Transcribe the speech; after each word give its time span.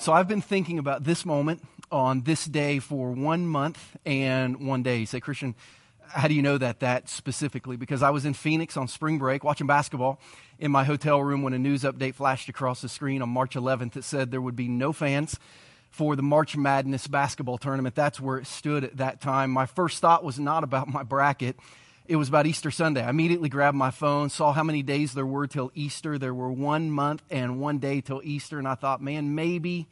So 0.00 0.14
I've 0.14 0.28
been 0.28 0.40
thinking 0.40 0.78
about 0.78 1.04
this 1.04 1.26
moment 1.26 1.62
on 1.92 2.22
this 2.22 2.46
day 2.46 2.78
for 2.78 3.10
one 3.10 3.46
month 3.46 3.98
and 4.06 4.66
one 4.66 4.82
day. 4.82 5.00
You 5.00 5.04
say, 5.04 5.20
Christian, 5.20 5.54
how 6.08 6.26
do 6.26 6.32
you 6.32 6.40
know 6.40 6.56
that 6.56 6.80
that 6.80 7.10
specifically? 7.10 7.76
Because 7.76 8.02
I 8.02 8.08
was 8.08 8.24
in 8.24 8.32
Phoenix 8.32 8.78
on 8.78 8.88
spring 8.88 9.18
break 9.18 9.44
watching 9.44 9.66
basketball 9.66 10.18
in 10.58 10.70
my 10.70 10.84
hotel 10.84 11.22
room 11.22 11.42
when 11.42 11.52
a 11.52 11.58
news 11.58 11.82
update 11.82 12.14
flashed 12.14 12.48
across 12.48 12.80
the 12.80 12.88
screen 12.88 13.20
on 13.20 13.28
March 13.28 13.56
11th 13.56 13.92
that 13.92 14.04
said 14.04 14.30
there 14.30 14.40
would 14.40 14.56
be 14.56 14.68
no 14.68 14.94
fans 14.94 15.38
for 15.90 16.16
the 16.16 16.22
March 16.22 16.56
Madness 16.56 17.06
basketball 17.06 17.58
tournament. 17.58 17.94
That's 17.94 18.18
where 18.18 18.38
it 18.38 18.46
stood 18.46 18.84
at 18.84 18.96
that 18.96 19.20
time. 19.20 19.50
My 19.50 19.66
first 19.66 19.98
thought 19.98 20.24
was 20.24 20.40
not 20.40 20.64
about 20.64 20.88
my 20.88 21.02
bracket. 21.02 21.56
It 22.10 22.16
was 22.16 22.28
about 22.28 22.48
Easter 22.48 22.72
Sunday. 22.72 23.04
I 23.04 23.10
immediately 23.10 23.48
grabbed 23.48 23.76
my 23.76 23.92
phone, 23.92 24.30
saw 24.30 24.52
how 24.52 24.64
many 24.64 24.82
days 24.82 25.14
there 25.14 25.24
were 25.24 25.46
till 25.46 25.70
Easter. 25.76 26.18
There 26.18 26.34
were 26.34 26.50
one 26.50 26.90
month 26.90 27.22
and 27.30 27.60
one 27.60 27.78
day 27.78 28.00
till 28.00 28.20
Easter, 28.24 28.58
and 28.58 28.66
I 28.66 28.74
thought, 28.74 29.00
man, 29.00 29.36
maybe, 29.36 29.86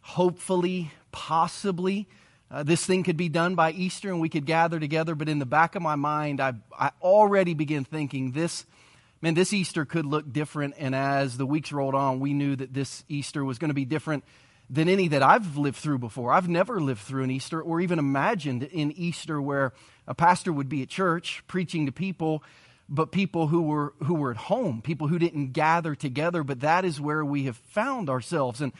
hopefully, 0.00 0.92
possibly, 1.10 2.06
uh, 2.48 2.62
this 2.62 2.86
thing 2.86 3.02
could 3.02 3.16
be 3.16 3.28
done 3.28 3.56
by 3.56 3.72
Easter 3.72 4.08
and 4.08 4.20
we 4.20 4.28
could 4.28 4.46
gather 4.46 4.78
together. 4.78 5.16
But 5.16 5.28
in 5.28 5.40
the 5.40 5.46
back 5.46 5.74
of 5.74 5.82
my 5.82 5.96
mind, 5.96 6.40
I, 6.40 6.52
I 6.78 6.92
already 7.02 7.54
began 7.54 7.82
thinking 7.82 8.30
this, 8.30 8.64
man, 9.20 9.34
this 9.34 9.52
Easter 9.52 9.84
could 9.84 10.06
look 10.06 10.32
different. 10.32 10.74
And 10.78 10.94
as 10.94 11.38
the 11.38 11.44
weeks 11.44 11.72
rolled 11.72 11.96
on, 11.96 12.20
we 12.20 12.34
knew 12.34 12.54
that 12.54 12.72
this 12.72 13.02
Easter 13.08 13.44
was 13.44 13.58
going 13.58 13.70
to 13.70 13.74
be 13.74 13.84
different 13.84 14.22
than 14.70 14.88
any 14.88 15.08
that 15.08 15.24
I've 15.24 15.56
lived 15.56 15.78
through 15.78 15.98
before. 15.98 16.32
I've 16.32 16.48
never 16.48 16.80
lived 16.80 17.00
through 17.00 17.24
an 17.24 17.32
Easter 17.32 17.60
or 17.60 17.80
even 17.80 17.98
imagined 17.98 18.62
an 18.62 18.92
Easter 18.92 19.42
where 19.42 19.72
a 20.08 20.14
pastor 20.14 20.52
would 20.52 20.68
be 20.68 20.82
at 20.82 20.88
church 20.88 21.44
preaching 21.46 21.86
to 21.86 21.92
people, 21.92 22.42
but 22.88 23.12
people 23.12 23.46
who 23.46 23.62
were, 23.62 23.92
who 24.04 24.14
were 24.14 24.30
at 24.30 24.38
home, 24.38 24.80
people 24.82 25.06
who 25.06 25.18
didn't 25.18 25.52
gather 25.52 25.94
together. 25.94 26.42
But 26.42 26.60
that 26.60 26.84
is 26.84 27.00
where 27.00 27.24
we 27.24 27.44
have 27.44 27.56
found 27.56 28.08
ourselves. 28.08 28.60
And, 28.60 28.72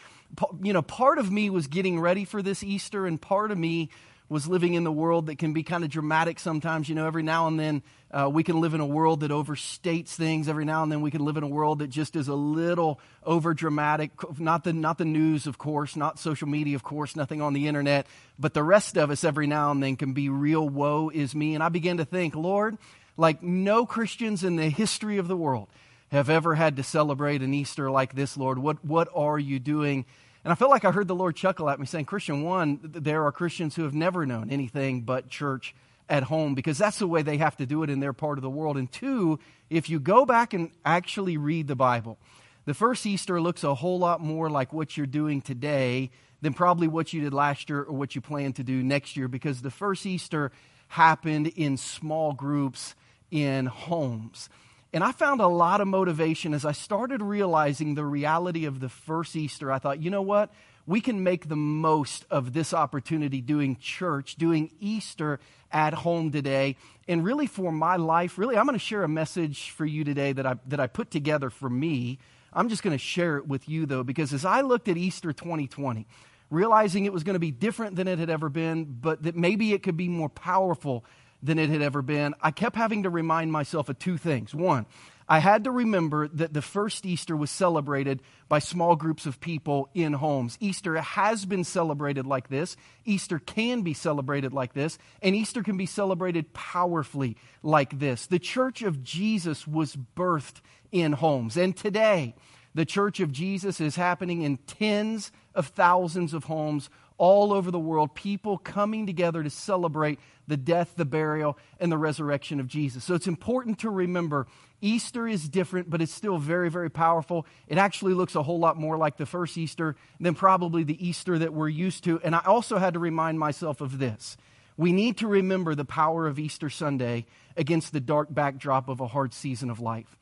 you 0.63 0.73
know, 0.73 0.83
part 0.83 1.19
of 1.19 1.31
me 1.31 1.51
was 1.51 1.67
getting 1.67 2.01
ready 2.01 2.25
for 2.25 2.43
this 2.43 2.65
Easter, 2.65 3.07
and 3.07 3.21
part 3.21 3.51
of 3.51 3.59
me 3.59 3.91
was 4.29 4.47
living 4.47 4.75
in 4.75 4.85
the 4.85 4.93
world 4.93 5.27
that 5.27 5.39
can 5.39 5.53
be 5.53 5.63
kind 5.63 5.85
of 5.85 5.91
dramatic 5.91 6.39
sometimes. 6.39 6.89
You 6.89 6.95
know, 6.95 7.07
every 7.07 7.23
now 7.23 7.47
and 7.47 7.59
then 7.59 7.83
uh, 8.11 8.29
we 8.31 8.43
can 8.43 8.61
live 8.61 8.75
in 8.75 8.81
a 8.81 8.87
world 8.87 9.21
that 9.21 9.31
overstates 9.31 10.09
things. 10.09 10.49
Every 10.49 10.65
now 10.65 10.83
and 10.83 10.93
then 10.93 11.01
we 11.01 11.11
can 11.11 11.25
live 11.25 11.37
in 11.37 11.43
a 11.43 11.49
world 11.49 11.79
that 11.79 11.89
just 11.89 12.15
is 12.17 12.29
a 12.29 12.35
little 12.35 13.01
over 13.25 13.55
dramatic. 13.55 14.11
Not 14.39 14.65
the, 14.65 14.73
not 14.73 14.99
the 14.99 15.05
news, 15.05 15.47
of 15.47 15.59
course, 15.59 15.97
not 15.97 16.19
social 16.19 16.49
media, 16.49 16.77
of 16.77 16.83
course, 16.83 17.17
nothing 17.17 17.41
on 17.41 17.55
the 17.55 17.69
internet, 17.69 18.07
but 18.39 18.55
the 18.55 18.63
rest 18.63 18.99
of 18.99 19.11
us 19.11 19.25
every 19.25 19.47
now 19.47 19.71
and 19.71 19.83
then 19.83 19.97
can 19.97 20.13
be 20.13 20.29
real 20.29 20.69
woe 20.69 21.11
is 21.13 21.35
me. 21.35 21.55
And 21.55 21.63
I 21.63 21.71
began 21.71 21.97
to 21.97 22.05
think, 22.05 22.35
Lord, 22.35 22.77
like 23.17 23.43
no 23.43 23.87
Christians 23.87 24.45
in 24.45 24.57
the 24.57 24.69
history 24.69 25.19
of 25.19 25.29
the 25.29 25.37
world 25.37 25.69
have 26.11 26.31
ever 26.31 26.55
had 26.55 26.77
to 26.77 26.83
celebrate 26.83 27.43
an 27.43 27.53
Easter 27.53 27.91
like 27.91 28.15
this, 28.15 28.37
Lord. 28.37 28.59
What, 28.59 28.85
what 28.85 29.09
are 29.15 29.39
you 29.39 29.59
doing? 29.59 30.07
And 30.49 30.53
I 30.55 30.57
felt 30.57 30.71
like 30.71 30.87
I 30.87 30.93
heard 30.93 31.09
the 31.09 31.15
Lord 31.15 31.37
chuckle 31.37 31.69
at 31.69 31.79
me 31.79 31.85
saying, 31.85 32.07
Christian, 32.07 32.43
one, 32.43 32.81
there 32.83 33.23
are 33.25 33.33
Christians 33.33 33.77
who 33.77 33.83
have 33.83 33.93
never 33.93 34.25
known 34.25 34.49
anything 34.49 35.03
but 35.03 35.29
church 35.29 35.75
at 36.09 36.23
home 36.23 36.55
because 36.55 36.79
that's 36.79 36.99
the 36.99 37.07
way 37.07 37.21
they 37.21 37.37
have 37.37 37.59
to 37.59 37.67
do 37.67 37.83
it 37.83 37.91
in 37.91 38.01
their 38.01 38.15
part 38.15 38.39
of 38.39 38.43
the 38.43 38.49
world. 38.49 38.79
And 38.79 38.91
two, 38.91 39.41
if 39.69 39.91
you 39.91 40.01
go 40.01 40.25
back 40.25 40.55
and 40.55 40.71
actually 40.87 41.37
read 41.37 41.69
the 41.69 41.77
Bible, 41.77 42.17
the 42.65 42.73
first 42.73 43.05
Easter 43.05 43.43
looks 43.43 43.63
a 43.63 43.75
whole 43.75 43.99
lot 43.99 44.23
more 44.23 44.49
like 44.49 44.73
what 44.73 44.97
you're 44.97 45.05
doing 45.05 45.43
today 45.43 46.11
than 46.41 46.55
probably 46.55 46.89
what 46.89 47.13
you 47.13 47.21
did 47.21 47.35
last 47.35 47.69
year 47.69 47.83
or 47.83 47.95
what 47.95 48.15
you 48.15 48.23
plan 48.23 48.55
to 48.55 48.65
do 48.65 48.83
next 48.83 49.19
year 49.19 49.29
because 49.29 49.61
the 49.61 49.71
first 49.71 50.07
Easter 50.07 50.51
happened 50.89 51.49
in 51.57 51.77
small 51.77 52.33
groups 52.33 52.95
in 53.31 53.67
homes. 53.67 54.49
And 54.93 55.05
I 55.05 55.13
found 55.13 55.41
a 55.41 55.47
lot 55.47 55.81
of 55.81 55.89
motivation 55.89 56.55
as 56.55 56.65
I 56.65 56.73
started 56.73 57.21
realizing 57.21 57.95
the 57.95 58.05
reality 58.05 58.65
of 58.65 58.81
the 58.81 58.89
first 58.89 59.37
Easter. 59.37 59.71
I 59.71 59.79
thought, 59.79 60.01
you 60.03 60.11
know 60.11 60.23
what? 60.23 60.51
We 60.87 61.03
can 61.03 61.23
make 61.23 61.49
the 61.49 61.57
most 61.57 62.25
of 62.31 62.55
this 62.55 62.73
opportunity 62.73 63.43
doing 63.43 63.77
church, 63.77 64.37
doing 64.37 64.71
Easter 64.81 65.41
at 65.71 65.93
home 65.93 66.31
today. 66.31 66.77
And 67.07 67.23
really, 67.23 67.47
for 67.47 67.71
my 67.71 67.97
life, 67.97 68.39
really, 68.39 68.57
I'm 68.57 68.65
going 68.65 68.79
to 68.79 68.85
share 68.85 69.05
a 69.05 69.09
message 69.09 69.71
for 69.71 69.85
you 69.85 70.05
today 70.05 70.33
that 70.33 70.47
I, 70.47 70.55
that 70.67 70.81
I 70.81 70.87
put 70.87 71.11
together 71.11 71.51
for 71.51 71.69
me. 71.69 72.19
I'm 72.55 72.71
just 72.71 72.83
going 72.83 72.95
to 72.95 73.03
share 73.03 73.37
it 73.37 73.47
with 73.47 73.69
you, 73.69 73.85
though, 73.85 74.03
because 74.03 74.33
as 74.33 74.47
I 74.47 74.63
looked 74.63 74.89
at 74.89 74.97
Easter 74.97 75.35
2020, 75.35 76.07
realizing 76.51 77.05
it 77.05 77.13
was 77.13 77.25
going 77.25 77.35
to 77.35 77.41
be 77.41 77.51
different 77.51 77.97
than 77.97 78.09
it 78.09 78.19
had 78.19 78.31
ever 78.31 78.49
been, 78.49 78.85
but 78.85 79.25
that 79.25 79.37
maybe 79.37 79.75
it 79.75 79.83
could 79.83 79.99
be 79.99 80.09
more 80.09 80.31
powerful 80.31 81.05
than 81.43 81.59
it 81.59 81.71
had 81.71 81.83
ever 81.83 82.03
been, 82.03 82.35
I 82.41 82.51
kept 82.51 82.77
having 82.77 83.05
to 83.05 83.11
remind 83.11 83.53
myself 83.53 83.89
of 83.89 83.99
two 83.99 84.19
things. 84.19 84.55
One, 84.55 84.87
I 85.29 85.41
had 85.41 85.65
to 85.65 85.71
remember 85.71 86.27
that 86.29 86.55
the 86.55 86.63
first 86.63 87.05
Easter 87.05 87.37
was 87.37 87.51
celebrated 87.51 88.23
by 88.49 88.61
small 88.61 88.97
groups 88.97 89.27
of 89.27 89.41
people 89.41 89.91
in 89.93 90.15
homes. 90.15 90.57
Easter 90.59 90.97
has 90.97 91.45
been 91.45 91.65
celebrated 91.65 92.27
like 92.27 92.49
this. 92.49 92.77
Easter 93.05 93.39
can 93.39 93.83
be 93.83 93.93
celebrated 93.93 94.55
like 94.55 94.73
this. 94.73 94.97
And 95.21 95.37
Easter 95.37 95.63
can 95.63 95.77
be 95.77 95.85
celebrated 95.85 96.55
powerfully 96.55 97.37
like 97.63 97.99
this. 97.99 98.27
The 98.27 98.39
church 98.39 98.81
of 98.81 99.05
Jesus 99.05 99.67
was 99.67 99.97
birthed 100.17 100.63
in 100.91 101.13
homes. 101.13 101.59
And 101.59 101.77
today, 101.77 102.35
the 102.75 102.87
church 102.87 103.21
of 103.21 103.31
Jesus 103.31 103.83
is 103.83 103.97
happening 103.97 104.43
in 104.43 104.57
tens 104.57 105.31
of 105.55 105.67
thousands 105.67 106.33
of 106.33 106.45
homes 106.45 106.89
all 107.19 107.53
over 107.53 107.71
the 107.71 107.79
world, 107.79 108.15
people 108.15 108.57
coming 108.57 109.07
together 109.07 109.43
to 109.43 109.51
celebrate 109.51 110.19
the 110.47 110.57
death, 110.57 110.95
the 110.97 111.05
burial, 111.05 111.59
and 111.79 111.93
the 111.93 111.99
resurrection 111.99 112.59
of 112.61 112.69
Jesus. 112.69 113.05
So 113.05 113.15
it's 113.15 113.27
important 113.27 113.81
to 113.81 113.91
remember 113.91 114.47
Easter 114.81 115.27
is 115.27 115.49
different, 115.49 115.91
but 115.91 116.01
it's 116.01 116.15
still 116.15 116.39
very, 116.39 116.71
very 116.71 116.89
powerful. 116.89 117.45
It 117.67 117.79
actually 117.79 118.15
looks 118.15 118.37
a 118.37 118.43
whole 118.43 118.61
lot 118.61 118.77
more 118.77 118.97
like 118.97 119.17
the 119.17 119.27
first 119.27 119.59
Easter 119.59 119.97
than 120.21 120.35
probably 120.35 120.85
the 120.85 121.07
Easter 121.07 121.39
that 121.39 121.53
we're 121.53 121.69
used 121.69 122.05
to. 122.05 122.21
And 122.23 122.35
I 122.35 122.43
also 122.47 122.79
had 122.79 122.95
to 122.95 123.01
remind 123.01 123.41
myself 123.41 123.81
of 123.81 123.99
this. 123.99 124.37
We 124.77 124.93
need 124.93 125.17
to 125.19 125.27
remember 125.27 125.75
the 125.75 125.85
power 125.85 126.29
of 126.29 126.39
Easter 126.39 126.71
Sunday 126.71 127.27
against 127.57 127.93
the 127.93 128.01
dark 128.01 128.33
backdrop 128.33 128.89
of 128.89 129.01
a 129.01 129.09
hard 129.09 129.35
season 129.35 129.71
of 129.71 129.81
life. 129.81 130.17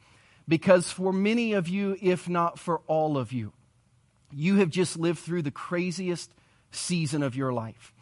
Because 0.49 0.91
for 0.91 1.13
many 1.13 1.53
of 1.53 1.69
you, 1.69 1.99
if 2.01 2.27
not 2.27 2.59
for 2.59 2.81
all 2.87 3.19
of 3.19 3.33
you, 3.33 3.53
you 4.33 4.57
have 4.57 4.71
just 4.71 4.99
lived 4.99 5.19
through 5.19 5.43
the 5.43 5.51
craziest 5.51 6.33
season 6.77 7.23
of 7.23 7.37
your 7.37 7.53
life. 7.53 7.93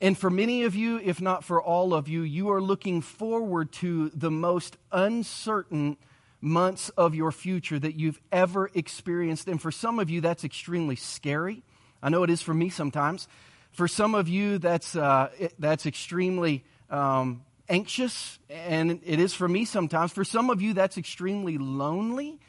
And 0.00 0.18
for 0.18 0.30
many 0.30 0.64
of 0.64 0.74
you, 0.74 0.98
if 0.98 1.20
not 1.20 1.44
for 1.44 1.62
all 1.62 1.94
of 1.94 2.08
you, 2.08 2.22
you 2.22 2.50
are 2.50 2.60
looking 2.60 3.00
forward 3.02 3.70
to 3.74 4.10
the 4.10 4.32
most 4.32 4.76
uncertain 4.90 5.96
months 6.40 6.88
of 6.90 7.14
your 7.14 7.30
future 7.30 7.78
that 7.78 7.94
you've 7.94 8.20
ever 8.32 8.68
experienced. 8.74 9.46
And 9.46 9.62
for 9.62 9.70
some 9.70 10.00
of 10.00 10.10
you, 10.10 10.20
that's 10.20 10.42
extremely 10.42 10.96
scary. 10.96 11.62
I 12.02 12.08
know 12.08 12.24
it 12.24 12.30
is 12.30 12.42
for 12.42 12.52
me 12.52 12.68
sometimes. 12.68 13.28
For 13.70 13.86
some 13.86 14.16
of 14.16 14.28
you, 14.28 14.58
that's, 14.58 14.96
uh, 14.96 15.30
that's 15.58 15.86
extremely 15.86 16.64
um, 16.90 17.44
anxious, 17.68 18.38
and 18.50 19.00
it 19.04 19.20
is 19.20 19.32
for 19.32 19.48
me 19.48 19.64
sometimes. 19.64 20.12
For 20.12 20.24
some 20.24 20.50
of 20.50 20.60
you, 20.60 20.74
that's 20.74 20.98
extremely 20.98 21.58
lonely. 21.58 22.40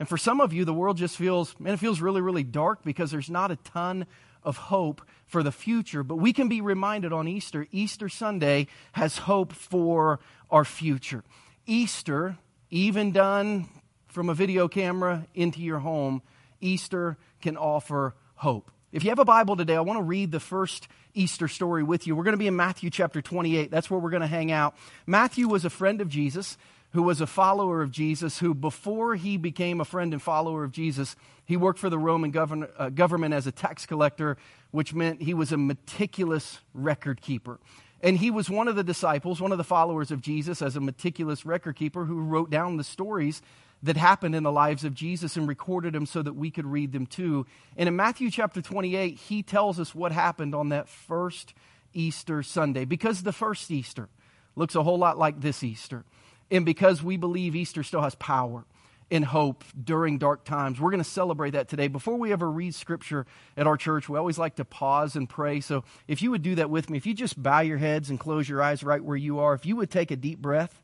And 0.00 0.08
for 0.08 0.16
some 0.16 0.40
of 0.40 0.52
you, 0.52 0.64
the 0.64 0.74
world 0.74 0.96
just 0.96 1.16
feels, 1.16 1.54
man, 1.60 1.74
it 1.74 1.76
feels 1.76 2.00
really, 2.00 2.20
really 2.20 2.42
dark 2.42 2.82
because 2.82 3.10
there's 3.10 3.30
not 3.30 3.50
a 3.50 3.56
ton 3.56 4.06
of 4.44 4.56
hope 4.56 5.02
for 5.26 5.42
the 5.42 5.52
future. 5.52 6.02
But 6.02 6.16
we 6.16 6.32
can 6.32 6.48
be 6.48 6.60
reminded 6.60 7.12
on 7.12 7.28
Easter, 7.28 7.66
Easter 7.70 8.08
Sunday 8.08 8.66
has 8.92 9.18
hope 9.18 9.52
for 9.52 10.20
our 10.50 10.64
future. 10.64 11.24
Easter, 11.66 12.38
even 12.70 13.12
done 13.12 13.68
from 14.08 14.28
a 14.28 14.34
video 14.34 14.68
camera 14.68 15.26
into 15.34 15.60
your 15.60 15.78
home, 15.78 16.22
Easter 16.60 17.16
can 17.40 17.56
offer 17.56 18.14
hope. 18.34 18.70
If 18.92 19.04
you 19.04 19.10
have 19.10 19.18
a 19.18 19.24
Bible 19.24 19.56
today, 19.56 19.74
I 19.74 19.80
want 19.80 19.98
to 19.98 20.02
read 20.04 20.32
the 20.32 20.40
first 20.40 20.86
Easter 21.14 21.48
story 21.48 21.82
with 21.82 22.06
you. 22.06 22.14
We're 22.14 22.24
going 22.24 22.34
to 22.34 22.38
be 22.38 22.46
in 22.46 22.56
Matthew 22.56 22.90
chapter 22.90 23.22
28. 23.22 23.70
That's 23.70 23.90
where 23.90 23.98
we're 23.98 24.10
going 24.10 24.22
to 24.22 24.26
hang 24.26 24.52
out. 24.52 24.74
Matthew 25.06 25.48
was 25.48 25.64
a 25.64 25.70
friend 25.70 26.00
of 26.00 26.08
Jesus 26.08 26.58
who 26.92 27.02
was 27.02 27.20
a 27.20 27.26
follower 27.26 27.80
of 27.80 27.90
Jesus, 27.90 28.38
who 28.38 28.54
before 28.54 29.14
he 29.14 29.38
became 29.38 29.80
a 29.80 29.84
friend 29.84 30.12
and 30.12 30.20
follower 30.20 30.62
of 30.62 30.72
Jesus, 30.72 31.16
he 31.44 31.56
worked 31.56 31.78
for 31.78 31.90
the 31.90 31.98
Roman 31.98 32.30
govern- 32.30 32.68
uh, 32.78 32.88
government 32.88 33.34
as 33.34 33.46
a 33.46 33.52
tax 33.52 33.86
collector, 33.86 34.36
which 34.70 34.94
meant 34.94 35.22
he 35.22 35.34
was 35.34 35.52
a 35.52 35.56
meticulous 35.56 36.60
record 36.72 37.20
keeper. 37.20 37.58
And 38.02 38.18
he 38.18 38.30
was 38.30 38.50
one 38.50 38.68
of 38.68 38.76
the 38.76 38.84
disciples, 38.84 39.40
one 39.40 39.52
of 39.52 39.58
the 39.58 39.64
followers 39.64 40.10
of 40.10 40.20
Jesus, 40.20 40.60
as 40.60 40.76
a 40.76 40.80
meticulous 40.80 41.46
record 41.46 41.76
keeper 41.76 42.04
who 42.04 42.20
wrote 42.20 42.50
down 42.50 42.76
the 42.76 42.84
stories 42.84 43.42
that 43.82 43.96
happened 43.96 44.34
in 44.34 44.42
the 44.42 44.52
lives 44.52 44.84
of 44.84 44.94
Jesus 44.94 45.36
and 45.36 45.48
recorded 45.48 45.92
them 45.92 46.06
so 46.06 46.22
that 46.22 46.34
we 46.34 46.50
could 46.50 46.66
read 46.66 46.92
them 46.92 47.06
too. 47.06 47.46
And 47.76 47.88
in 47.88 47.96
Matthew 47.96 48.30
chapter 48.30 48.62
28, 48.62 49.18
he 49.18 49.42
tells 49.42 49.80
us 49.80 49.94
what 49.94 50.12
happened 50.12 50.54
on 50.54 50.68
that 50.70 50.88
first 50.88 51.54
Easter 51.92 52.42
Sunday, 52.42 52.84
because 52.84 53.22
the 53.22 53.32
first 53.32 53.70
Easter 53.70 54.08
looks 54.56 54.74
a 54.74 54.82
whole 54.82 54.98
lot 54.98 55.18
like 55.18 55.40
this 55.40 55.62
Easter. 55.62 56.04
And 56.50 56.64
because 56.64 57.02
we 57.02 57.16
believe 57.16 57.56
Easter 57.56 57.82
still 57.82 58.02
has 58.02 58.14
power 58.16 58.64
and 59.12 59.26
hope 59.26 59.62
during 59.84 60.16
dark 60.16 60.42
times, 60.42 60.80
we're 60.80 60.90
going 60.90 61.02
to 61.02 61.08
celebrate 61.08 61.50
that 61.50 61.68
today. 61.68 61.86
Before 61.86 62.16
we 62.16 62.32
ever 62.32 62.50
read 62.50 62.74
scripture 62.74 63.26
at 63.58 63.66
our 63.66 63.76
church, 63.76 64.08
we 64.08 64.18
always 64.18 64.38
like 64.38 64.56
to 64.56 64.64
pause 64.64 65.16
and 65.16 65.28
pray. 65.28 65.60
So 65.60 65.84
if 66.08 66.22
you 66.22 66.30
would 66.30 66.42
do 66.42 66.54
that 66.54 66.70
with 66.70 66.88
me, 66.88 66.96
if 66.96 67.04
you 67.04 67.12
just 67.12 67.40
bow 67.40 67.60
your 67.60 67.76
heads 67.76 68.08
and 68.08 68.18
close 68.18 68.48
your 68.48 68.62
eyes 68.62 68.82
right 68.82 69.04
where 69.04 69.16
you 69.16 69.38
are, 69.38 69.52
if 69.52 69.66
you 69.66 69.76
would 69.76 69.90
take 69.90 70.10
a 70.10 70.16
deep 70.16 70.38
breath. 70.38 70.82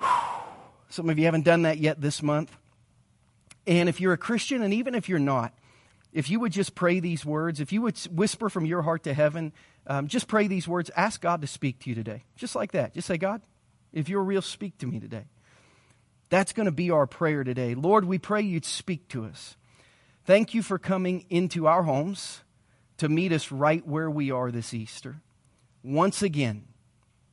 Some 0.88 1.10
of 1.10 1.18
you 1.18 1.26
haven't 1.26 1.44
done 1.44 1.62
that 1.62 1.76
yet 1.76 2.00
this 2.00 2.22
month. 2.22 2.56
And 3.66 3.90
if 3.90 4.00
you're 4.00 4.14
a 4.14 4.18
Christian, 4.18 4.62
and 4.62 4.72
even 4.72 4.94
if 4.94 5.06
you're 5.06 5.18
not, 5.18 5.52
if 6.14 6.30
you 6.30 6.40
would 6.40 6.52
just 6.52 6.74
pray 6.74 6.98
these 6.98 7.26
words, 7.26 7.60
if 7.60 7.72
you 7.72 7.82
would 7.82 7.98
whisper 8.06 8.48
from 8.48 8.64
your 8.64 8.80
heart 8.80 9.02
to 9.02 9.12
heaven, 9.12 9.52
um, 9.86 10.08
just 10.08 10.28
pray 10.28 10.46
these 10.46 10.66
words, 10.66 10.90
ask 10.96 11.20
God 11.20 11.42
to 11.42 11.46
speak 11.46 11.80
to 11.80 11.90
you 11.90 11.94
today. 11.94 12.24
Just 12.36 12.54
like 12.54 12.72
that. 12.72 12.94
Just 12.94 13.06
say, 13.06 13.18
God, 13.18 13.42
if 13.92 14.08
you're 14.08 14.24
real, 14.24 14.40
speak 14.40 14.78
to 14.78 14.86
me 14.86 14.98
today. 14.98 15.24
That's 16.28 16.52
going 16.52 16.66
to 16.66 16.72
be 16.72 16.90
our 16.90 17.06
prayer 17.06 17.44
today. 17.44 17.74
Lord, 17.74 18.04
we 18.04 18.18
pray 18.18 18.42
you'd 18.42 18.64
speak 18.64 19.08
to 19.08 19.24
us. 19.24 19.56
Thank 20.24 20.54
you 20.54 20.62
for 20.62 20.78
coming 20.78 21.24
into 21.30 21.66
our 21.66 21.84
homes 21.84 22.42
to 22.98 23.08
meet 23.08 23.32
us 23.32 23.52
right 23.52 23.86
where 23.86 24.10
we 24.10 24.30
are 24.30 24.50
this 24.50 24.74
Easter. 24.74 25.20
Once 25.84 26.22
again, 26.22 26.64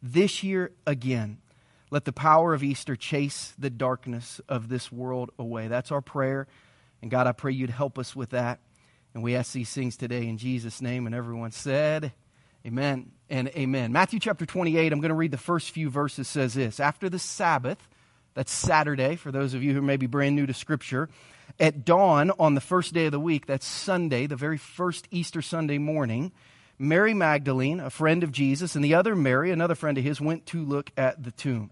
this 0.01 0.43
year 0.43 0.71
again, 0.85 1.39
let 1.89 2.05
the 2.05 2.11
power 2.11 2.53
of 2.53 2.63
Easter 2.63 2.95
chase 2.95 3.53
the 3.57 3.69
darkness 3.69 4.41
of 4.47 4.69
this 4.69 4.91
world 4.91 5.31
away. 5.39 5.67
That's 5.67 5.91
our 5.91 6.01
prayer. 6.01 6.47
And 7.01 7.09
God, 7.09 7.27
I 7.27 7.31
pray 7.31 7.51
you'd 7.51 7.69
help 7.69 7.97
us 7.97 8.15
with 8.15 8.31
that. 8.31 8.59
And 9.13 9.23
we 9.23 9.35
ask 9.35 9.53
these 9.53 9.71
things 9.71 9.95
today 9.95 10.27
in 10.27 10.37
Jesus' 10.37 10.81
name. 10.81 11.05
And 11.05 11.15
everyone 11.15 11.51
said, 11.51 12.13
Amen 12.65 13.11
and 13.29 13.49
amen. 13.49 13.91
Matthew 13.91 14.19
chapter 14.19 14.45
28, 14.45 14.91
I'm 14.91 15.01
going 15.01 15.09
to 15.09 15.15
read 15.15 15.31
the 15.31 15.37
first 15.37 15.71
few 15.71 15.89
verses, 15.89 16.27
says 16.27 16.53
this 16.53 16.79
After 16.79 17.09
the 17.09 17.19
Sabbath, 17.19 17.87
that's 18.33 18.51
Saturday, 18.51 19.15
for 19.15 19.31
those 19.31 19.53
of 19.53 19.63
you 19.63 19.73
who 19.73 19.81
may 19.81 19.97
be 19.97 20.07
brand 20.07 20.35
new 20.35 20.45
to 20.45 20.53
Scripture, 20.53 21.09
at 21.59 21.85
dawn 21.85 22.31
on 22.39 22.55
the 22.55 22.61
first 22.61 22.93
day 22.93 23.05
of 23.05 23.11
the 23.11 23.19
week, 23.19 23.45
that's 23.45 23.65
Sunday, 23.65 24.25
the 24.27 24.35
very 24.35 24.57
first 24.57 25.07
Easter 25.11 25.41
Sunday 25.41 25.77
morning, 25.77 26.31
Mary 26.79 27.13
Magdalene, 27.13 27.79
a 27.79 27.89
friend 27.89 28.23
of 28.23 28.31
Jesus, 28.31 28.75
and 28.75 28.83
the 28.83 28.95
other 28.95 29.15
Mary, 29.15 29.51
another 29.51 29.75
friend 29.75 29.97
of 29.97 30.03
his, 30.03 30.19
went 30.19 30.45
to 30.47 30.63
look 30.63 30.91
at 30.97 31.23
the 31.23 31.31
tomb. 31.31 31.69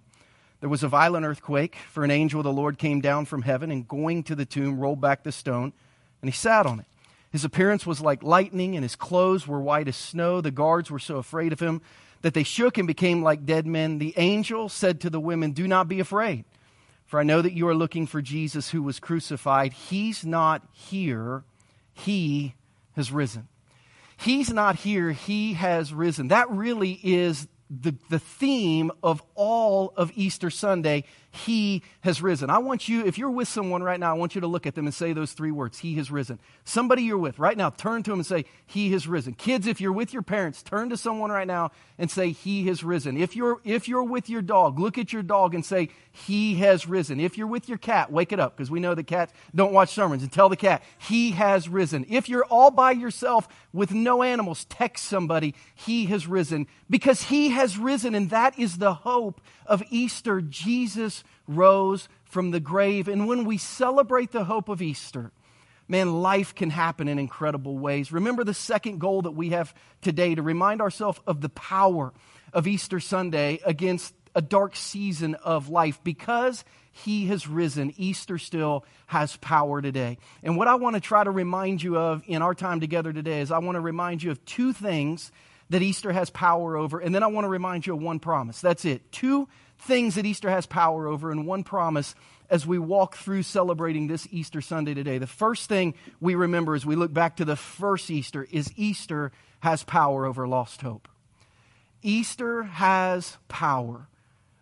There 0.60 0.70
was 0.70 0.84
a 0.84 0.88
violent 0.88 1.26
earthquake, 1.26 1.76
for 1.90 2.04
an 2.04 2.12
angel 2.12 2.40
of 2.40 2.44
the 2.44 2.52
Lord 2.52 2.78
came 2.78 3.02
down 3.02 3.26
from 3.26 3.42
heaven 3.42 3.72
and, 3.72 3.88
going 3.88 4.24
to 4.24 4.36
the 4.36 4.46
tomb, 4.46 4.80
rolled 4.80 5.02
back 5.02 5.24
the 5.24 5.32
stone, 5.32 5.74
and 6.22 6.30
he 6.30 6.36
sat 6.36 6.68
on 6.68 6.80
it. 6.80 6.86
His 7.32 7.44
appearance 7.44 7.86
was 7.86 8.02
like 8.02 8.22
lightning, 8.22 8.76
and 8.76 8.84
his 8.84 8.96
clothes 8.96 9.48
were 9.48 9.60
white 9.60 9.88
as 9.88 9.96
snow. 9.96 10.42
The 10.42 10.52
guards 10.52 10.92
were 10.92 11.00
so 11.00 11.18
afraid 11.18 11.54
of 11.54 11.60
him 11.60 11.82
that 12.22 12.34
they 12.34 12.44
shook 12.44 12.78
and 12.78 12.88
became 12.88 13.24
like 13.24 13.46
dead 13.46 13.66
men. 13.66 13.98
The 13.98 14.14
angel 14.18 14.70
said 14.70 15.02
to 15.02 15.10
the 15.10 15.20
women, 15.20 15.52
Do 15.52 15.68
not 15.68 15.88
be 15.88 16.00
afraid, 16.00 16.46
for 17.06 17.20
I 17.20 17.24
know 17.24 17.42
that 17.42 17.54
you 17.54 17.68
are 17.68 17.76
looking 17.76 18.08
for 18.08 18.22
Jesus 18.22 18.70
who 18.70 18.84
was 18.84 19.00
crucified. 19.00 19.74
He's 19.74 20.26
not 20.26 20.64
here, 20.72 21.44
he 21.94 22.56
has 22.96 23.12
risen. 23.12 23.48
He's 24.18 24.52
not 24.52 24.76
here, 24.76 25.12
he 25.12 25.54
has 25.54 25.94
risen. 25.94 26.28
That 26.28 26.50
really 26.50 27.00
is 27.04 27.48
the, 27.72 27.96
the 28.10 28.20
theme 28.20 28.92
of 29.02 29.24
all 29.34 29.94
of 29.96 30.12
Easter 30.16 30.50
Sunday 30.50 31.06
he 31.32 31.84
has 32.02 32.22
risen. 32.22 32.50
I 32.50 32.58
want 32.58 32.90
you, 32.90 33.06
if 33.06 33.18
you're 33.18 33.32
with 33.32 33.48
someone 33.48 33.82
right 33.82 34.00
now, 34.00 34.12
I 34.12 34.18
want 34.18 34.36
you 34.36 34.42
to 34.42 34.48
look 34.48 34.68
at 34.68 34.76
them 34.76 34.86
and 34.86 34.94
say 34.94 35.14
those 35.14 35.32
three 35.32 35.52
words 35.52 35.80
He 35.80 35.96
has 35.96 36.12
risen. 36.12 36.40
Somebody 36.66 37.04
you're 37.04 37.18
with 37.18 37.40
right 37.40 37.58
now, 37.58 37.70
turn 37.70 38.04
to 38.04 38.12
them 38.12 38.20
and 38.20 38.26
say, 38.26 38.44
He 38.66 38.92
has 38.92 39.08
risen. 39.08 39.34
Kids, 39.34 39.66
if 39.66 39.80
you're 39.80 39.94
with 39.94 40.12
your 40.12 40.24
parents, 40.24 40.62
turn 40.62 40.90
to 40.90 40.98
someone 40.98 41.32
right 41.32 41.48
now 41.48 41.72
and 41.98 42.12
say, 42.12 42.32
He 42.32 42.68
has 42.68 42.84
risen. 42.84 43.16
If 43.16 43.36
you're, 43.36 43.62
if 43.64 43.88
you're 43.88 44.04
with 44.04 44.30
your 44.30 44.42
dog, 44.42 44.78
look 44.78 44.98
at 44.98 45.14
your 45.14 45.24
dog 45.24 45.56
and 45.56 45.66
say, 45.66 45.90
He 46.12 46.56
has 46.56 46.88
risen. 46.88 47.22
If 47.22 47.38
you're 47.38 47.48
with 47.48 47.70
your 47.70 47.78
cat, 47.78 48.12
wake 48.12 48.34
it 48.34 48.40
up 48.40 48.58
because 48.58 48.70
we 48.70 48.82
know 48.82 48.94
the 48.94 49.04
cats 49.04 49.32
don't 49.56 49.72
watch 49.72 49.94
sermons 49.94 50.24
and 50.24 50.32
tell 50.32 50.50
the 50.50 50.58
cat, 50.58 50.84
He 50.98 51.32
has 51.32 51.70
risen. 51.70 52.06
If 52.10 52.28
you're 52.28 52.46
all 52.46 52.72
by 52.72 52.92
yourself 52.92 53.48
with 53.72 53.94
no 53.94 54.22
animals, 54.22 54.66
text 54.66 55.06
somebody, 55.06 55.56
He 55.76 56.08
has 56.08 56.28
risen 56.28 56.68
because 56.90 57.24
He 57.24 57.50
has 57.52 57.78
risen 57.78 58.16
and 58.16 58.30
that 58.32 58.60
is 58.60 58.80
the 58.80 58.94
hope 58.94 59.40
of 59.66 59.82
Easter. 59.90 60.42
Jesus 60.42 61.21
rose 61.56 62.08
from 62.24 62.52
the 62.52 62.60
grave. 62.60 63.08
And 63.08 63.28
when 63.28 63.46
we 63.46 63.58
celebrate 63.58 64.32
the 64.32 64.46
hope 64.46 64.70
of 64.70 64.82
Easter, 64.82 65.32
man, 65.88 66.22
life 66.22 66.56
can 66.56 66.70
happen 66.70 67.08
in 67.08 67.20
incredible 67.20 67.78
ways. 67.78 68.12
Remember 68.12 68.44
the 68.44 68.54
second 68.54 69.00
goal 69.00 69.24
that 69.24 69.32
we 69.32 69.50
have 69.50 69.74
today 70.02 70.36
to 70.36 70.42
remind 70.42 70.82
ourselves 70.82 71.20
of 71.28 71.42
the 71.42 71.50
power 71.50 72.14
of 72.54 72.68
Easter 72.68 73.00
Sunday 73.00 73.60
against 73.66 74.14
a 74.34 74.42
dark 74.42 74.76
season 74.76 75.36
of 75.36 75.70
life 75.70 76.02
because 76.04 76.64
he 76.92 77.28
has 77.28 77.48
risen. 77.48 77.94
Easter 77.98 78.38
still 78.38 78.86
has 79.08 79.38
power 79.38 79.82
today. 79.82 80.18
And 80.44 80.58
what 80.58 80.68
I 80.68 80.76
want 80.76 80.96
to 80.96 81.00
try 81.00 81.24
to 81.24 81.32
remind 81.32 81.82
you 81.82 81.98
of 81.98 82.24
in 82.28 82.42
our 82.42 82.56
time 82.56 82.80
together 82.80 83.14
today 83.14 83.42
is 83.42 83.52
I 83.52 83.60
want 83.60 83.76
to 83.76 83.82
remind 83.82 84.24
you 84.24 84.32
of 84.32 84.44
two 84.46 84.74
things 84.74 85.32
that 85.70 85.82
Easter 85.82 86.12
has 86.12 86.30
power 86.30 86.76
over. 86.76 87.00
And 87.00 87.16
then 87.16 87.24
I 87.24 87.28
want 87.28 87.46
to 87.46 87.50
remind 87.50 87.88
you 87.88 87.94
of 87.94 88.02
one 88.02 88.20
promise. 88.20 88.60
That's 88.60 88.84
it. 88.84 89.10
Two 89.12 89.48
things 89.82 90.16
that 90.16 90.26
Easter 90.26 90.50
has 90.50 90.66
power 90.66 91.08
over 91.08 91.32
and 91.32 91.46
one 91.46 91.64
promise 91.64 92.16
as 92.50 92.68
we 92.68 92.78
walk 92.78 93.16
through 93.16 93.44
celebrating 93.44 94.08
this 94.08 94.28
Easter 94.32 94.62
Sunday 94.62 94.94
today. 94.94 95.18
The 95.18 95.28
first 95.28 95.70
thing 95.70 95.96
we 96.20 96.36
remember 96.36 96.76
as 96.76 96.86
we 96.86 96.96
look 96.96 97.14
back 97.14 97.38
to 97.38 97.46
the 97.46 97.56
first 97.56 98.12
Easter 98.12 98.48
is 98.52 98.72
Easter 98.76 99.32
has 99.62 99.84
power 99.84 100.26
over 100.26 100.48
lost 100.48 100.82
hope. 100.82 101.08
Easter 102.02 102.64
has 102.64 103.38
power 103.48 104.08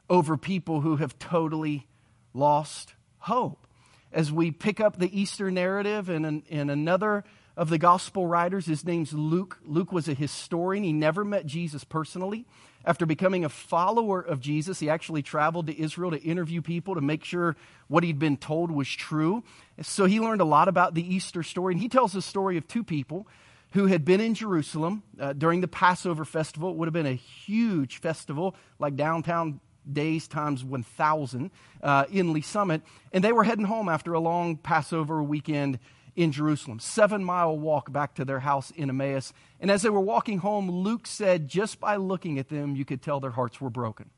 over 0.09 0.37
people 0.37 0.81
who 0.81 0.97
have 0.97 1.17
totally 1.19 1.87
lost 2.33 2.95
hope. 3.19 3.65
As 4.11 4.31
we 4.31 4.51
pick 4.51 4.79
up 4.79 4.97
the 4.97 5.19
Easter 5.19 5.51
narrative 5.51 6.09
in, 6.09 6.43
in 6.47 6.69
another 6.69 7.23
of 7.55 7.69
the 7.69 7.77
gospel 7.77 8.25
writers, 8.25 8.65
his 8.65 8.85
name's 8.85 9.13
Luke. 9.13 9.59
Luke 9.65 9.91
was 9.91 10.07
a 10.07 10.13
historian. 10.13 10.83
He 10.83 10.93
never 10.93 11.23
met 11.23 11.45
Jesus 11.45 11.83
personally. 11.83 12.45
After 12.85 13.05
becoming 13.05 13.43
a 13.43 13.49
follower 13.49 14.21
of 14.21 14.39
Jesus, 14.39 14.79
he 14.79 14.89
actually 14.89 15.21
traveled 15.21 15.67
to 15.67 15.79
Israel 15.79 16.11
to 16.11 16.21
interview 16.21 16.61
people 16.61 16.95
to 16.95 17.01
make 17.01 17.25
sure 17.25 17.55
what 17.87 18.03
he'd 18.03 18.19
been 18.19 18.37
told 18.37 18.71
was 18.71 18.87
true. 18.87 19.43
So 19.81 20.05
he 20.05 20.19
learned 20.19 20.41
a 20.41 20.45
lot 20.45 20.67
about 20.67 20.93
the 20.93 21.15
Easter 21.15 21.43
story. 21.43 21.73
And 21.73 21.81
he 21.81 21.89
tells 21.89 22.13
the 22.13 22.21
story 22.21 22.57
of 22.57 22.67
two 22.67 22.83
people 22.83 23.27
who 23.71 23.87
had 23.87 24.05
been 24.05 24.21
in 24.21 24.33
Jerusalem 24.33 25.03
uh, 25.19 25.33
during 25.33 25.61
the 25.61 25.67
Passover 25.67 26.25
festival. 26.25 26.71
It 26.71 26.77
would 26.77 26.87
have 26.87 26.93
been 26.93 27.05
a 27.05 27.13
huge 27.13 27.97
festival, 27.97 28.55
like 28.79 28.95
downtown 28.95 29.59
days 29.91 30.27
times 30.27 30.63
1,000 30.63 31.51
uh, 31.83 32.05
in 32.11 32.33
Lee's 32.33 32.47
Summit. 32.47 32.81
And 33.11 33.23
they 33.23 33.31
were 33.31 33.43
heading 33.43 33.65
home 33.65 33.89
after 33.89 34.13
a 34.13 34.19
long 34.19 34.57
Passover 34.57 35.21
weekend 35.21 35.79
in 36.19 36.33
Jerusalem, 36.33 36.79
seven 36.79 37.23
mile 37.23 37.57
walk 37.57 37.93
back 37.93 38.15
to 38.15 38.25
their 38.25 38.41
house 38.41 38.71
in 38.71 38.89
Emmaus. 38.89 39.31
And 39.61 39.71
as 39.71 39.83
they 39.83 39.89
were 39.89 40.01
walking 40.01 40.39
home, 40.39 40.69
Luke 40.69 41.07
said, 41.07 41.47
just 41.47 41.79
by 41.79 41.95
looking 41.95 42.37
at 42.37 42.49
them, 42.49 42.75
you 42.75 42.83
could 42.83 43.01
tell 43.01 43.21
their 43.21 43.31
hearts 43.31 43.61
were 43.61 43.69
broken. 43.69 44.09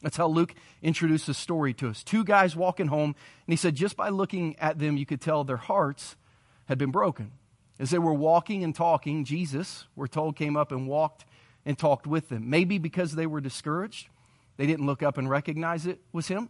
That's 0.00 0.16
how 0.16 0.28
Luke 0.28 0.54
introduced 0.80 1.26
the 1.26 1.34
story 1.34 1.74
to 1.74 1.90
us. 1.90 2.02
Two 2.02 2.24
guys 2.24 2.56
walking 2.56 2.86
home, 2.86 3.14
and 3.46 3.52
he 3.52 3.56
said, 3.56 3.74
just 3.74 3.94
by 3.94 4.08
looking 4.08 4.58
at 4.58 4.78
them, 4.78 4.96
you 4.96 5.04
could 5.04 5.20
tell 5.20 5.44
their 5.44 5.58
hearts 5.58 6.16
had 6.64 6.78
been 6.78 6.90
broken. 6.90 7.32
As 7.78 7.90
they 7.90 7.98
were 7.98 8.14
walking 8.14 8.64
and 8.64 8.74
talking, 8.74 9.26
Jesus, 9.26 9.84
we're 9.94 10.06
told, 10.06 10.34
came 10.34 10.56
up 10.56 10.72
and 10.72 10.88
walked 10.88 11.26
and 11.66 11.78
talked 11.78 12.06
with 12.06 12.30
them. 12.30 12.48
Maybe 12.48 12.78
because 12.78 13.16
they 13.16 13.26
were 13.26 13.42
discouraged, 13.42 14.08
they 14.56 14.66
didn't 14.66 14.86
look 14.86 15.02
up 15.02 15.18
and 15.18 15.28
recognize 15.28 15.84
it 15.84 16.00
was 16.10 16.28
him. 16.28 16.48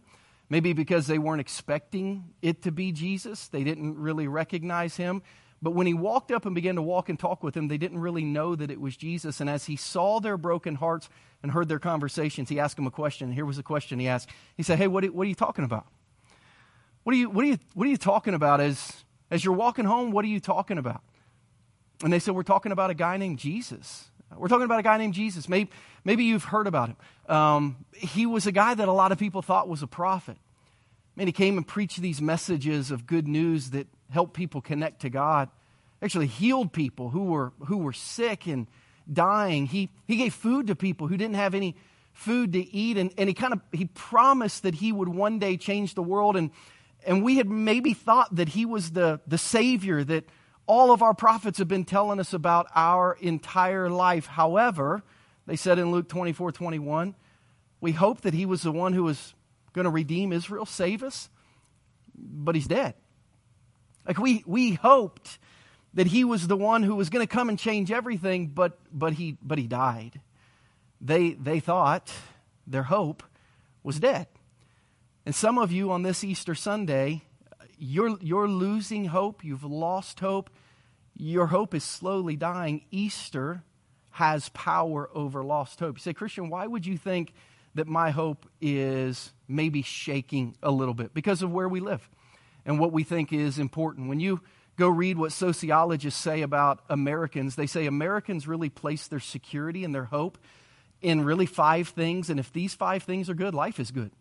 Maybe 0.53 0.73
because 0.73 1.07
they 1.07 1.17
weren't 1.17 1.41
expecting 1.41 2.25
it 2.43 2.61
to 2.61 2.71
be 2.71 2.91
Jesus, 2.91 3.47
they 3.47 3.63
didn't 3.63 3.97
really 3.97 4.27
recognize 4.27 4.97
him. 4.97 5.23
But 5.63 5.71
when 5.71 5.87
he 5.87 5.95
walked 5.95 6.31
up 6.31 6.45
and 6.45 6.53
began 6.53 6.75
to 6.75 6.81
walk 6.83 7.09
and 7.09 7.17
talk 7.17 7.41
with 7.41 7.55
them, 7.55 7.69
they 7.69 7.79
didn't 7.79 7.97
really 7.97 8.23
know 8.23 8.55
that 8.55 8.69
it 8.69 8.79
was 8.79 8.95
Jesus. 8.95 9.41
And 9.41 9.49
as 9.49 9.65
he 9.65 9.75
saw 9.75 10.19
their 10.19 10.37
broken 10.37 10.75
hearts 10.75 11.09
and 11.41 11.53
heard 11.53 11.69
their 11.69 11.79
conversations, 11.79 12.49
he 12.49 12.59
asked 12.59 12.75
them 12.75 12.85
a 12.85 12.91
question. 12.91 13.31
Here 13.31 13.47
was 13.47 13.57
the 13.57 13.63
question 13.63 13.97
he 13.97 14.07
asked. 14.07 14.29
He 14.55 14.61
said, 14.61 14.77
Hey, 14.77 14.85
what 14.85 15.03
are, 15.03 15.07
what 15.07 15.25
are 15.25 15.29
you 15.29 15.33
talking 15.33 15.65
about? 15.65 15.87
What 17.01 17.15
are 17.15 17.17
you, 17.17 17.31
what 17.31 17.45
are 17.45 17.47
you, 17.47 17.57
what 17.73 17.87
are 17.87 17.89
you 17.89 17.97
talking 17.97 18.35
about 18.35 18.61
as, 18.61 19.05
as 19.31 19.43
you're 19.43 19.55
walking 19.55 19.85
home? 19.85 20.11
What 20.11 20.23
are 20.23 20.27
you 20.27 20.39
talking 20.39 20.77
about? 20.77 21.01
And 22.03 22.13
they 22.13 22.19
said, 22.19 22.35
We're 22.35 22.43
talking 22.43 22.71
about 22.71 22.91
a 22.91 22.93
guy 22.93 23.17
named 23.17 23.39
Jesus. 23.39 24.11
We're 24.37 24.49
talking 24.49 24.65
about 24.65 24.79
a 24.79 24.83
guy 24.83 24.99
named 24.99 25.15
Jesus. 25.15 25.49
Maybe, 25.49 25.71
maybe 26.03 26.25
you've 26.25 26.43
heard 26.43 26.67
about 26.67 26.89
him. 26.89 26.97
Um, 27.27 27.85
he 27.93 28.25
was 28.25 28.47
a 28.47 28.51
guy 28.51 28.73
that 28.73 28.87
a 28.87 28.91
lot 28.91 29.11
of 29.11 29.17
people 29.17 29.41
thought 29.41 29.69
was 29.69 29.81
a 29.81 29.87
prophet. 29.87 30.37
Man, 31.15 31.27
he 31.27 31.33
came 31.33 31.57
and 31.57 31.67
preached 31.67 32.01
these 32.01 32.21
messages 32.21 32.91
of 32.91 33.05
good 33.05 33.27
news 33.27 33.69
that 33.71 33.87
helped 34.09 34.33
people 34.33 34.61
connect 34.61 35.01
to 35.01 35.09
God. 35.09 35.49
Actually, 36.01 36.27
healed 36.27 36.73
people 36.73 37.09
who 37.09 37.25
were, 37.25 37.53
who 37.67 37.77
were 37.77 37.93
sick 37.93 38.45
and 38.47 38.67
dying. 39.11 39.65
He, 39.65 39.89
he 40.05 40.17
gave 40.17 40.33
food 40.33 40.67
to 40.67 40.75
people 40.75 41.07
who 41.07 41.17
didn't 41.17 41.35
have 41.35 41.55
any 41.55 41.75
food 42.13 42.53
to 42.53 42.59
eat. 42.59 42.97
And, 42.97 43.13
and 43.17 43.29
he 43.29 43.33
kind 43.33 43.53
of 43.53 43.61
he 43.71 43.85
promised 43.85 44.63
that 44.63 44.75
he 44.75 44.91
would 44.91 45.09
one 45.09 45.39
day 45.39 45.55
change 45.55 45.93
the 45.93 46.03
world. 46.03 46.35
And, 46.35 46.51
and 47.05 47.23
we 47.23 47.37
had 47.37 47.47
maybe 47.49 47.93
thought 47.93 48.35
that 48.35 48.49
he 48.49 48.65
was 48.65 48.91
the, 48.91 49.21
the 49.27 49.37
Savior 49.37 50.03
that 50.03 50.25
all 50.65 50.91
of 50.91 51.01
our 51.01 51.13
prophets 51.13 51.57
have 51.59 51.67
been 51.67 51.85
telling 51.85 52.19
us 52.19 52.33
about 52.33 52.67
our 52.75 53.17
entire 53.19 53.89
life. 53.89 54.25
However, 54.25 55.03
they 55.45 55.55
said 55.55 55.79
in 55.79 55.91
Luke 55.91 56.07
24 56.07 56.51
21, 56.51 57.15
we 57.81 57.91
hope 57.91 58.21
that 58.21 58.33
he 58.33 58.45
was 58.45 58.61
the 58.61 58.71
one 58.71 58.93
who 58.93 59.03
was 59.03 59.33
going 59.73 59.85
to 59.85 59.91
redeem 59.91 60.31
Israel, 60.31 60.65
save 60.65 61.03
us, 61.03 61.29
but 62.15 62.55
he's 62.55 62.67
dead. 62.67 62.93
Like 64.07 64.17
we, 64.17 64.43
we 64.45 64.73
hoped 64.73 65.39
that 65.93 66.07
he 66.07 66.23
was 66.23 66.47
the 66.47 66.57
one 66.57 66.83
who 66.83 66.95
was 66.95 67.09
going 67.09 67.25
to 67.25 67.31
come 67.31 67.49
and 67.49 67.59
change 67.59 67.91
everything, 67.91 68.47
but, 68.47 68.79
but, 68.91 69.13
he, 69.13 69.37
but 69.41 69.57
he 69.57 69.67
died. 69.67 70.21
They, 71.01 71.31
they 71.33 71.59
thought 71.59 72.11
their 72.65 72.83
hope 72.83 73.23
was 73.83 73.99
dead. 73.99 74.27
And 75.25 75.35
some 75.35 75.57
of 75.57 75.71
you 75.71 75.91
on 75.91 76.03
this 76.03 76.23
Easter 76.23 76.55
Sunday, 76.55 77.23
you're, 77.77 78.17
you're 78.21 78.47
losing 78.47 79.05
hope. 79.05 79.43
You've 79.43 79.63
lost 79.63 80.19
hope 80.19 80.49
your 81.15 81.47
hope 81.47 81.73
is 81.73 81.83
slowly 81.83 82.35
dying. 82.35 82.85
Easter 82.91 83.63
has 84.13 84.49
power 84.49 85.09
over 85.15 85.43
lost 85.43 85.79
hope. 85.79 85.97
You 85.97 86.01
say, 86.01 86.13
Christian, 86.13 86.49
why 86.49 86.67
would 86.67 86.85
you 86.85 86.97
think 86.97 87.33
that 87.73 87.87
my 87.87 88.11
hope 88.11 88.45
is 88.61 89.33
maybe 89.47 89.81
shaking 89.81 90.55
a 90.61 90.69
little 90.69 90.93
bit? 90.93 91.15
Because 91.15 91.41
of 91.41 91.51
where 91.51 91.67
we 91.67 91.79
live 91.79 92.07
and 92.63 92.79
what 92.79 92.91
we 92.91 93.03
think 93.03 93.33
is 93.33 93.57
important. 93.57 94.09
When 94.09 94.19
you 94.19 94.41
go 94.77 94.87
read 94.87 95.17
what 95.17 95.31
sociologists 95.31 96.21
say 96.21 96.43
about 96.43 96.81
Americans, 96.89 97.55
they 97.55 97.65
say 97.65 97.87
Americans 97.87 98.47
really 98.47 98.69
place 98.69 99.07
their 99.07 99.19
security 99.19 99.83
and 99.83 99.95
their 99.95 100.05
hope 100.05 100.37
in 101.01 101.23
really 101.23 101.47
five 101.47 101.87
things. 101.87 102.29
And 102.29 102.39
if 102.39 102.53
these 102.53 102.75
five 102.75 103.01
things 103.01 103.31
are 103.31 103.35
good, 103.35 103.55
life 103.55 103.79
is 103.79 103.89
good. 103.89 104.11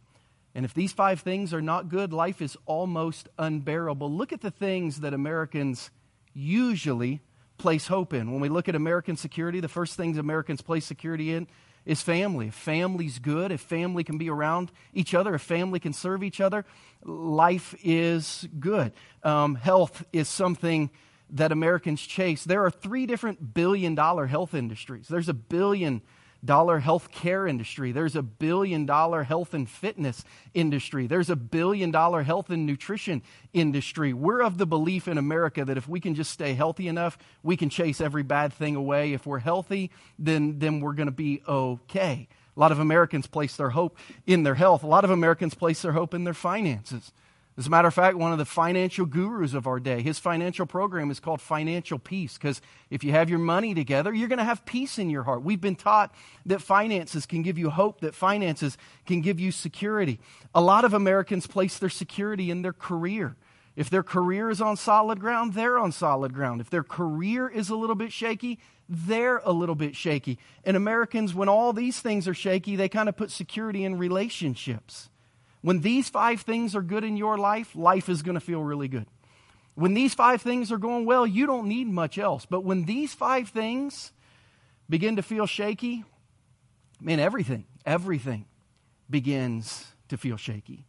And 0.55 0.65
if 0.65 0.73
these 0.73 0.93
five 0.93 1.21
things 1.21 1.53
are 1.53 1.61
not 1.61 1.91
good, 1.91 2.15
life 2.15 2.41
is 2.41 2.57
almost 2.65 3.29
unbearable. 3.39 4.11
Look 4.11 4.33
at 4.33 4.41
the 4.41 4.51
things 4.51 5.01
that 5.01 5.13
Americans 5.13 5.91
usually 6.33 7.21
place 7.59 7.87
hope 7.87 8.13
in. 8.13 8.33
When 8.33 8.41
we 8.41 8.49
look 8.49 8.69
at 8.69 8.75
American 8.75 9.17
security, 9.17 9.61
the 9.61 9.69
first 9.69 9.97
things 9.97 10.19
Americans 10.19 10.63
place 10.63 10.85
security 10.85 11.33
in 11.33 11.47
is 11.85 12.01
family. 12.01 12.49
If 12.49 12.55
family's 12.55 13.19
good, 13.19 13.51
if 13.51 13.61
family 13.61 14.05
can 14.05 14.19
be 14.19 14.31
around 14.31 14.71
each 14.95 15.15
other, 15.15 15.35
if 15.35 15.43
family 15.43 15.81
can 15.81 15.93
serve 15.93 16.23
each 16.23 16.41
other, 16.41 16.65
life 17.05 17.75
is 17.83 18.49
good. 18.59 18.93
Um, 19.23 19.57
health 19.57 20.05
is 20.13 20.29
something 20.29 20.91
that 21.31 21.51
Americans 21.51 22.03
chase. 22.03 22.45
There 22.45 22.65
are 22.65 22.71
three 22.71 23.07
different 23.07 23.55
billion 23.55 23.95
dollar 23.95 24.27
health 24.27 24.55
industries. 24.55 25.09
There's 25.09 25.29
a 25.29 25.35
billion 25.35 26.03
dollar 26.45 26.81
health 26.81 27.11
care 27.11 27.47
industry. 27.47 27.93
There's 27.93 28.17
a 28.17 28.23
billion 28.23 28.87
dollar 28.87 29.23
health 29.23 29.55
and 29.55 29.69
fitness 29.69 30.25
industry. 30.55 31.07
There's 31.07 31.31
a 31.31 31.37
billion 31.37 31.91
dollar 31.91 32.23
health 32.23 32.51
and 32.51 32.67
nutrition 32.67 33.23
industry. 33.53 34.13
We're 34.13 34.43
of 34.43 34.59
the 34.59 34.67
belief 34.67 35.09
in 35.09 35.19
America 35.19 35.65
that 35.65 35.77
if 35.77 35.89
we 35.89 36.01
can 36.01 36.15
just 36.15 36.31
stay 36.31 36.55
healthy 36.55 36.89
enough, 36.89 37.19
we 37.43 37.57
can 37.57 37.71
chase 37.71 38.01
every 38.01 38.23
bad 38.23 38.53
thing 38.53 38.77
away. 38.77 39.13
If 39.13 39.27
we're 39.27 39.39
healthy, 39.39 39.91
then, 40.19 40.59
then 40.59 40.81
we're 40.81 40.95
going 40.95 41.07
to 41.07 41.13
be 41.13 41.43
okay. 41.47 42.29
A 42.57 42.61
lot 42.61 42.73
of 42.73 42.79
Americans 42.79 43.27
place 43.27 43.57
their 43.57 43.71
hope 43.71 43.97
in 44.27 44.43
their 44.43 44.55
health. 44.55 44.83
A 44.83 44.87
lot 44.87 45.05
of 45.05 45.11
Americans 45.11 45.55
place 45.55 45.81
their 45.83 45.93
hope 45.93 46.13
in 46.13 46.25
their 46.25 46.35
finances. 46.35 47.13
As 47.59 47.67
a 47.67 47.71
matter 47.71 47.89
of 47.89 47.93
fact, 47.93 48.17
one 48.17 48.33
of 48.33 48.39
the 48.39 48.47
financial 48.47 49.05
gurus 49.05 49.53
of 49.53 49.67
our 49.67 49.79
day, 49.79 50.01
his 50.01 50.19
financial 50.19 50.65
program 50.65 51.11
is 51.11 51.21
called 51.21 51.43
Financial 51.43 51.99
Peace 51.99 52.39
because 52.39 52.63
if 52.89 53.05
you 53.05 53.11
have 53.11 53.29
your 53.29 53.39
money 53.39 53.75
together, 53.75 54.15
you're 54.15 54.29
going 54.29 54.39
to 54.39 54.45
have 54.45 54.65
peace 54.65 54.99
in 54.99 55.11
your 55.11 55.25
heart. 55.25 55.43
We've 55.43 55.61
been 55.61 55.77
taught 55.77 56.15
that 56.47 56.63
finances 56.63 57.27
can 57.27 57.43
give 57.43 57.59
you 57.59 57.69
hope, 57.69 58.01
that 58.01 58.15
finances 58.15 58.79
can 59.05 59.21
give 59.21 59.39
you 59.39 59.53
security. 59.53 60.19
A 60.55 60.63
lot 60.63 60.87
of 60.87 60.95
Americans 60.95 61.47
place 61.47 61.79
their 61.79 61.91
security 61.91 62.51
in 62.51 62.63
their 62.63 62.73
career. 62.73 63.37
If 63.77 63.91
their 63.91 64.03
career 64.03 64.49
is 64.49 64.63
on 64.63 64.79
solid 64.79 65.21
ground, 65.21 65.53
they're 65.53 65.79
on 65.79 65.93
solid 65.93 66.33
ground. 66.33 66.63
If 66.63 66.71
their 66.71 66.83
career 66.83 67.49
is 67.49 67.69
a 67.69 67.77
little 67.77 67.97
bit 67.97 68.13
shaky, 68.13 68.61
they're 68.89 69.43
a 69.45 69.53
little 69.53 69.75
bit 69.75 69.95
shaky. 69.95 70.39
And 70.65 70.75
Americans, 70.75 71.35
when 71.35 71.51
all 71.51 71.75
these 71.75 72.01
things 72.01 72.27
are 72.29 72.35
shaky, 72.35 72.77
they 72.77 72.89
kind 72.89 73.11
of 73.11 73.17
put 73.17 73.31
security 73.31 73.85
in 73.85 73.99
relationships. 73.99 75.11
When 75.63 75.81
these 75.81 76.09
five 76.09 76.43
things 76.43 76.77
are 76.77 76.83
good 76.83 77.05
in 77.05 77.17
your 77.17 77.39
life, 77.39 77.75
life 77.75 78.09
is 78.09 78.23
going 78.23 78.35
to 78.35 78.41
feel 78.41 78.63
really 78.63 78.89
good. 78.89 79.07
When 79.75 79.95
these 79.95 80.13
five 80.13 80.43
things 80.43 80.71
are 80.71 80.79
going 80.79 81.07
well, 81.07 81.27
you 81.27 81.47
don't 81.47 81.67
need 81.67 81.87
much 81.87 82.19
else. 82.19 82.45
But 82.45 82.65
when 82.65 82.85
these 82.85 83.15
five 83.15 83.49
things 83.49 84.13
begin 84.89 85.17
to 85.17 85.23
feel 85.23 85.47
shaky, 85.47 86.05
man, 87.01 87.21
everything, 87.21 87.65
everything 87.87 88.45
begins 89.09 89.87
to 90.09 90.17
feel 90.19 90.37
shaky. 90.37 90.85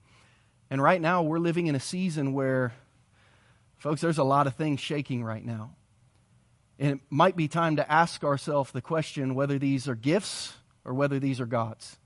And 0.69 0.81
right 0.81 0.99
now, 0.99 1.21
we're 1.21 1.39
living 1.39 1.67
in 1.67 1.75
a 1.75 1.79
season 1.79 2.33
where, 2.33 2.73
folks, 3.77 4.01
there's 4.01 4.17
a 4.17 4.23
lot 4.23 4.47
of 4.47 4.55
things 4.55 4.79
shaking 4.79 5.23
right 5.23 5.45
now. 5.45 5.75
And 6.79 6.93
it 6.93 6.99
might 7.09 7.35
be 7.35 7.47
time 7.47 7.75
to 7.75 7.89
ask 7.89 8.23
ourselves 8.23 8.71
the 8.71 8.81
question 8.81 9.35
whether 9.35 9.59
these 9.59 9.87
are 9.87 9.95
gifts 9.95 10.53
or 10.83 10.93
whether 10.93 11.19
these 11.19 11.39
are 11.39 11.45
gods. 11.45 11.97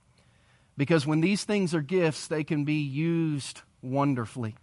Because 0.78 1.08
when 1.08 1.22
these 1.22 1.44
things 1.44 1.74
are 1.74 1.82
gifts, 1.82 2.28
they 2.28 2.44
can 2.44 2.64
be 2.64 2.82
used 2.82 3.62
wonderfully. 3.82 4.56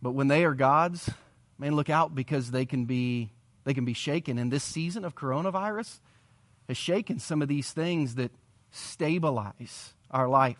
But 0.00 0.12
when 0.12 0.28
they 0.28 0.44
are 0.44 0.54
gods, 0.54 1.10
man, 1.58 1.74
look 1.74 1.90
out 1.90 2.14
because 2.14 2.50
they 2.50 2.64
can 2.64 2.84
be 2.84 3.32
they 3.64 3.74
can 3.74 3.84
be 3.84 3.94
shaken. 3.94 4.38
And 4.38 4.50
this 4.50 4.64
season 4.64 5.04
of 5.04 5.14
coronavirus 5.14 6.00
has 6.68 6.76
shaken 6.76 7.18
some 7.18 7.42
of 7.42 7.48
these 7.48 7.70
things 7.70 8.16
that 8.16 8.32
stabilize 8.72 9.94
our 10.10 10.28
life. 10.28 10.58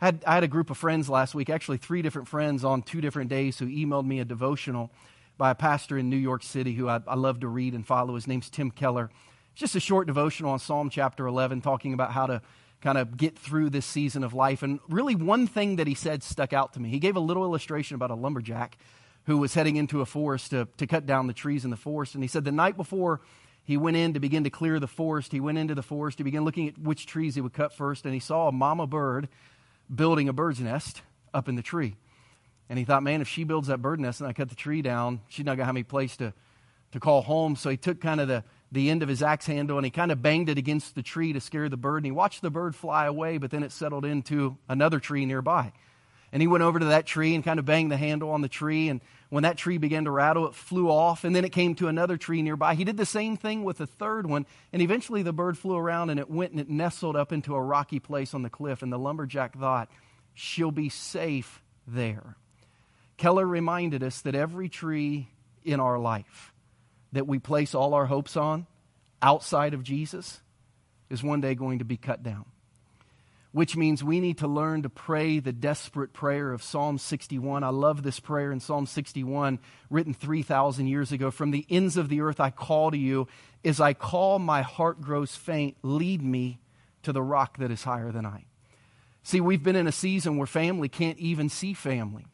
I 0.00 0.06
had, 0.06 0.24
I 0.26 0.34
had 0.34 0.44
a 0.44 0.48
group 0.48 0.70
of 0.70 0.78
friends 0.78 1.08
last 1.08 1.34
week, 1.34 1.50
actually 1.50 1.76
three 1.76 2.02
different 2.02 2.28
friends 2.28 2.64
on 2.64 2.82
two 2.82 3.00
different 3.00 3.28
days, 3.28 3.58
who 3.58 3.66
emailed 3.66 4.06
me 4.06 4.18
a 4.18 4.24
devotional 4.24 4.90
by 5.36 5.50
a 5.50 5.54
pastor 5.54 5.98
in 5.98 6.08
New 6.08 6.16
York 6.16 6.42
City 6.42 6.72
who 6.72 6.88
I, 6.88 7.00
I 7.06 7.14
love 7.14 7.40
to 7.40 7.48
read 7.48 7.74
and 7.74 7.86
follow. 7.86 8.14
His 8.14 8.26
name's 8.26 8.48
Tim 8.48 8.70
Keller. 8.70 9.10
It's 9.52 9.60
just 9.60 9.76
a 9.76 9.80
short 9.80 10.06
devotional 10.06 10.52
on 10.52 10.58
Psalm 10.58 10.88
chapter 10.88 11.26
11, 11.26 11.60
talking 11.60 11.92
about 11.92 12.12
how 12.12 12.26
to 12.26 12.42
kind 12.82 12.98
of 12.98 13.16
get 13.16 13.38
through 13.38 13.70
this 13.70 13.86
season 13.86 14.24
of 14.24 14.34
life. 14.34 14.62
And 14.62 14.80
really, 14.88 15.14
one 15.14 15.46
thing 15.46 15.76
that 15.76 15.86
he 15.86 15.94
said 15.94 16.22
stuck 16.22 16.52
out 16.52 16.74
to 16.74 16.80
me. 16.80 16.90
He 16.90 16.98
gave 16.98 17.16
a 17.16 17.20
little 17.20 17.44
illustration 17.44 17.94
about 17.94 18.10
a 18.10 18.14
lumberjack 18.14 18.76
who 19.24 19.38
was 19.38 19.54
heading 19.54 19.76
into 19.76 20.00
a 20.00 20.06
forest 20.06 20.50
to, 20.50 20.66
to 20.76 20.86
cut 20.86 21.06
down 21.06 21.28
the 21.28 21.32
trees 21.32 21.64
in 21.64 21.70
the 21.70 21.76
forest. 21.76 22.14
And 22.14 22.24
he 22.24 22.28
said 22.28 22.44
the 22.44 22.52
night 22.52 22.76
before 22.76 23.20
he 23.64 23.76
went 23.76 23.96
in 23.96 24.14
to 24.14 24.20
begin 24.20 24.42
to 24.44 24.50
clear 24.50 24.80
the 24.80 24.88
forest, 24.88 25.30
he 25.30 25.38
went 25.38 25.58
into 25.58 25.74
the 25.76 25.82
forest, 25.82 26.18
he 26.18 26.24
began 26.24 26.44
looking 26.44 26.68
at 26.68 26.76
which 26.76 27.06
trees 27.06 27.36
he 27.36 27.40
would 27.40 27.52
cut 27.52 27.72
first, 27.72 28.04
and 28.04 28.12
he 28.12 28.20
saw 28.20 28.48
a 28.48 28.52
mama 28.52 28.88
bird 28.88 29.28
building 29.94 30.28
a 30.28 30.32
bird's 30.32 30.60
nest 30.60 31.02
up 31.32 31.48
in 31.48 31.54
the 31.54 31.62
tree. 31.62 31.94
And 32.68 32.78
he 32.78 32.84
thought, 32.84 33.04
man, 33.04 33.20
if 33.20 33.28
she 33.28 33.44
builds 33.44 33.68
that 33.68 33.78
bird 33.78 34.00
nest 34.00 34.20
and 34.20 34.28
I 34.28 34.32
cut 34.32 34.48
the 34.48 34.56
tree 34.56 34.82
down, 34.82 35.20
she's 35.28 35.44
not 35.44 35.52
going 35.52 35.58
to 35.58 35.66
have 35.66 35.76
any 35.76 35.82
place 35.84 36.16
to, 36.16 36.32
to 36.92 36.98
call 37.00 37.22
home. 37.22 37.54
So 37.54 37.70
he 37.70 37.76
took 37.76 38.00
kind 38.00 38.20
of 38.20 38.28
the, 38.28 38.44
the 38.72 38.88
end 38.88 39.02
of 39.02 39.08
his 39.08 39.22
axe 39.22 39.46
handle 39.46 39.76
and 39.76 39.84
he 39.84 39.90
kind 39.90 40.10
of 40.10 40.22
banged 40.22 40.48
it 40.48 40.58
against 40.58 40.94
the 40.94 41.02
tree 41.02 41.32
to 41.34 41.40
scare 41.40 41.68
the 41.68 41.76
bird. 41.76 41.98
And 41.98 42.06
he 42.06 42.10
watched 42.10 42.40
the 42.40 42.50
bird 42.50 42.74
fly 42.74 43.06
away, 43.06 43.38
but 43.38 43.50
then 43.50 43.62
it 43.62 43.70
settled 43.70 44.04
into 44.04 44.56
another 44.68 44.98
tree 44.98 45.26
nearby. 45.26 45.72
And 46.32 46.40
he 46.40 46.48
went 46.48 46.64
over 46.64 46.78
to 46.78 46.86
that 46.86 47.04
tree 47.04 47.34
and 47.34 47.44
kind 47.44 47.58
of 47.58 47.66
banged 47.66 47.92
the 47.92 47.98
handle 47.98 48.30
on 48.30 48.40
the 48.40 48.48
tree. 48.48 48.88
And 48.88 49.02
when 49.28 49.42
that 49.42 49.58
tree 49.58 49.76
began 49.76 50.04
to 50.04 50.10
rattle, 50.10 50.46
it 50.46 50.54
flew 50.54 50.88
off. 50.88 51.24
And 51.24 51.36
then 51.36 51.44
it 51.44 51.52
came 51.52 51.74
to 51.74 51.88
another 51.88 52.16
tree 52.16 52.40
nearby. 52.40 52.74
He 52.74 52.84
did 52.84 52.96
the 52.96 53.04
same 53.04 53.36
thing 53.36 53.64
with 53.64 53.76
the 53.76 53.86
third 53.86 54.26
one. 54.26 54.46
And 54.72 54.80
eventually 54.80 55.22
the 55.22 55.34
bird 55.34 55.58
flew 55.58 55.76
around 55.76 56.08
and 56.08 56.18
it 56.18 56.30
went 56.30 56.52
and 56.52 56.60
it 56.60 56.70
nestled 56.70 57.16
up 57.16 57.32
into 57.32 57.54
a 57.54 57.62
rocky 57.62 58.00
place 58.00 58.32
on 58.32 58.42
the 58.42 58.48
cliff. 58.48 58.82
And 58.82 58.90
the 58.90 58.98
lumberjack 58.98 59.58
thought, 59.58 59.90
she'll 60.32 60.70
be 60.70 60.88
safe 60.88 61.62
there. 61.86 62.36
Keller 63.18 63.46
reminded 63.46 64.02
us 64.02 64.22
that 64.22 64.34
every 64.34 64.70
tree 64.70 65.28
in 65.64 65.80
our 65.80 65.98
life, 65.98 66.51
that 67.12 67.26
we 67.26 67.38
place 67.38 67.74
all 67.74 67.94
our 67.94 68.06
hopes 68.06 68.36
on 68.36 68.66
outside 69.22 69.72
of 69.72 69.84
Jesus 69.84 70.40
is 71.08 71.22
one 71.22 71.40
day 71.40 71.54
going 71.54 71.78
to 71.78 71.84
be 71.84 71.96
cut 71.96 72.22
down. 72.22 72.44
Which 73.52 73.76
means 73.76 74.02
we 74.02 74.18
need 74.20 74.38
to 74.38 74.48
learn 74.48 74.82
to 74.82 74.88
pray 74.88 75.38
the 75.38 75.52
desperate 75.52 76.14
prayer 76.14 76.52
of 76.52 76.62
Psalm 76.62 76.96
61. 76.96 77.62
I 77.62 77.68
love 77.68 78.02
this 78.02 78.18
prayer 78.18 78.50
in 78.50 78.60
Psalm 78.60 78.86
61, 78.86 79.58
written 79.90 80.14
3,000 80.14 80.86
years 80.86 81.12
ago. 81.12 81.30
From 81.30 81.50
the 81.50 81.66
ends 81.68 81.98
of 81.98 82.08
the 82.08 82.22
earth 82.22 82.40
I 82.40 82.48
call 82.48 82.90
to 82.90 82.96
you. 82.96 83.28
As 83.62 83.78
I 83.78 83.92
call, 83.92 84.38
my 84.38 84.62
heart 84.62 85.02
grows 85.02 85.36
faint. 85.36 85.76
Lead 85.82 86.22
me 86.22 86.60
to 87.02 87.12
the 87.12 87.22
rock 87.22 87.58
that 87.58 87.70
is 87.70 87.84
higher 87.84 88.10
than 88.10 88.24
I. 88.24 88.46
See, 89.22 89.40
we've 89.40 89.62
been 89.62 89.76
in 89.76 89.86
a 89.86 89.92
season 89.92 90.38
where 90.38 90.46
family 90.46 90.88
can't 90.88 91.18
even 91.18 91.50
see 91.50 91.74
family. 91.74 92.24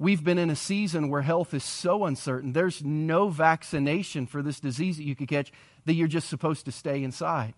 We've 0.00 0.22
been 0.22 0.38
in 0.38 0.48
a 0.48 0.56
season 0.56 1.08
where 1.08 1.22
health 1.22 1.52
is 1.52 1.64
so 1.64 2.04
uncertain. 2.04 2.52
There's 2.52 2.84
no 2.84 3.30
vaccination 3.30 4.26
for 4.26 4.42
this 4.42 4.60
disease 4.60 4.96
that 4.96 5.02
you 5.02 5.16
could 5.16 5.28
catch 5.28 5.50
that 5.86 5.94
you're 5.94 6.06
just 6.06 6.28
supposed 6.28 6.66
to 6.66 6.72
stay 6.72 7.02
inside. 7.02 7.54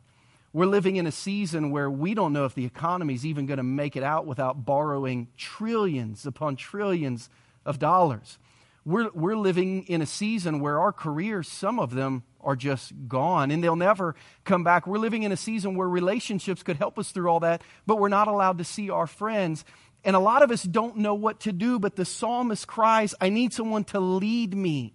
We're 0.53 0.67
living 0.67 0.97
in 0.97 1.07
a 1.07 1.13
season 1.13 1.71
where 1.71 1.91
we 1.91 2.15
don't 2.15 2.33
know 2.33 2.47
if 2.47 2.55
the 2.55 2.65
economy 2.65 3.15
is 3.15 3.27
even 3.27 3.45
going 3.45 3.59
to 3.59 3.63
make 3.63 3.95
it 3.95 4.03
out 4.03 4.27
without 4.27 4.65
borrowing 4.65 5.29
trillions 5.37 6.25
upon 6.25 6.57
trillions 6.57 7.29
of 7.67 7.79
dollars. 7.79 8.39
We're, 8.87 9.11
we're 9.11 9.37
living 9.37 9.85
in 9.85 10.01
a 10.01 10.07
season 10.07 10.61
where 10.61 10.81
our 10.81 10.93
careers, 10.93 11.47
some 11.47 11.79
of 11.79 11.95
them, 11.95 12.25
are 12.41 12.57
just 12.57 12.93
gone 13.07 13.51
and 13.51 13.63
they'll 13.63 13.77
never 13.77 14.17
come 14.45 14.65
back. 14.65 14.87
We're 14.87 14.99
living 14.99 15.25
in 15.25 15.33
a 15.33 15.37
season 15.37 15.75
where 15.75 15.89
relationships 15.89 16.63
could 16.63 16.79
help 16.79 16.99
us 16.99 17.11
through 17.11 17.29
all 17.29 17.41
that, 17.41 17.63
but 17.87 17.99
we're 17.99 18.09
not 18.09 18.29
allowed 18.29 18.57
to 18.59 18.65
see 18.65 18.89
our 18.89 19.07
friends. 19.07 19.65
And 20.05 20.17
a 20.17 20.21
lot 20.21 20.43
of 20.43 20.51
us 20.51 20.63
don't 20.63 20.99
know 20.99 21.15
what 21.15 21.41
to 21.41 21.53
do, 21.53 21.79
but 21.79 21.97
the 21.97 22.05
psalmist 22.05 22.67
cries, 22.67 23.15
I 23.21 23.29
need 23.29 23.53
someone 23.53 23.85
to 23.85 24.01
lead 24.01 24.55
me 24.55 24.95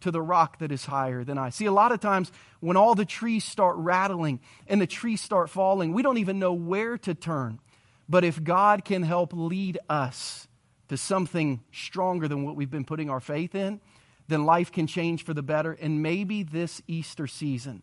to 0.00 0.10
the 0.10 0.20
rock 0.20 0.58
that 0.58 0.72
is 0.72 0.84
higher 0.84 1.24
than 1.24 1.38
I. 1.38 1.50
See, 1.50 1.66
a 1.66 1.72
lot 1.72 1.92
of 1.92 2.00
times 2.00 2.30
when 2.60 2.76
all 2.76 2.94
the 2.94 3.04
trees 3.04 3.44
start 3.44 3.76
rattling 3.76 4.40
and 4.66 4.80
the 4.80 4.86
trees 4.86 5.20
start 5.20 5.48
falling, 5.48 5.92
we 5.92 6.02
don't 6.02 6.18
even 6.18 6.38
know 6.38 6.52
where 6.52 6.98
to 6.98 7.14
turn. 7.14 7.60
But 8.08 8.24
if 8.24 8.42
God 8.42 8.84
can 8.84 9.02
help 9.02 9.32
lead 9.32 9.78
us 9.88 10.48
to 10.88 10.96
something 10.96 11.62
stronger 11.72 12.28
than 12.28 12.44
what 12.44 12.56
we've 12.56 12.70
been 12.70 12.84
putting 12.84 13.08
our 13.08 13.20
faith 13.20 13.54
in, 13.54 13.80
then 14.28 14.44
life 14.44 14.70
can 14.70 14.86
change 14.86 15.24
for 15.24 15.32
the 15.32 15.42
better. 15.42 15.72
And 15.72 16.02
maybe 16.02 16.42
this 16.42 16.82
Easter 16.86 17.26
season, 17.26 17.82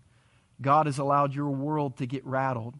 God 0.61 0.85
has 0.85 0.99
allowed 0.99 1.33
your 1.33 1.49
world 1.49 1.97
to 1.97 2.05
get 2.05 2.25
rattled 2.25 2.75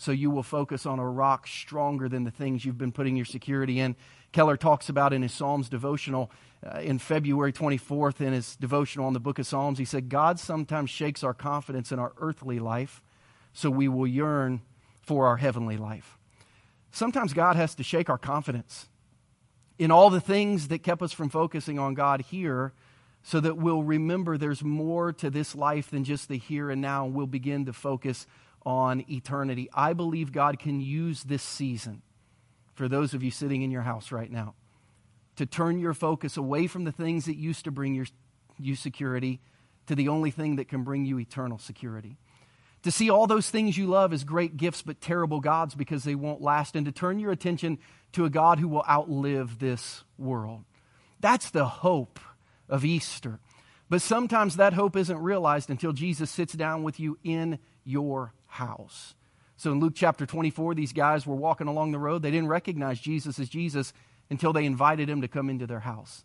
so 0.00 0.12
you 0.12 0.30
will 0.30 0.42
focus 0.42 0.86
on 0.86 0.98
a 0.98 1.06
rock 1.06 1.46
stronger 1.46 2.08
than 2.08 2.24
the 2.24 2.30
things 2.30 2.64
you've 2.64 2.78
been 2.78 2.90
putting 2.90 3.16
your 3.16 3.26
security 3.26 3.78
in. 3.80 3.94
Keller 4.32 4.56
talks 4.56 4.88
about 4.88 5.12
in 5.12 5.20
his 5.20 5.30
Psalms 5.30 5.68
devotional 5.68 6.30
uh, 6.66 6.78
in 6.78 6.98
February 6.98 7.52
24th 7.52 8.22
in 8.22 8.32
his 8.32 8.56
devotional 8.56 9.04
on 9.04 9.12
the 9.12 9.20
book 9.20 9.38
of 9.38 9.46
Psalms. 9.46 9.78
He 9.78 9.84
said, 9.84 10.08
God 10.08 10.40
sometimes 10.40 10.88
shakes 10.88 11.22
our 11.22 11.34
confidence 11.34 11.92
in 11.92 11.98
our 11.98 12.14
earthly 12.16 12.58
life 12.58 13.02
so 13.52 13.68
we 13.68 13.88
will 13.88 14.06
yearn 14.06 14.62
for 15.02 15.26
our 15.26 15.36
heavenly 15.36 15.76
life. 15.76 16.16
Sometimes 16.90 17.34
God 17.34 17.56
has 17.56 17.74
to 17.74 17.82
shake 17.82 18.08
our 18.08 18.16
confidence 18.16 18.88
in 19.78 19.90
all 19.90 20.08
the 20.08 20.18
things 20.18 20.68
that 20.68 20.82
kept 20.82 21.02
us 21.02 21.12
from 21.12 21.28
focusing 21.28 21.78
on 21.78 21.92
God 21.92 22.22
here 22.22 22.72
so 23.22 23.38
that 23.38 23.58
we'll 23.58 23.82
remember 23.82 24.38
there's 24.38 24.64
more 24.64 25.12
to 25.12 25.28
this 25.28 25.54
life 25.54 25.90
than 25.90 26.04
just 26.04 26.30
the 26.30 26.38
here 26.38 26.70
and 26.70 26.80
now. 26.80 27.04
And 27.04 27.14
we'll 27.14 27.26
begin 27.26 27.66
to 27.66 27.74
focus 27.74 28.26
on 28.64 29.04
eternity. 29.10 29.68
I 29.72 29.92
believe 29.92 30.32
God 30.32 30.58
can 30.58 30.80
use 30.80 31.22
this 31.24 31.42
season 31.42 32.02
for 32.74 32.88
those 32.88 33.14
of 33.14 33.22
you 33.22 33.30
sitting 33.30 33.62
in 33.62 33.70
your 33.70 33.82
house 33.82 34.12
right 34.12 34.30
now 34.30 34.54
to 35.36 35.46
turn 35.46 35.78
your 35.78 35.94
focus 35.94 36.36
away 36.36 36.66
from 36.66 36.84
the 36.84 36.92
things 36.92 37.24
that 37.24 37.36
used 37.36 37.64
to 37.64 37.70
bring 37.70 37.94
your, 37.94 38.06
you 38.58 38.74
security 38.74 39.40
to 39.86 39.94
the 39.94 40.08
only 40.08 40.30
thing 40.30 40.56
that 40.56 40.68
can 40.68 40.84
bring 40.84 41.04
you 41.04 41.18
eternal 41.18 41.58
security. 41.58 42.16
To 42.82 42.90
see 42.90 43.10
all 43.10 43.26
those 43.26 43.50
things 43.50 43.76
you 43.76 43.86
love 43.86 44.12
as 44.12 44.24
great 44.24 44.56
gifts 44.56 44.82
but 44.82 45.00
terrible 45.00 45.40
gods 45.40 45.74
because 45.74 46.04
they 46.04 46.14
won't 46.14 46.40
last, 46.40 46.76
and 46.76 46.86
to 46.86 46.92
turn 46.92 47.18
your 47.18 47.32
attention 47.32 47.78
to 48.12 48.24
a 48.24 48.30
God 48.30 48.58
who 48.58 48.68
will 48.68 48.84
outlive 48.88 49.58
this 49.58 50.04
world. 50.16 50.64
That's 51.20 51.50
the 51.50 51.66
hope 51.66 52.18
of 52.68 52.84
Easter. 52.84 53.38
But 53.90 54.00
sometimes 54.00 54.56
that 54.56 54.72
hope 54.72 54.96
isn't 54.96 55.18
realized 55.18 55.68
until 55.68 55.92
Jesus 55.92 56.30
sits 56.30 56.54
down 56.54 56.82
with 56.82 57.00
you 57.00 57.18
in 57.24 57.58
your 57.84 58.32
house. 58.50 59.14
So 59.56 59.72
in 59.72 59.80
Luke 59.80 59.94
chapter 59.94 60.26
24, 60.26 60.74
these 60.74 60.92
guys 60.92 61.26
were 61.26 61.34
walking 61.34 61.66
along 61.66 61.92
the 61.92 61.98
road. 61.98 62.22
They 62.22 62.30
didn't 62.30 62.48
recognize 62.48 63.00
Jesus 63.00 63.38
as 63.38 63.48
Jesus 63.48 63.92
until 64.30 64.52
they 64.52 64.64
invited 64.64 65.08
him 65.08 65.20
to 65.20 65.28
come 65.28 65.50
into 65.50 65.66
their 65.66 65.80
house. 65.80 66.24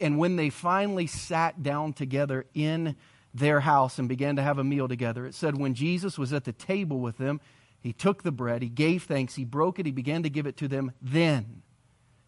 And 0.00 0.18
when 0.18 0.36
they 0.36 0.50
finally 0.50 1.06
sat 1.06 1.62
down 1.62 1.92
together 1.94 2.46
in 2.54 2.96
their 3.32 3.60
house 3.60 3.98
and 3.98 4.08
began 4.08 4.36
to 4.36 4.42
have 4.42 4.58
a 4.58 4.64
meal 4.64 4.88
together, 4.88 5.26
it 5.26 5.34
said, 5.34 5.56
when 5.56 5.74
Jesus 5.74 6.18
was 6.18 6.32
at 6.32 6.44
the 6.44 6.52
table 6.52 7.00
with 7.00 7.18
them, 7.18 7.40
he 7.80 7.92
took 7.92 8.22
the 8.22 8.32
bread, 8.32 8.62
he 8.62 8.68
gave 8.68 9.04
thanks, 9.04 9.36
he 9.36 9.44
broke 9.44 9.78
it, 9.78 9.86
he 9.86 9.92
began 9.92 10.22
to 10.22 10.30
give 10.30 10.46
it 10.46 10.56
to 10.58 10.68
them. 10.68 10.92
Then, 11.00 11.62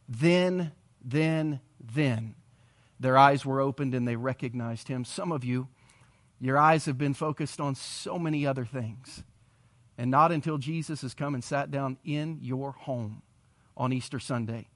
then, 0.08 0.72
then, 1.04 1.60
then, 1.78 2.34
their 3.00 3.18
eyes 3.18 3.44
were 3.44 3.60
opened 3.60 3.94
and 3.94 4.06
they 4.06 4.16
recognized 4.16 4.88
him. 4.88 5.04
Some 5.04 5.32
of 5.32 5.44
you, 5.44 5.68
your 6.40 6.58
eyes 6.58 6.86
have 6.86 6.98
been 6.98 7.14
focused 7.14 7.60
on 7.60 7.74
so 7.74 8.18
many 8.18 8.46
other 8.46 8.64
things. 8.64 9.22
And 9.96 10.10
not 10.10 10.30
until 10.30 10.58
Jesus 10.58 11.02
has 11.02 11.14
come 11.14 11.34
and 11.34 11.42
sat 11.42 11.70
down 11.70 11.98
in 12.04 12.38
your 12.40 12.72
home 12.72 13.22
on 13.76 13.92
Easter 13.92 14.20
Sunday 14.20 14.68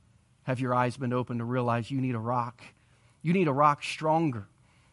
have 0.44 0.60
your 0.60 0.74
eyes 0.74 0.96
been 0.96 1.12
opened 1.12 1.38
to 1.38 1.44
realize 1.44 1.90
you 1.90 2.00
need 2.00 2.14
a 2.14 2.20
rock. 2.20 2.62
You 3.22 3.32
need 3.32 3.48
a 3.48 3.52
rock 3.52 3.82
stronger 3.82 4.48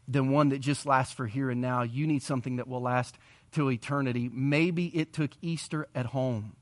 than 0.08 0.32
one 0.32 0.50
that 0.50 0.60
just 0.60 0.86
lasts 0.86 1.14
for 1.14 1.28
here 1.28 1.50
and 1.50 1.62
now. 1.62 1.82
You 1.82 2.06
need 2.06 2.24
something 2.24 2.58
that 2.58 2.68
will 2.68 2.82
last 2.82 3.18
till 3.52 3.72
eternity. 3.72 4.30
Maybe 4.32 4.88
it 4.88 5.14
took 5.14 5.32
Easter 5.42 5.88
at 5.96 6.08
home 6.08 6.56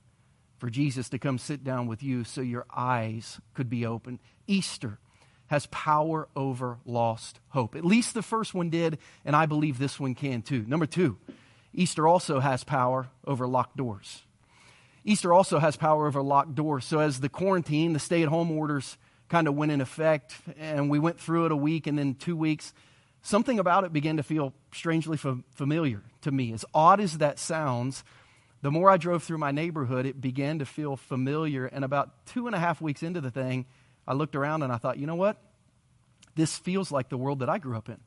for 0.57 0.69
Jesus 0.69 1.09
to 1.09 1.19
come 1.19 1.37
sit 1.37 1.63
down 1.63 1.87
with 1.87 2.01
you 2.01 2.23
so 2.23 2.41
your 2.41 2.65
eyes 2.75 3.39
could 3.53 3.69
be 3.69 3.85
open. 3.85 4.19
Easter 4.47 4.99
has 5.47 5.65
power 5.67 6.27
over 6.35 6.77
lost 6.85 7.39
hope. 7.49 7.75
At 7.75 7.85
least 7.85 8.13
the 8.13 8.21
first 8.21 8.53
one 8.53 8.69
did, 8.69 8.97
and 9.25 9.35
I 9.35 9.45
believe 9.45 9.79
this 9.79 9.99
one 9.99 10.15
can 10.15 10.41
too. 10.41 10.65
Number 10.67 10.85
two, 10.85 11.17
Easter 11.73 12.07
also 12.07 12.39
has 12.39 12.63
power 12.63 13.07
over 13.25 13.47
locked 13.47 13.77
doors. 13.77 14.23
Easter 15.03 15.31
also 15.33 15.59
has 15.59 15.77
power 15.77 16.07
over 16.07 16.21
locked 16.21 16.55
doors. 16.55 16.83
So 16.83 16.99
as 16.99 17.21
the 17.21 17.29
quarantine, 17.29 17.93
the 17.93 17.99
stay 17.99 18.23
at 18.23 18.29
home 18.29 18.51
orders 18.51 18.97
kind 19.29 19.47
of 19.47 19.55
went 19.55 19.71
in 19.71 19.81
effect, 19.81 20.35
and 20.59 20.89
we 20.89 20.99
went 20.99 21.19
through 21.19 21.45
it 21.45 21.51
a 21.51 21.55
week 21.55 21.87
and 21.87 21.97
then 21.97 22.15
two 22.15 22.35
weeks, 22.35 22.73
something 23.21 23.59
about 23.59 23.83
it 23.83 23.93
began 23.93 24.17
to 24.17 24.23
feel 24.23 24.53
strangely 24.73 25.17
familiar 25.17 26.03
to 26.21 26.31
me. 26.31 26.51
As 26.51 26.65
odd 26.73 26.99
as 26.99 27.17
that 27.19 27.39
sounds, 27.39 28.03
the 28.61 28.71
more 28.71 28.89
I 28.89 28.97
drove 28.97 29.23
through 29.23 29.37
my 29.37 29.51
neighborhood, 29.51 30.05
it 30.05 30.19
began 30.19 30.59
to 30.59 30.65
feel 30.65 30.95
familiar. 30.95 31.65
And 31.65 31.85
about 31.85 32.25
two 32.25 32.47
and 32.47 32.55
a 32.55 32.59
half 32.59 32.81
weeks 32.81 33.03
into 33.03 33.21
the 33.21 33.31
thing, 33.31 33.65
I 34.07 34.13
looked 34.13 34.35
around 34.35 34.63
and 34.63 34.71
I 34.71 34.77
thought, 34.77 34.97
you 34.97 35.07
know 35.07 35.15
what? 35.15 35.37
This 36.35 36.57
feels 36.57 36.91
like 36.91 37.09
the 37.09 37.17
world 37.17 37.39
that 37.39 37.49
I 37.49 37.57
grew 37.57 37.75
up 37.75 37.89
in. 37.89 37.97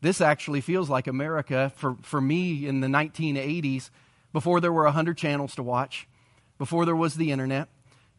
This 0.00 0.20
actually 0.20 0.60
feels 0.60 0.90
like 0.90 1.06
America 1.06 1.72
for, 1.76 1.96
for 2.02 2.20
me 2.20 2.66
in 2.66 2.80
the 2.80 2.86
1980s, 2.86 3.90
before 4.32 4.60
there 4.60 4.72
were 4.72 4.84
100 4.84 5.16
channels 5.16 5.54
to 5.54 5.62
watch, 5.62 6.06
before 6.58 6.84
there 6.84 6.94
was 6.94 7.14
the 7.14 7.32
internet, 7.32 7.68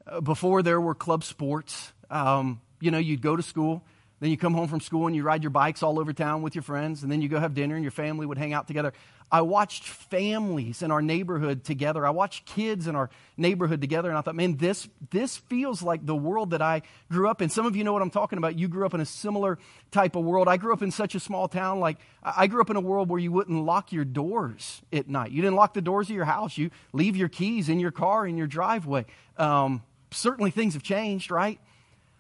uh, 0.08 0.20
before 0.20 0.63
there 0.63 0.82
were 0.82 0.96
club 0.96 1.24
sports. 1.24 1.93
Um, 2.10 2.62
you 2.82 2.89
know, 2.89 2.98
you'd 2.98 3.22
go 3.22 3.36
to 3.36 3.43
school, 3.43 3.84
then 4.20 4.32
you 4.32 4.38
come 4.38 4.54
home 4.54 4.67
from 4.67 4.80
school 4.80 5.06
and 5.06 5.15
you 5.15 5.22
ride 5.22 5.43
your 5.43 5.52
bikes 5.52 5.84
all 5.84 6.00
over 6.00 6.13
town 6.13 6.41
with 6.41 6.56
your 6.56 6.63
friends, 6.63 7.04
and 7.04 7.12
then 7.12 7.22
you 7.22 7.30
go 7.30 7.39
have 7.39 7.54
dinner 7.54 7.76
and 7.76 7.84
your 7.84 7.91
family 7.91 8.26
would 8.26 8.39
hang 8.39 8.54
out 8.54 8.67
together. 8.67 8.93
I 9.30 9.42
watched 9.42 9.84
families 9.84 10.82
in 10.82 10.90
our 10.90 11.02
neighborhood 11.02 11.66
together. 11.66 12.06
I 12.06 12.12
watched 12.12 12.46
kids 12.46 12.88
in 12.88 12.96
our 12.96 13.10
neighborhood 13.36 13.82
together, 13.82 14.08
and 14.08 14.18
I 14.18 14.22
thought, 14.22 14.36
man, 14.36 14.56
this, 14.56 14.88
this 15.10 15.36
feels 15.36 15.82
like 15.84 16.06
the 16.06 16.16
world 16.16 16.52
that 16.52 16.62
I 16.62 16.84
grew 17.12 17.30
up 17.30 17.42
in. 17.42 17.50
Some 17.50 17.66
of 17.66 17.76
you 17.76 17.84
know 17.84 17.92
what 17.92 18.02
I'm 18.02 18.10
talking 18.10 18.38
about. 18.38 18.58
You 18.58 18.70
grew 18.70 18.86
up 18.86 18.94
in 18.94 19.02
a 19.02 19.06
similar 19.06 19.60
type 19.92 20.16
of 20.16 20.24
world. 20.24 20.48
I 20.48 20.56
grew 20.56 20.72
up 20.72 20.82
in 20.82 20.92
such 20.92 21.13
a 21.13 21.20
small 21.20 21.50
town. 21.50 21.82
Like, 21.82 21.98
I 22.24 22.48
grew 22.48 22.62
up 22.62 22.70
in 22.70 22.78
a 22.78 22.82
world 22.82 23.10
where 23.10 23.20
you 23.20 23.34
wouldn't 23.34 23.66
lock 23.66 23.92
your 23.92 24.06
doors 24.06 24.82
at 24.94 25.10
night. 25.10 25.32
You 25.32 25.42
didn't 25.42 25.56
lock 25.56 25.74
the 25.74 25.82
doors 25.82 26.10
of 26.10 26.16
your 26.16 26.26
house. 26.26 26.58
You 26.58 26.72
leave 26.94 27.18
your 27.18 27.30
keys 27.30 27.68
in 27.68 27.82
your 27.82 27.92
car 27.92 28.26
in 28.26 28.38
your 28.38 28.48
driveway. 28.48 29.06
Um, 29.38 29.84
certainly 30.12 30.52
things 30.52 30.74
have 30.74 30.84
changed, 30.84 31.32
right? 31.32 31.60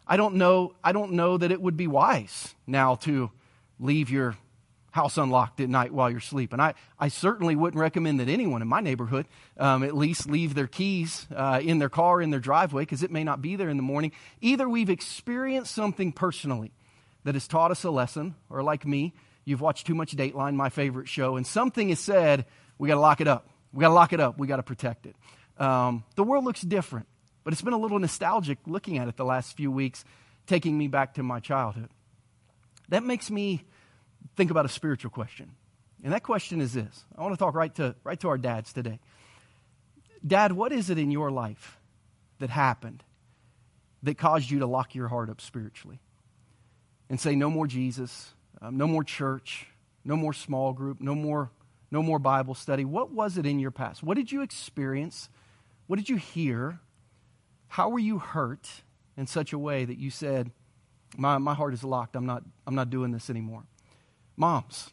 I 0.05 0.17
don't 0.17 0.35
know, 0.35 0.73
I 0.83 0.91
don't 0.91 1.13
know 1.13 1.37
that 1.37 1.51
it 1.51 1.61
would 1.61 1.77
be 1.77 1.87
wise 1.87 2.53
now 2.65 2.95
to 2.95 3.31
leave 3.79 4.09
your 4.09 4.35
house 4.91 5.17
unlocked 5.17 5.59
at 5.59 5.69
night 5.69 5.93
while 5.93 6.09
you're 6.09 6.19
sleeping. 6.19 6.59
I, 6.59 6.73
I 6.99 7.09
certainly 7.09 7.55
wouldn't 7.55 7.79
recommend 7.79 8.19
that 8.19 8.29
anyone 8.29 8.61
in 8.61 8.67
my 8.67 8.81
neighborhood 8.81 9.27
um, 9.57 9.83
at 9.83 9.95
least 9.95 10.29
leave 10.29 10.55
their 10.55 10.67
keys 10.67 11.27
uh, 11.35 11.59
in 11.61 11.79
their 11.79 11.89
car 11.89 12.21
in 12.21 12.31
their 12.31 12.39
driveway 12.39 12.83
because 12.83 13.03
it 13.03 13.11
may 13.11 13.23
not 13.23 13.41
be 13.41 13.55
there 13.55 13.69
in 13.69 13.77
the 13.77 13.83
morning. 13.83 14.11
Either 14.41 14.67
we've 14.67 14.89
experienced 14.89 15.73
something 15.73 16.11
personally 16.11 16.71
that 17.25 17.35
has 17.35 17.47
taught 17.47 17.71
us 17.71 17.83
a 17.83 17.91
lesson, 17.91 18.35
or 18.49 18.63
like 18.63 18.85
me, 18.85 19.13
you've 19.45 19.61
watched 19.61 19.85
too 19.85 19.95
much 19.95 20.15
Dateline, 20.15 20.55
my 20.55 20.69
favorite 20.69 21.07
show, 21.07 21.35
and 21.35 21.45
something 21.45 21.89
is 21.89 21.99
said, 21.99 22.45
we 22.77 22.87
got 22.87 22.95
to 22.95 23.01
lock 23.01 23.21
it 23.21 23.27
up. 23.27 23.49
We 23.73 23.81
got 23.81 23.89
to 23.89 23.93
lock 23.93 24.13
it 24.13 24.19
up. 24.19 24.37
We 24.37 24.47
got 24.47 24.57
to 24.57 24.63
protect 24.63 25.05
it. 25.05 25.15
Um, 25.59 26.03
the 26.15 26.23
world 26.23 26.45
looks 26.45 26.61
different, 26.61 27.07
but 27.43 27.53
it's 27.53 27.61
been 27.61 27.73
a 27.73 27.77
little 27.77 27.99
nostalgic 27.99 28.59
looking 28.65 28.97
at 28.97 29.07
it 29.07 29.17
the 29.17 29.25
last 29.25 29.57
few 29.57 29.71
weeks, 29.71 30.05
taking 30.45 30.77
me 30.77 30.87
back 30.87 31.15
to 31.15 31.23
my 31.23 31.39
childhood. 31.39 31.89
That 32.89 33.03
makes 33.03 33.29
me 33.29 33.63
think 34.35 34.51
about 34.51 34.65
a 34.65 34.69
spiritual 34.69 35.11
question. 35.11 35.51
And 36.03 36.13
that 36.13 36.23
question 36.23 36.61
is 36.61 36.73
this 36.73 37.05
I 37.17 37.21
want 37.21 37.33
to 37.33 37.37
talk 37.37 37.55
right 37.55 37.73
to, 37.75 37.95
right 38.03 38.19
to 38.19 38.29
our 38.29 38.37
dads 38.37 38.73
today. 38.73 38.99
Dad, 40.25 40.51
what 40.51 40.71
is 40.71 40.89
it 40.89 40.97
in 40.97 41.11
your 41.11 41.31
life 41.31 41.77
that 42.39 42.49
happened 42.49 43.03
that 44.03 44.17
caused 44.17 44.49
you 44.49 44.59
to 44.59 44.65
lock 44.65 44.95
your 44.95 45.07
heart 45.07 45.29
up 45.29 45.41
spiritually 45.41 45.99
and 47.09 47.19
say, 47.19 47.35
no 47.35 47.49
more 47.49 47.67
Jesus, 47.67 48.33
um, 48.61 48.77
no 48.77 48.87
more 48.87 49.03
church, 49.03 49.67
no 50.03 50.15
more 50.15 50.33
small 50.33 50.73
group, 50.73 51.01
no 51.01 51.15
more, 51.15 51.51
no 51.91 52.01
more 52.01 52.19
Bible 52.19 52.55
study? 52.55 52.83
What 52.85 53.11
was 53.11 53.37
it 53.37 53.45
in 53.45 53.59
your 53.59 53.71
past? 53.71 54.03
What 54.03 54.17
did 54.17 54.31
you 54.31 54.41
experience? 54.41 55.29
What 55.87 55.97
did 55.97 56.09
you 56.09 56.17
hear? 56.17 56.79
How 57.69 57.89
were 57.89 57.99
you 57.99 58.19
hurt 58.19 58.67
in 59.15 59.27
such 59.27 59.53
a 59.53 59.59
way 59.59 59.85
that 59.85 59.97
you 59.97 60.09
said, 60.09 60.51
my, 61.17 61.37
my 61.37 61.53
heart 61.53 61.73
is 61.73 61.83
locked. 61.83 62.15
I'm 62.15 62.25
not, 62.25 62.43
I'm 62.65 62.75
not 62.75 62.89
doing 62.89 63.11
this 63.11 63.29
anymore? 63.29 63.63
Moms, 64.37 64.91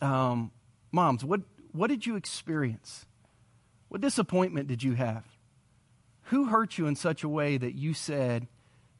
um, 0.00 0.52
moms, 0.92 1.24
what, 1.24 1.40
what 1.72 1.88
did 1.88 2.06
you 2.06 2.14
experience? 2.14 3.04
What 3.88 4.00
disappointment 4.00 4.68
did 4.68 4.84
you 4.84 4.94
have? 4.94 5.24
Who 6.24 6.46
hurt 6.46 6.78
you 6.78 6.86
in 6.86 6.94
such 6.94 7.24
a 7.24 7.28
way 7.28 7.56
that 7.56 7.74
you 7.74 7.92
said, 7.92 8.46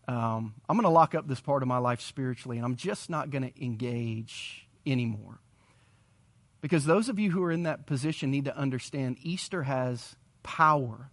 um, 0.09 0.55
I'm 0.69 0.77
going 0.77 0.83
to 0.83 0.91
lock 0.91 1.15
up 1.15 1.29
this 1.29 1.41
part 1.41 1.63
of 1.63 1.69
my 1.69 1.79
life 1.79 2.01
spiritually 2.01 2.57
and 2.57 2.67
I'm 2.67 2.77
just 2.77 3.09
not 3.09 3.31
going 3.31 3.43
to 3.43 3.65
engage 3.65 4.67
anymore? 4.85 5.39
Because 6.61 6.85
those 6.85 7.09
of 7.09 7.19
you 7.19 7.31
who 7.31 7.43
are 7.45 7.53
in 7.53 7.65
that 7.65 7.87
position 7.87 8.33
need 8.33 8.47
to 8.47 8.57
understand 8.57 9.19
Easter 9.23 9.63
has 9.63 10.17
power 10.43 11.11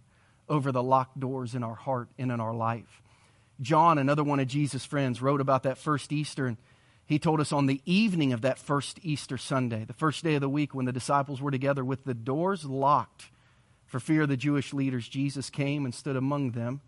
over 0.48 0.72
the 0.72 0.82
locked 0.82 1.20
doors 1.20 1.54
in 1.54 1.62
our 1.62 1.74
heart 1.74 2.08
and 2.18 2.32
in 2.32 2.40
our 2.40 2.54
life. 2.54 3.02
John, 3.60 3.98
another 3.98 4.24
one 4.24 4.40
of 4.40 4.48
Jesus' 4.48 4.84
friends, 4.84 5.22
wrote 5.22 5.40
about 5.40 5.62
that 5.62 5.78
first 5.78 6.12
Easter 6.12 6.46
and 6.46 6.56
he 7.06 7.18
told 7.18 7.40
us 7.40 7.52
on 7.52 7.66
the 7.66 7.82
evening 7.84 8.32
of 8.32 8.40
that 8.42 8.58
first 8.58 8.98
Easter 9.02 9.36
Sunday, 9.36 9.84
the 9.84 9.92
first 9.92 10.24
day 10.24 10.34
of 10.36 10.40
the 10.40 10.48
week 10.48 10.74
when 10.74 10.86
the 10.86 10.92
disciples 10.92 11.40
were 11.40 11.50
together 11.50 11.84
with 11.84 12.04
the 12.04 12.14
doors 12.14 12.64
locked 12.64 13.26
for 13.86 14.00
fear 14.00 14.22
of 14.22 14.28
the 14.28 14.36
Jewish 14.36 14.72
leaders, 14.72 15.06
Jesus 15.06 15.50
came 15.50 15.84
and 15.84 15.94
stood 15.94 16.16
among 16.16 16.52
them 16.52 16.80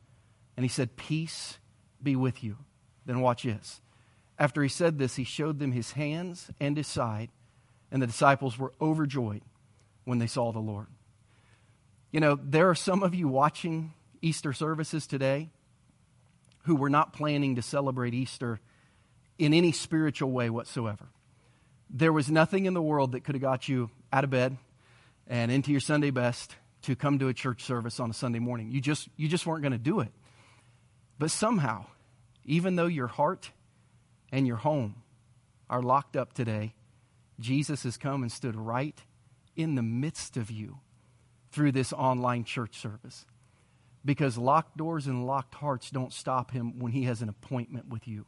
and 0.57 0.65
he 0.65 0.69
said, 0.69 0.97
Peace 0.97 1.59
be 2.03 2.17
with 2.17 2.43
you. 2.43 2.57
Then 3.05 3.21
watch 3.21 3.43
this. 3.43 3.81
After 4.39 4.63
he 4.63 4.69
said 4.69 4.99
this, 4.99 5.17
he 5.17 5.25
showed 5.25 5.59
them 5.59 5.73
his 5.73 5.93
hands 5.93 6.51
and 6.61 6.77
his 6.77 6.87
side, 6.87 7.31
and 7.91 8.03
the 8.03 8.07
disciples 8.07 8.59
were 8.59 8.73
overjoyed 8.81 9.43
when 10.05 10.19
they 10.19 10.27
saw 10.27 10.53
the 10.53 10.59
Lord. 10.59 10.89
You 12.11 12.21
know, 12.21 12.39
there 12.43 12.69
are 12.69 12.75
some 12.75 13.03
of 13.03 13.15
you 13.15 13.29
watching 13.29 13.93
Easter 14.23 14.53
services 14.53 15.07
today 15.07 15.51
who 16.65 16.75
were 16.75 16.91
not 16.91 17.13
planning 17.13 17.55
to 17.57 17.63
celebrate 17.63 18.15
Easter 18.15 18.61
in 19.39 19.53
any 19.53 19.73
spiritual 19.73 20.31
way 20.31 20.51
whatsoever. 20.51 21.09
There 21.91 22.13
was 22.13 22.31
nothing 22.31 22.67
in 22.67 22.75
the 22.75 22.83
world 22.83 23.13
that 23.13 23.25
could 23.25 23.35
have 23.35 23.43
got 23.43 23.69
you 23.69 23.91
out 24.13 24.25
of 24.25 24.31
bed 24.31 24.57
and 25.27 25.51
into 25.51 25.71
your 25.71 25.81
Sunday 25.81 26.11
best 26.11 26.57
to 26.83 26.97
come 26.97 27.19
to 27.19 27.29
a 27.29 27.35
church 27.35 27.63
service 27.63 28.01
on 28.01 28.11
a 28.11 28.15
Sunday 28.15 28.39
morning. 28.39 28.71
You 28.71 28.81
just, 28.81 29.09
you 29.17 29.29
just 29.29 29.47
weren't 29.47 29.63
going 29.63 29.73
to 29.73 29.79
do 29.79 30.01
it. 30.01 30.13
But 31.19 31.31
somehow, 31.31 31.87
even 32.45 32.77
though 32.77 32.87
your 32.87 33.07
heart 33.07 33.51
and 34.31 34.47
your 34.47 34.57
home 34.57 35.03
are 35.69 35.83
locked 35.83 36.17
up 36.17 36.33
today, 36.33 36.75
Jesus 37.41 37.83
has 37.83 37.97
come 37.97 38.23
and 38.23 38.31
stood 38.31 38.57
right 38.57 38.99
in 39.57 39.75
the 39.75 39.83
midst 39.83 40.37
of 40.37 40.51
you 40.51 40.79
through 41.51 41.73
this 41.73 41.93
online 41.93 42.45
church 42.45 42.79
service. 42.79 43.27
Because 44.05 44.39
locked 44.39 44.77
doors 44.77 45.07
and 45.07 45.27
locked 45.27 45.55
hearts 45.57 45.91
don't 45.91 46.13
stop 46.13 46.53
him 46.53 46.79
when 46.79 46.93
he 46.93 47.05
has 47.05 47.23
an 47.23 47.29
appointment 47.29 47.89
with 47.89 48.07
you. 48.07 48.27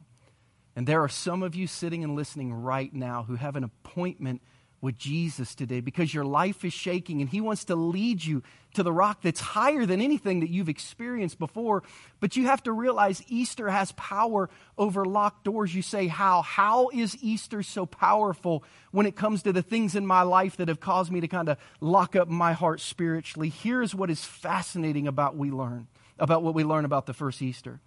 And 0.79 0.87
there 0.87 1.03
are 1.03 1.09
some 1.09 1.43
of 1.43 1.55
you 1.55 1.67
sitting 1.67 2.05
and 2.05 2.15
listening 2.15 2.53
right 2.53 2.93
now 2.93 3.23
who 3.23 3.35
have 3.35 3.57
an 3.57 3.65
appointment 3.65 4.41
with 4.79 4.97
Jesus 4.97 5.53
today 5.53 5.81
because 5.81 6.13
your 6.13 6.23
life 6.23 6.63
is 6.63 6.71
shaking 6.71 7.19
and 7.19 7.29
He 7.29 7.41
wants 7.41 7.65
to 7.65 7.75
lead 7.75 8.23
you 8.23 8.43
to 8.75 8.83
the 8.83 8.93
rock 8.93 9.21
that's 9.21 9.41
higher 9.41 9.85
than 9.85 9.99
anything 9.99 10.39
that 10.39 10.49
you've 10.49 10.69
experienced 10.69 11.37
before. 11.37 11.83
But 12.21 12.37
you 12.37 12.45
have 12.45 12.63
to 12.63 12.71
realize 12.71 13.21
Easter 13.27 13.67
has 13.69 13.91
power 13.97 14.49
over 14.77 15.03
locked 15.03 15.43
doors. 15.43 15.75
You 15.75 15.81
say, 15.81 16.07
How? 16.07 16.43
How 16.43 16.87
is 16.93 17.21
Easter 17.21 17.61
so 17.61 17.85
powerful 17.85 18.63
when 18.91 19.05
it 19.05 19.17
comes 19.17 19.43
to 19.43 19.51
the 19.51 19.61
things 19.61 19.95
in 19.95 20.05
my 20.05 20.21
life 20.21 20.55
that 20.55 20.69
have 20.69 20.79
caused 20.79 21.11
me 21.11 21.19
to 21.19 21.27
kind 21.27 21.49
of 21.49 21.57
lock 21.81 22.15
up 22.15 22.29
my 22.29 22.53
heart 22.53 22.79
spiritually? 22.79 23.49
Here's 23.49 23.93
what 23.93 24.09
is 24.09 24.23
fascinating 24.23 25.09
about 25.09 25.35
we 25.35 25.51
learn, 25.51 25.87
about 26.17 26.41
what 26.41 26.53
we 26.53 26.63
learn 26.63 26.85
about 26.85 27.05
the 27.05 27.13
first 27.13 27.41
Easter. 27.41 27.81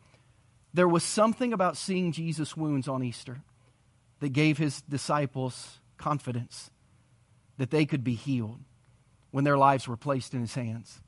There 0.74 0.88
was 0.88 1.02
something 1.02 1.52
about 1.52 1.76
seeing 1.76 2.12
Jesus' 2.12 2.56
wounds 2.56 2.88
on 2.88 3.02
Easter 3.02 3.42
that 4.20 4.30
gave 4.30 4.58
his 4.58 4.82
disciples 4.82 5.80
confidence 5.98 6.70
that 7.58 7.70
they 7.70 7.84
could 7.84 8.02
be 8.02 8.14
healed 8.14 8.60
when 9.30 9.44
their 9.44 9.58
lives 9.58 9.86
were 9.86 9.96
placed 9.96 10.34
in 10.34 10.40
his 10.40 10.54
hands. 10.54 11.00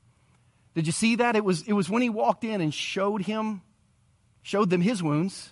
Did 0.73 0.85
you 0.85 0.91
see 0.91 1.15
that? 1.15 1.35
It 1.35 1.43
was, 1.43 1.63
it 1.63 1.73
was 1.73 1.89
when 1.89 2.01
he 2.01 2.09
walked 2.09 2.43
in 2.43 2.61
and 2.61 2.73
showed 2.73 3.23
him, 3.23 3.61
showed 4.41 4.69
them 4.69 4.81
his 4.81 5.01
wounds, 5.01 5.49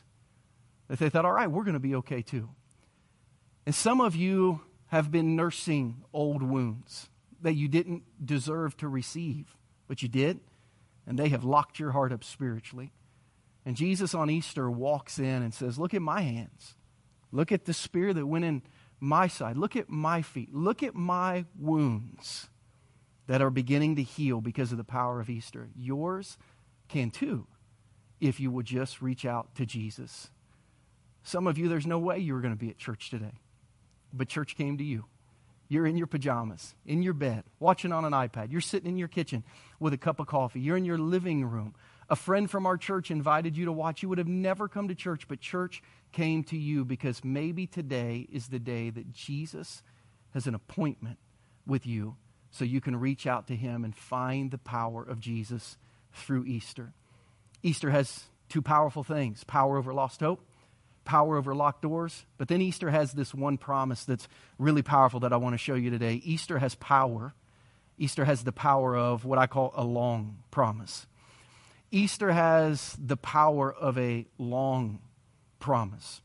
that 0.89 0.99
they 0.99 1.09
thought, 1.09 1.25
all 1.25 1.31
right, 1.31 1.49
we're 1.49 1.63
going 1.63 1.73
to 1.73 1.79
be 1.79 1.95
okay 1.95 2.21
too. 2.21 2.49
And 3.65 3.73
some 3.73 4.01
of 4.01 4.15
you 4.15 4.61
have 4.87 5.11
been 5.11 5.35
nursing 5.35 6.03
old 6.13 6.43
wounds 6.43 7.09
that 7.41 7.53
you 7.53 7.67
didn't 7.67 8.03
deserve 8.23 8.75
to 8.77 8.87
receive, 8.87 9.55
but 9.87 10.01
you 10.01 10.09
did, 10.09 10.39
and 11.07 11.17
they 11.17 11.29
have 11.29 11.43
locked 11.43 11.79
your 11.79 11.91
heart 11.91 12.11
up 12.11 12.23
spiritually. 12.23 12.91
And 13.65 13.75
Jesus 13.75 14.13
on 14.13 14.29
Easter 14.29 14.69
walks 14.69 15.19
in 15.19 15.41
and 15.41 15.53
says, 15.53 15.79
Look 15.79 15.93
at 15.93 16.01
my 16.01 16.21
hands. 16.21 16.75
Look 17.31 17.51
at 17.51 17.65
the 17.65 17.73
spear 17.73 18.13
that 18.13 18.25
went 18.25 18.45
in 18.45 18.61
my 18.99 19.27
side. 19.27 19.57
Look 19.57 19.75
at 19.75 19.89
my 19.89 20.21
feet. 20.21 20.53
Look 20.53 20.83
at 20.83 20.95
my 20.95 21.45
wounds 21.57 22.49
that 23.27 23.41
are 23.41 23.49
beginning 23.49 23.95
to 23.95 24.03
heal 24.03 24.41
because 24.41 24.71
of 24.71 24.77
the 24.77 24.83
power 24.83 25.19
of 25.19 25.29
Easter. 25.29 25.69
Yours 25.75 26.37
can 26.89 27.09
too 27.09 27.47
if 28.19 28.39
you 28.39 28.51
will 28.51 28.63
just 28.63 29.01
reach 29.01 29.25
out 29.25 29.53
to 29.55 29.65
Jesus. 29.65 30.29
Some 31.23 31.47
of 31.47 31.57
you, 31.57 31.67
there's 31.67 31.87
no 31.87 31.99
way 31.99 32.19
you 32.19 32.33
were 32.33 32.41
going 32.41 32.53
to 32.53 32.59
be 32.59 32.69
at 32.69 32.77
church 32.77 33.09
today, 33.09 33.39
but 34.13 34.27
church 34.27 34.55
came 34.55 34.77
to 34.77 34.83
you. 34.83 35.05
You're 35.69 35.87
in 35.87 35.97
your 35.97 36.07
pajamas, 36.07 36.75
in 36.85 37.01
your 37.01 37.13
bed, 37.13 37.43
watching 37.59 37.91
on 37.91 38.05
an 38.05 38.13
iPad. 38.13 38.51
You're 38.51 38.61
sitting 38.61 38.89
in 38.89 38.97
your 38.97 39.07
kitchen 39.07 39.43
with 39.79 39.93
a 39.93 39.97
cup 39.97 40.19
of 40.19 40.27
coffee. 40.27 40.59
You're 40.59 40.77
in 40.77 40.85
your 40.85 40.97
living 40.97 41.45
room. 41.45 41.73
A 42.13 42.15
friend 42.15 42.47
from 42.47 42.67
our 42.67 42.77
church 42.77 43.09
invited 43.09 43.57
you 43.57 43.65
to 43.65 43.71
watch. 43.71 44.03
You 44.03 44.09
would 44.09 44.19
have 44.19 44.27
never 44.27 44.67
come 44.67 44.87
to 44.89 44.93
church, 44.93 45.27
but 45.27 45.39
church 45.39 45.81
came 46.11 46.43
to 46.43 46.55
you 46.55 46.85
because 46.85 47.23
maybe 47.23 47.65
today 47.65 48.27
is 48.31 48.49
the 48.49 48.59
day 48.59 48.91
that 48.91 49.11
Jesus 49.11 49.81
has 50.35 50.45
an 50.45 50.53
appointment 50.53 51.17
with 51.65 51.87
you 51.87 52.15
so 52.51 52.65
you 52.65 52.81
can 52.81 52.95
reach 52.95 53.25
out 53.25 53.47
to 53.47 53.55
him 53.55 53.83
and 53.83 53.95
find 53.95 54.51
the 54.51 54.59
power 54.59 55.01
of 55.01 55.19
Jesus 55.19 55.79
through 56.13 56.45
Easter. 56.45 56.93
Easter 57.63 57.89
has 57.89 58.25
two 58.47 58.61
powerful 58.61 59.03
things 59.03 59.43
power 59.43 59.79
over 59.79 59.91
lost 59.91 60.19
hope, 60.19 60.45
power 61.05 61.35
over 61.35 61.55
locked 61.55 61.81
doors. 61.81 62.27
But 62.37 62.47
then 62.47 62.61
Easter 62.61 62.91
has 62.91 63.13
this 63.13 63.33
one 63.33 63.57
promise 63.57 64.05
that's 64.05 64.27
really 64.59 64.83
powerful 64.83 65.21
that 65.21 65.33
I 65.33 65.37
want 65.37 65.55
to 65.55 65.57
show 65.57 65.73
you 65.73 65.89
today. 65.89 66.21
Easter 66.23 66.59
has 66.59 66.75
power. 66.75 67.33
Easter 67.97 68.25
has 68.25 68.43
the 68.43 68.51
power 68.51 68.95
of 68.95 69.25
what 69.25 69.39
I 69.39 69.47
call 69.47 69.73
a 69.75 69.83
long 69.83 70.43
promise. 70.51 71.07
Easter 71.93 72.31
has 72.31 72.97
the 72.99 73.15
power 73.15 73.71
of 73.71 73.99
a 73.99 74.25
long 74.39 74.99
promise. 75.59 76.21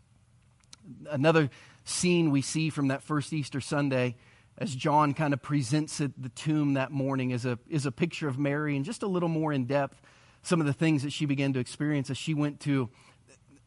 Another 1.10 1.50
scene 1.84 2.30
we 2.30 2.40
see 2.40 2.70
from 2.70 2.88
that 2.88 3.02
first 3.02 3.34
Easter 3.34 3.60
Sunday 3.60 4.16
as 4.56 4.74
John 4.74 5.12
kind 5.12 5.32
of 5.34 5.42
presents 5.42 6.00
it, 6.00 6.20
the 6.20 6.30
tomb 6.30 6.74
that 6.74 6.90
morning 6.90 7.30
is 7.30 7.44
a, 7.44 7.58
is 7.68 7.86
a 7.86 7.92
picture 7.92 8.28
of 8.28 8.38
Mary 8.38 8.76
and 8.76 8.84
just 8.84 9.02
a 9.02 9.06
little 9.06 9.28
more 9.28 9.52
in 9.52 9.66
depth 9.66 10.00
some 10.42 10.58
of 10.58 10.66
the 10.66 10.72
things 10.72 11.02
that 11.02 11.12
she 11.12 11.26
began 11.26 11.52
to 11.52 11.60
experience 11.60 12.08
as 12.08 12.16
she 12.16 12.34
went 12.34 12.60
to 12.60 12.88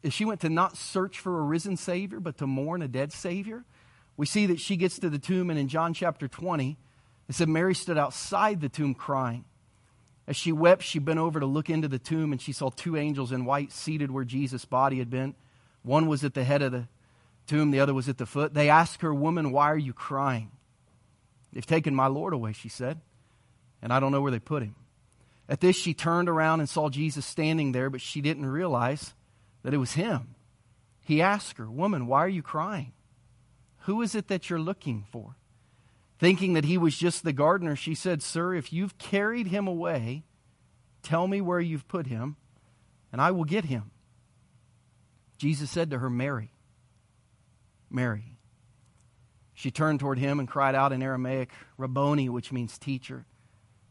as 0.04 0.12
she 0.12 0.24
went 0.24 0.40
to 0.40 0.48
not 0.48 0.76
search 0.76 1.20
for 1.20 1.38
a 1.38 1.42
risen 1.42 1.76
Savior, 1.76 2.18
but 2.18 2.36
to 2.38 2.46
mourn 2.46 2.82
a 2.82 2.88
dead 2.88 3.12
Savior. 3.12 3.64
We 4.16 4.26
see 4.26 4.46
that 4.46 4.58
she 4.58 4.76
gets 4.76 4.98
to 4.98 5.08
the 5.08 5.18
tomb, 5.18 5.48
and 5.48 5.56
in 5.56 5.68
John 5.68 5.94
chapter 5.94 6.26
20, 6.26 6.76
it 7.28 7.34
said 7.36 7.48
Mary 7.48 7.72
stood 7.72 7.96
outside 7.96 8.60
the 8.60 8.68
tomb 8.68 8.96
crying. 8.96 9.44
As 10.26 10.36
she 10.36 10.52
wept, 10.52 10.82
she 10.82 10.98
bent 10.98 11.18
over 11.18 11.40
to 11.40 11.46
look 11.46 11.68
into 11.68 11.88
the 11.88 11.98
tomb, 11.98 12.32
and 12.32 12.40
she 12.40 12.52
saw 12.52 12.70
two 12.70 12.96
angels 12.96 13.32
in 13.32 13.44
white 13.44 13.72
seated 13.72 14.10
where 14.10 14.24
Jesus' 14.24 14.64
body 14.64 14.98
had 14.98 15.10
been. 15.10 15.34
One 15.82 16.06
was 16.06 16.22
at 16.22 16.34
the 16.34 16.44
head 16.44 16.62
of 16.62 16.72
the 16.72 16.86
tomb, 17.46 17.70
the 17.70 17.80
other 17.80 17.94
was 17.94 18.08
at 18.08 18.18
the 18.18 18.26
foot. 18.26 18.54
They 18.54 18.68
asked 18.68 19.02
her, 19.02 19.12
Woman, 19.12 19.50
why 19.50 19.70
are 19.70 19.78
you 19.78 19.92
crying? 19.92 20.52
They've 21.52 21.66
taken 21.66 21.94
my 21.94 22.06
Lord 22.06 22.32
away, 22.32 22.52
she 22.52 22.68
said, 22.68 23.00
and 23.82 23.92
I 23.92 24.00
don't 24.00 24.12
know 24.12 24.20
where 24.20 24.30
they 24.30 24.38
put 24.38 24.62
him. 24.62 24.76
At 25.48 25.60
this, 25.60 25.76
she 25.76 25.92
turned 25.92 26.28
around 26.28 26.60
and 26.60 26.68
saw 26.68 26.88
Jesus 26.88 27.26
standing 27.26 27.72
there, 27.72 27.90
but 27.90 28.00
she 28.00 28.20
didn't 28.20 28.46
realize 28.46 29.12
that 29.64 29.74
it 29.74 29.78
was 29.78 29.92
him. 29.92 30.34
He 31.02 31.20
asked 31.20 31.58
her, 31.58 31.68
Woman, 31.68 32.06
why 32.06 32.20
are 32.20 32.28
you 32.28 32.42
crying? 32.42 32.92
Who 33.80 34.02
is 34.02 34.14
it 34.14 34.28
that 34.28 34.48
you're 34.48 34.60
looking 34.60 35.04
for? 35.10 35.36
Thinking 36.22 36.52
that 36.52 36.64
he 36.64 36.78
was 36.78 36.96
just 36.96 37.24
the 37.24 37.32
gardener, 37.32 37.74
she 37.74 37.96
said, 37.96 38.22
Sir, 38.22 38.54
if 38.54 38.72
you've 38.72 38.96
carried 38.96 39.48
him 39.48 39.66
away, 39.66 40.22
tell 41.02 41.26
me 41.26 41.40
where 41.40 41.58
you've 41.58 41.88
put 41.88 42.06
him, 42.06 42.36
and 43.10 43.20
I 43.20 43.32
will 43.32 43.42
get 43.42 43.64
him. 43.64 43.90
Jesus 45.36 45.68
said 45.68 45.90
to 45.90 45.98
her, 45.98 46.08
Mary. 46.08 46.52
Mary. 47.90 48.36
She 49.52 49.72
turned 49.72 49.98
toward 49.98 50.20
him 50.20 50.38
and 50.38 50.46
cried 50.46 50.76
out 50.76 50.92
in 50.92 51.02
Aramaic, 51.02 51.50
Rabboni, 51.76 52.28
which 52.28 52.52
means 52.52 52.78
teacher. 52.78 53.26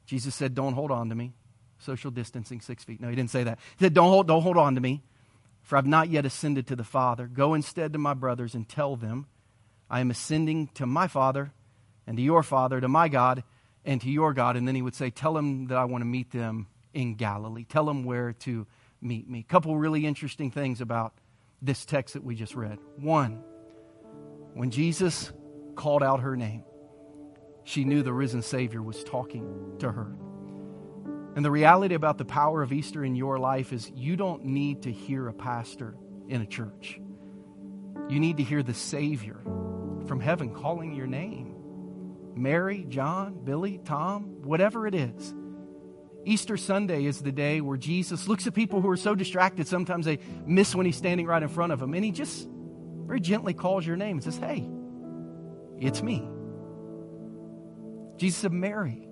Jesus 0.06 0.34
said, 0.34 0.56
Don't 0.56 0.76
hold 0.76 0.90
on 0.90 1.10
to 1.10 1.16
me. 1.16 1.34
Social 1.80 2.12
distancing, 2.12 2.62
six 2.62 2.86
feet. 2.86 3.02
No, 3.02 3.10
he 3.10 3.16
didn't 3.18 3.32
say 3.32 3.44
that. 3.44 3.60
He 3.78 3.84
said, 3.84 3.94
Don't 3.94 4.08
hold, 4.08 4.28
don't 4.28 4.42
hold 4.42 4.56
on 4.56 4.76
to 4.76 4.80
me, 4.80 5.04
for 5.64 5.78
I've 5.78 5.86
not 5.86 6.08
yet 6.08 6.26
ascended 6.26 6.66
to 6.68 6.78
the 6.78 6.86
Father. 6.86 7.28
Go 7.28 7.56
instead 7.56 7.92
to 7.92 8.00
my 8.00 8.14
brothers 8.14 8.56
and 8.56 8.70
tell 8.70 8.96
them, 8.96 9.28
I 9.90 10.00
am 10.00 10.10
ascending 10.10 10.70
to 10.76 10.86
my 10.86 11.10
Father 11.10 11.52
and 12.08 12.18
to 12.18 12.24
your 12.24 12.44
Father, 12.44 12.82
to 12.82 12.88
my 12.88 13.08
God 13.08 13.44
and 13.86 14.02
to 14.02 14.10
your 14.10 14.34
God. 14.34 14.56
And 14.56 14.68
then 14.68 14.76
he 14.76 14.82
would 14.82 14.96
say, 14.96 15.10
Tell 15.10 15.34
them 15.34 15.68
that 15.68 15.78
I 15.78 15.86
want 15.86 16.02
to 16.02 16.06
meet 16.06 16.32
them 16.32 16.68
in 16.94 17.16
Galilee. 17.16 17.66
Tell 17.68 17.86
them 17.86 18.04
where 18.04 18.34
to 18.34 18.68
meet 19.02 19.30
me. 19.30 19.40
A 19.40 19.52
couple 19.52 19.76
really 19.78 20.06
interesting 20.06 20.52
things 20.52 20.82
about 20.82 21.14
this 21.62 21.86
text 21.86 22.14
that 22.14 22.24
we 22.24 22.36
just 22.36 22.56
read. 22.56 22.80
One, 22.98 23.44
when 24.54 24.72
Jesus 24.72 25.32
called 25.76 26.04
out 26.04 26.22
her 26.22 26.36
name, 26.36 26.64
she 27.64 27.84
knew 27.84 28.04
the 28.04 28.14
risen 28.14 28.42
Savior 28.42 28.82
was 28.82 29.04
talking 29.04 29.76
to 29.80 29.92
her. 29.92 30.14
And 31.36 31.46
the 31.46 31.52
reality 31.52 31.96
about 31.96 32.18
the 32.18 32.26
power 32.26 32.62
of 32.62 32.74
Easter 32.74 33.06
in 33.06 33.16
your 33.16 33.40
life 33.40 33.72
is 33.72 33.90
you 33.96 34.18
don't 34.18 34.44
need 34.46 34.84
to 34.84 34.92
hear 34.92 35.28
a 35.28 35.34
pastor 35.34 35.96
in 36.28 36.42
a 36.42 36.46
church. 36.46 37.00
You 38.10 38.20
need 38.20 38.38
to 38.38 38.44
hear 38.44 38.64
the 38.64 38.74
Savior 38.74 39.40
from 40.08 40.20
heaven 40.20 40.54
calling 40.54 40.94
your 40.94 41.08
name. 41.08 41.51
Mary, 42.36 42.86
John, 42.88 43.40
Billy, 43.44 43.80
Tom, 43.84 44.42
whatever 44.44 44.88
it 44.88 44.96
is. 44.96 45.34
Easter 46.26 46.58
Sunday 46.58 47.06
is 47.06 47.22
the 47.22 47.32
day 47.32 47.62
where 47.62 47.78
Jesus 47.78 48.28
looks 48.28 48.46
at 48.46 48.54
people 48.54 48.82
who 48.82 48.90
are 48.90 48.98
so 48.98 49.16
distracted, 49.16 49.68
sometimes 49.68 50.06
they 50.06 50.20
miss 50.46 50.76
when 50.76 50.86
he's 50.86 50.98
standing 50.98 51.26
right 51.26 51.42
in 51.42 51.50
front 51.50 51.74
of 51.74 51.80
them. 51.80 51.94
And 51.94 52.06
he 52.06 52.12
just 52.12 52.48
very 53.06 53.20
gently 53.20 53.54
calls 53.54 53.86
your 53.86 53.96
name 53.96 54.18
and 54.18 54.24
says, 54.24 54.38
Hey, 54.38 54.70
it's 55.80 56.02
me. 56.02 56.28
Jesus 58.18 58.40
said, 58.40 58.54
Mary. 58.54 59.08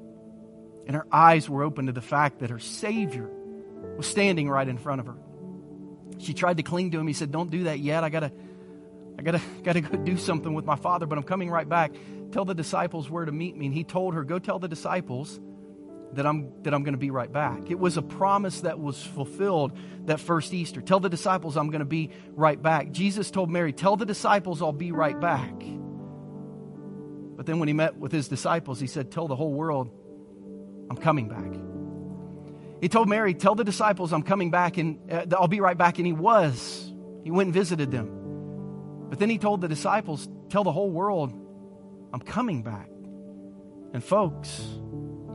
And 0.86 0.96
her 0.96 1.06
eyes 1.12 1.50
were 1.50 1.64
open 1.64 1.88
to 1.88 1.92
the 1.92 2.02
fact 2.02 2.40
that 2.40 2.50
her 2.50 2.60
Savior 2.60 3.30
was 3.98 4.08
standing 4.08 4.50
right 4.50 4.68
in 4.68 4.78
front 4.78 5.02
of 5.02 5.08
her. 5.08 5.18
She 6.20 6.34
tried 6.34 6.58
to 6.58 6.64
cling 6.64 6.92
to 6.92 7.00
him. 7.00 7.08
He 7.08 7.14
said, 7.14 7.32
Don't 7.32 7.50
do 7.50 7.64
that 7.64 7.80
yet. 7.80 8.04
I 8.04 8.10
gotta, 8.10 8.32
I 9.18 9.22
gotta, 9.22 9.42
gotta 9.64 9.82
go 9.82 9.98
do 9.98 10.18
something 10.18 10.54
with 10.54 10.66
my 10.66 10.76
father, 10.76 11.06
but 11.06 11.18
I'm 11.18 11.24
coming 11.24 11.50
right 11.50 11.68
back. 11.68 11.92
Tell 12.32 12.46
the 12.46 12.56
disciples 12.56 13.10
where 13.10 13.26
to 13.26 13.32
meet 13.32 13.56
me. 13.56 13.66
And 13.68 13.74
he 13.74 13.84
told 13.84 14.14
her, 14.14 14.24
Go 14.24 14.40
tell 14.40 14.60
the 14.60 14.68
disciples 14.68 15.40
that 16.14 16.26
I'm, 16.26 16.52
that 16.64 16.74
I'm 16.74 16.84
going 16.84 16.94
to 16.94 17.00
be 17.00 17.12
right 17.12 17.32
back. 17.32 17.70
It 17.70 17.80
was 17.80 17.98
a 17.98 18.02
promise 18.02 18.62
that 18.62 18.80
was 18.80 19.02
fulfilled 19.02 19.78
that 20.06 20.20
first 20.20 20.54
Easter. 20.54 20.82
Tell 20.82 21.00
the 21.00 21.10
disciples 21.10 21.58
I'm 21.58 21.70
going 21.70 21.80
to 21.80 21.86
be 21.86 22.12
right 22.32 22.62
back. 22.62 22.92
Jesus 22.92 23.32
told 23.32 23.50
Mary, 23.50 23.74
Tell 23.74 23.96
the 23.96 24.06
disciples 24.06 24.62
I'll 24.62 24.72
be 24.72 24.92
right 24.92 25.20
back. 25.20 25.54
But 27.36 27.46
then 27.46 27.60
when 27.60 27.68
he 27.68 27.74
met 27.74 27.98
with 27.98 28.12
his 28.12 28.28
disciples, 28.28 28.80
he 28.80 28.88
said, 28.88 29.12
Tell 29.12 29.28
the 29.28 29.36
whole 29.36 29.54
world 29.54 29.90
I'm 30.90 30.98
coming 30.98 31.30
back. 31.30 31.54
He 32.82 32.90
told 32.90 33.10
Mary, 33.10 33.34
Tell 33.34 33.56
the 33.56 33.64
disciples 33.64 34.14
I'm 34.14 34.24
coming 34.24 34.52
back 34.52 34.78
and 34.78 35.12
uh, 35.12 35.26
I'll 35.38 35.48
be 35.48 35.62
right 35.62 35.78
back. 35.78 36.00
And 36.00 36.06
he 36.06 36.14
was. 36.14 36.92
He 37.24 37.32
went 37.32 37.48
and 37.48 37.54
visited 37.54 37.92
them. 37.92 39.08
But 39.10 39.20
then 39.20 39.30
he 39.30 39.38
told 39.38 39.62
the 39.62 39.68
disciples, 39.68 40.28
Tell 40.50 40.64
the 40.64 40.72
whole 40.72 40.90
world 40.90 41.34
I'm 42.14 42.20
coming 42.20 42.64
back. 42.64 42.90
And 43.94 44.04
folks, 44.04 44.64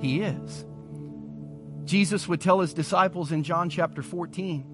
he 0.01 0.21
is. 0.21 0.65
Jesus 1.85 2.27
would 2.29 2.41
tell 2.41 2.61
his 2.61 2.73
disciples 2.73 3.33
in 3.33 3.43
John 3.43 3.69
chapter 3.69 4.03
14, 4.03 4.65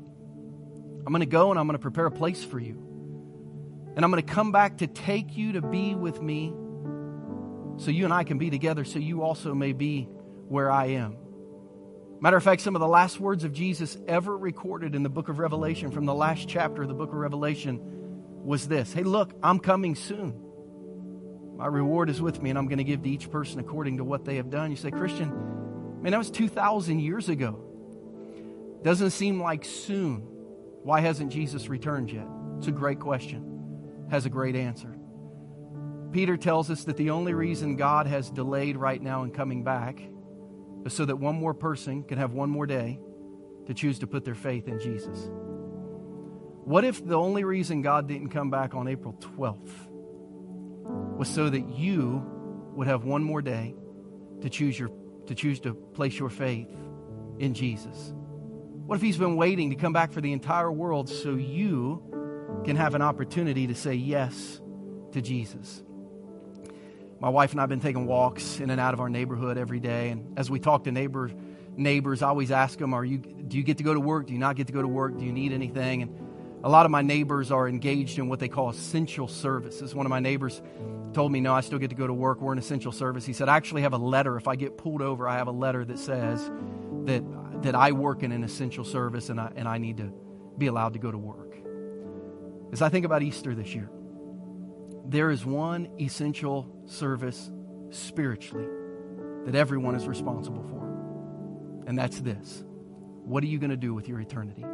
I'm 1.06 1.12
going 1.12 1.20
to 1.20 1.26
go 1.26 1.50
and 1.50 1.58
I'm 1.58 1.66
going 1.66 1.78
to 1.78 1.82
prepare 1.82 2.06
a 2.06 2.10
place 2.10 2.44
for 2.44 2.58
you. 2.58 2.86
And 3.96 4.04
I'm 4.04 4.10
going 4.10 4.24
to 4.24 4.32
come 4.32 4.52
back 4.52 4.78
to 4.78 4.86
take 4.86 5.36
you 5.36 5.52
to 5.52 5.62
be 5.62 5.94
with 5.94 6.22
me 6.22 6.52
so 7.78 7.90
you 7.90 8.04
and 8.04 8.14
I 8.14 8.24
can 8.24 8.38
be 8.38 8.50
together, 8.50 8.84
so 8.84 8.98
you 8.98 9.22
also 9.22 9.54
may 9.54 9.72
be 9.72 10.08
where 10.48 10.70
I 10.70 10.86
am. 10.86 11.16
Matter 12.20 12.36
of 12.36 12.42
fact, 12.42 12.60
some 12.60 12.76
of 12.76 12.80
the 12.80 12.88
last 12.88 13.18
words 13.18 13.44
of 13.44 13.52
Jesus 13.52 13.96
ever 14.06 14.36
recorded 14.36 14.94
in 14.94 15.02
the 15.02 15.08
book 15.08 15.30
of 15.30 15.38
Revelation, 15.38 15.90
from 15.90 16.04
the 16.04 16.14
last 16.14 16.48
chapter 16.48 16.82
of 16.82 16.88
the 16.88 16.94
book 16.94 17.08
of 17.08 17.14
Revelation, 17.14 17.80
was 18.44 18.68
this 18.68 18.92
Hey, 18.92 19.02
look, 19.02 19.32
I'm 19.42 19.58
coming 19.58 19.94
soon. 19.94 20.49
My 21.60 21.66
reward 21.66 22.08
is 22.08 22.22
with 22.22 22.40
me, 22.42 22.48
and 22.48 22.58
I'm 22.58 22.68
going 22.68 22.78
to 22.78 22.84
give 22.84 23.02
to 23.02 23.10
each 23.10 23.30
person 23.30 23.60
according 23.60 23.98
to 23.98 24.04
what 24.04 24.24
they 24.24 24.36
have 24.36 24.48
done. 24.48 24.70
You 24.70 24.78
say, 24.78 24.90
Christian, 24.90 25.28
man, 26.00 26.12
that 26.12 26.16
was 26.16 26.30
2,000 26.30 27.00
years 27.00 27.28
ago. 27.28 27.62
Doesn't 28.82 29.10
seem 29.10 29.42
like 29.42 29.66
soon. 29.66 30.22
Why 30.84 31.00
hasn't 31.00 31.30
Jesus 31.30 31.68
returned 31.68 32.10
yet? 32.10 32.26
It's 32.56 32.68
a 32.68 32.72
great 32.72 32.98
question. 32.98 34.06
Has 34.10 34.24
a 34.24 34.30
great 34.30 34.56
answer. 34.56 34.96
Peter 36.12 36.38
tells 36.38 36.70
us 36.70 36.84
that 36.84 36.96
the 36.96 37.10
only 37.10 37.34
reason 37.34 37.76
God 37.76 38.06
has 38.06 38.30
delayed 38.30 38.78
right 38.78 39.02
now 39.02 39.24
in 39.24 39.30
coming 39.30 39.62
back 39.62 40.00
is 40.86 40.94
so 40.94 41.04
that 41.04 41.16
one 41.16 41.36
more 41.36 41.52
person 41.52 42.04
can 42.04 42.16
have 42.16 42.32
one 42.32 42.48
more 42.48 42.66
day 42.66 42.98
to 43.66 43.74
choose 43.74 43.98
to 43.98 44.06
put 44.06 44.24
their 44.24 44.34
faith 44.34 44.66
in 44.66 44.80
Jesus. 44.80 45.28
What 46.64 46.86
if 46.86 47.06
the 47.06 47.18
only 47.18 47.44
reason 47.44 47.82
God 47.82 48.08
didn't 48.08 48.30
come 48.30 48.48
back 48.48 48.74
on 48.74 48.88
April 48.88 49.12
12th 49.20 49.89
was 50.84 51.28
so 51.28 51.50
that 51.50 51.68
you 51.68 52.24
would 52.74 52.86
have 52.86 53.04
one 53.04 53.22
more 53.22 53.42
day 53.42 53.74
to 54.40 54.48
choose, 54.48 54.78
your, 54.78 54.90
to 55.26 55.34
choose 55.34 55.60
to 55.60 55.74
place 55.74 56.18
your 56.18 56.30
faith 56.30 56.70
in 57.38 57.54
Jesus? 57.54 58.14
What 58.86 58.96
if 58.96 59.02
He's 59.02 59.18
been 59.18 59.36
waiting 59.36 59.70
to 59.70 59.76
come 59.76 59.92
back 59.92 60.12
for 60.12 60.20
the 60.20 60.32
entire 60.32 60.70
world 60.70 61.08
so 61.08 61.34
you 61.34 62.02
can 62.64 62.76
have 62.76 62.94
an 62.94 63.02
opportunity 63.02 63.66
to 63.66 63.74
say 63.74 63.94
yes 63.94 64.60
to 65.12 65.20
Jesus? 65.20 65.82
My 67.20 67.28
wife 67.28 67.52
and 67.52 67.60
I 67.60 67.62
have 67.64 67.68
been 67.68 67.80
taking 67.80 68.06
walks 68.06 68.60
in 68.60 68.70
and 68.70 68.80
out 68.80 68.94
of 68.94 69.00
our 69.00 69.10
neighborhood 69.10 69.58
every 69.58 69.78
day, 69.78 70.08
and 70.08 70.38
as 70.38 70.50
we 70.50 70.58
talk 70.58 70.84
to 70.84 70.92
neighbor, 70.92 71.30
neighbors, 71.76 72.22
I 72.22 72.28
always 72.28 72.50
ask 72.50 72.78
them, 72.78 72.94
"Are 72.94 73.04
you? 73.04 73.18
Do 73.18 73.58
you 73.58 73.62
get 73.62 73.76
to 73.78 73.84
go 73.84 73.92
to 73.92 74.00
work? 74.00 74.26
Do 74.26 74.32
you 74.32 74.38
not 74.38 74.56
get 74.56 74.68
to 74.68 74.72
go 74.72 74.80
to 74.80 74.88
work? 74.88 75.18
Do 75.18 75.24
you 75.24 75.32
need 75.32 75.52
anything?" 75.52 76.02
And 76.02 76.16
a 76.62 76.68
lot 76.68 76.84
of 76.84 76.90
my 76.90 77.02
neighbors 77.02 77.50
are 77.50 77.68
engaged 77.68 78.18
in 78.18 78.28
what 78.28 78.38
they 78.38 78.48
call 78.48 78.68
essential 78.68 79.26
services. 79.28 79.94
One 79.94 80.04
of 80.04 80.10
my 80.10 80.20
neighbors 80.20 80.60
told 81.14 81.32
me, 81.32 81.40
No, 81.40 81.54
I 81.54 81.60
still 81.62 81.78
get 81.78 81.88
to 81.88 81.96
go 81.96 82.06
to 82.06 82.12
work. 82.12 82.40
We're 82.40 82.52
an 82.52 82.58
essential 82.58 82.92
service. 82.92 83.24
He 83.24 83.32
said, 83.32 83.48
I 83.48 83.56
actually 83.56 83.82
have 83.82 83.94
a 83.94 83.98
letter. 83.98 84.36
If 84.36 84.46
I 84.46 84.56
get 84.56 84.76
pulled 84.76 85.00
over, 85.00 85.28
I 85.28 85.38
have 85.38 85.48
a 85.48 85.52
letter 85.52 85.84
that 85.84 85.98
says 85.98 86.50
that, 87.04 87.62
that 87.62 87.74
I 87.74 87.92
work 87.92 88.22
in 88.22 88.32
an 88.32 88.44
essential 88.44 88.84
service 88.84 89.30
and 89.30 89.40
I, 89.40 89.52
and 89.56 89.66
I 89.66 89.78
need 89.78 89.96
to 89.98 90.12
be 90.58 90.66
allowed 90.66 90.92
to 90.92 90.98
go 90.98 91.10
to 91.10 91.18
work. 91.18 91.56
As 92.72 92.82
I 92.82 92.88
think 92.90 93.06
about 93.06 93.22
Easter 93.22 93.54
this 93.54 93.74
year, 93.74 93.90
there 95.06 95.30
is 95.30 95.44
one 95.44 95.88
essential 95.98 96.70
service 96.86 97.50
spiritually 97.90 98.68
that 99.46 99.54
everyone 99.54 99.94
is 99.94 100.06
responsible 100.06 100.62
for, 100.64 101.88
and 101.88 101.98
that's 101.98 102.20
this. 102.20 102.62
What 103.24 103.42
are 103.42 103.46
you 103.46 103.58
going 103.58 103.70
to 103.70 103.76
do 103.76 103.94
with 103.94 104.06
your 104.08 104.20
eternity? 104.20 104.64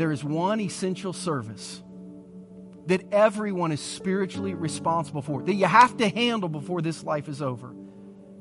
There 0.00 0.12
is 0.12 0.24
one 0.24 0.60
essential 0.60 1.12
service 1.12 1.82
that 2.86 3.02
everyone 3.12 3.70
is 3.70 3.80
spiritually 3.80 4.54
responsible 4.54 5.20
for, 5.20 5.42
that 5.42 5.52
you 5.52 5.66
have 5.66 5.94
to 5.98 6.08
handle 6.08 6.48
before 6.48 6.80
this 6.80 7.04
life 7.04 7.28
is 7.28 7.42
over. 7.42 7.74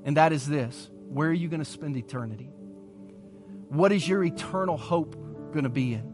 And 0.05 0.15
that 0.15 0.31
is 0.31 0.47
this 0.47 0.89
where 1.09 1.27
are 1.27 1.33
you 1.33 1.49
going 1.49 1.59
to 1.59 1.69
spend 1.69 1.97
eternity? 1.97 2.49
What 3.67 3.91
is 3.91 4.07
your 4.07 4.23
eternal 4.23 4.77
hope 4.77 5.17
going 5.51 5.65
to 5.65 5.69
be 5.69 5.95
in? 5.95 6.13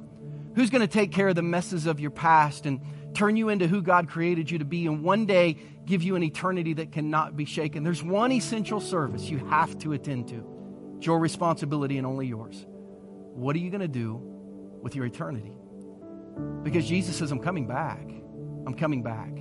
Who's 0.55 0.71
going 0.71 0.81
to 0.81 0.87
take 0.87 1.11
care 1.11 1.27
of 1.27 1.35
the 1.35 1.43
messes 1.43 1.85
of 1.85 1.99
your 1.99 2.09
past 2.09 2.65
and 2.65 2.81
turn 3.13 3.37
you 3.37 3.49
into 3.49 3.67
who 3.67 3.83
God 3.83 4.09
created 4.09 4.49
you 4.49 4.57
to 4.57 4.65
be 4.65 4.87
and 4.87 5.03
one 5.03 5.27
day 5.27 5.57
give 5.85 6.01
you 6.01 6.15
an 6.15 6.23
eternity 6.23 6.73
that 6.73 6.91
cannot 6.91 7.37
be 7.37 7.45
shaken? 7.45 7.83
There's 7.83 8.01
one 8.01 8.31
essential 8.31 8.81
service 8.81 9.29
you 9.29 9.37
have 9.45 9.77
to 9.79 9.93
attend 9.93 10.29
to. 10.29 10.95
It's 10.97 11.05
your 11.05 11.19
responsibility 11.19 11.99
and 11.99 12.07
only 12.07 12.25
yours. 12.25 12.65
What 13.35 13.55
are 13.55 13.59
you 13.59 13.69
going 13.69 13.81
to 13.81 13.87
do 13.87 14.34
with 14.85 14.95
your 14.95 15.05
eternity. 15.07 15.57
Because 16.61 16.87
Jesus 16.87 17.17
says, 17.17 17.31
I'm 17.31 17.39
coming 17.39 17.65
back. 17.65 18.07
I'm 18.67 18.75
coming 18.75 19.01
back. 19.01 19.31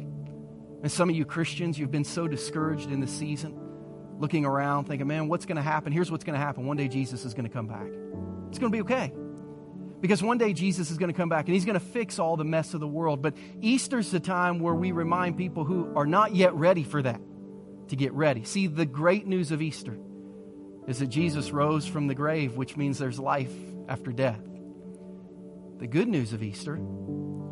And 0.82 0.90
some 0.90 1.10
of 1.10 1.14
you 1.14 1.26
Christians, 1.26 1.78
you've 1.78 1.90
been 1.90 2.04
so 2.04 2.26
discouraged 2.26 2.90
in 2.90 3.00
this 3.00 3.12
season, 3.12 3.54
looking 4.18 4.46
around, 4.46 4.86
thinking, 4.86 5.06
man, 5.06 5.28
what's 5.28 5.44
going 5.44 5.56
to 5.56 5.62
happen? 5.62 5.92
Here's 5.92 6.10
what's 6.10 6.24
going 6.24 6.38
to 6.38 6.44
happen. 6.44 6.66
One 6.66 6.78
day 6.78 6.88
Jesus 6.88 7.26
is 7.26 7.34
going 7.34 7.44
to 7.44 7.52
come 7.52 7.66
back. 7.66 7.86
It's 8.48 8.58
going 8.58 8.72
to 8.72 8.76
be 8.76 8.80
okay. 8.80 9.12
Because 10.00 10.22
one 10.22 10.38
day 10.38 10.54
Jesus 10.54 10.90
is 10.90 10.96
going 10.96 11.12
to 11.12 11.16
come 11.16 11.28
back 11.28 11.44
and 11.44 11.52
he's 11.52 11.66
going 11.66 11.78
to 11.78 11.84
fix 11.84 12.18
all 12.18 12.38
the 12.38 12.44
mess 12.44 12.72
of 12.72 12.80
the 12.80 12.88
world. 12.88 13.20
But 13.20 13.34
Easter's 13.60 14.10
the 14.10 14.20
time 14.20 14.60
where 14.60 14.74
we 14.74 14.92
remind 14.92 15.36
people 15.36 15.64
who 15.64 15.92
are 15.94 16.06
not 16.06 16.34
yet 16.34 16.54
ready 16.54 16.84
for 16.84 17.02
that 17.02 17.20
to 17.88 17.96
get 17.96 18.14
ready. 18.14 18.44
See, 18.44 18.66
the 18.66 18.86
great 18.86 19.26
news 19.26 19.52
of 19.52 19.60
Easter 19.60 19.98
is 20.86 21.00
that 21.00 21.08
Jesus 21.08 21.50
rose 21.50 21.86
from 21.86 22.06
the 22.06 22.14
grave, 22.14 22.56
which 22.56 22.78
means 22.78 22.96
there's 22.96 23.18
life 23.18 23.52
after 23.90 24.10
death. 24.10 24.40
The 25.78 25.86
good 25.86 26.08
news 26.08 26.32
of 26.32 26.42
Easter 26.42 26.80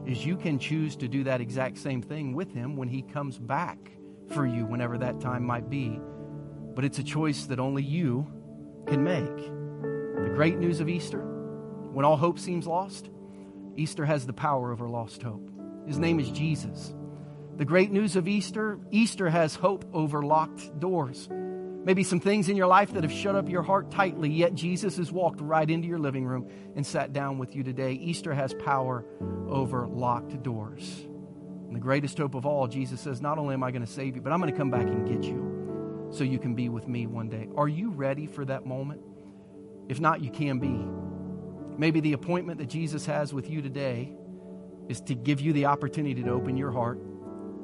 is 0.07 0.25
you 0.25 0.37
can 0.37 0.59
choose 0.59 0.97
to 0.97 1.09
do 1.09 1.25
that 1.25 1.41
exact 1.41 1.79
same 1.79 2.03
thing 2.03 2.35
with 2.35 2.53
Him 2.53 2.77
when 2.77 2.89
He 2.89 3.03
comes 3.03 3.39
back 3.39 3.79
for 4.33 4.47
you, 4.47 4.65
whenever 4.65 4.97
that 4.99 5.21
time 5.21 5.45
might 5.45 5.69
be. 5.69 6.01
But 6.75 6.85
it's 6.85 6.99
a 6.99 7.05
choice 7.05 7.45
that 7.47 7.59
only 7.61 7.83
you 7.83 8.27
can 8.87 9.03
make. 9.03 9.37
The 9.37 10.33
great 10.35 10.59
news 10.59 10.81
of 10.81 10.89
Easter, 10.89 11.21
when 11.21 12.05
all 12.05 12.17
hope 12.17 12.39
seems 12.39 12.67
lost, 12.67 13.11
Easter 13.77 14.05
has 14.05 14.25
the 14.27 14.33
power 14.33 14.73
over 14.73 14.89
lost 14.89 15.23
hope. 15.23 15.51
His 15.87 15.99
name 15.99 16.21
is 16.21 16.31
Jesus. 16.31 16.95
The 17.57 17.65
great 17.65 17.91
news 17.91 18.17
of 18.17 18.29
Easter, 18.29 18.79
Easter 18.91 19.29
has 19.29 19.57
hope 19.57 19.85
over 19.93 20.23
locked 20.23 20.79
doors. 20.79 21.29
Maybe 21.85 22.05
some 22.05 22.21
things 22.21 22.49
in 22.49 22.57
your 22.57 22.69
life 22.69 22.93
that 22.93 23.03
have 23.03 23.13
shut 23.13 23.35
up 23.35 23.49
your 23.49 23.63
heart 23.63 23.91
tightly, 23.91 24.31
yet 24.31 24.55
Jesus 24.55 24.99
has 24.99 25.11
walked 25.11 25.41
right 25.41 25.69
into 25.69 25.89
your 25.89 25.99
living 25.99 26.25
room 26.25 26.49
and 26.77 26.87
sat 26.87 27.13
down 27.13 27.39
with 27.39 27.57
you 27.57 27.65
today. 27.65 27.93
Easter 27.93 28.33
has 28.33 28.55
power 28.55 29.05
over 29.49 29.89
locked 29.89 30.43
doors. 30.45 31.07
And 31.67 31.75
the 31.75 31.81
greatest 31.81 32.19
hope 32.19 32.35
of 32.35 32.47
all, 32.47 32.69
Jesus 32.69 33.01
says, 33.01 33.21
Not 33.21 33.39
only 33.39 33.55
am 33.55 33.65
I 33.65 33.73
going 33.73 33.85
to 33.85 33.91
save 33.91 34.15
you, 34.15 34.23
but 34.23 34.33
I'm 34.33 34.41
going 34.41 34.53
to 34.53 34.57
come 34.57 34.71
back 34.71 34.87
and 34.87 35.09
get 35.09 35.25
you 35.25 36.09
so 36.13 36.23
you 36.23 36.39
can 36.39 36.55
be 36.55 36.69
with 36.69 36.87
me 36.87 37.07
one 37.07 37.29
day. 37.29 37.49
Are 37.57 37.69
you 37.69 37.91
ready 37.91 38.27
for 38.27 38.45
that 38.45 38.65
moment? 38.65 39.01
If 39.89 39.99
not, 39.99 40.23
you 40.23 40.31
can 40.31 40.61
be. 40.61 40.85
Maybe 41.79 41.99
the 41.99 42.13
appointment 42.13 42.59
that 42.59 42.69
Jesus 42.69 43.07
has 43.07 43.35
with 43.35 43.51
you 43.51 43.61
today 43.61 44.13
is 44.89 45.01
to 45.03 45.15
give 45.15 45.41
you 45.41 45.53
the 45.53 45.67
opportunity 45.67 46.23
to 46.23 46.31
open 46.31 46.57
your 46.57 46.71
heart 46.71 47.01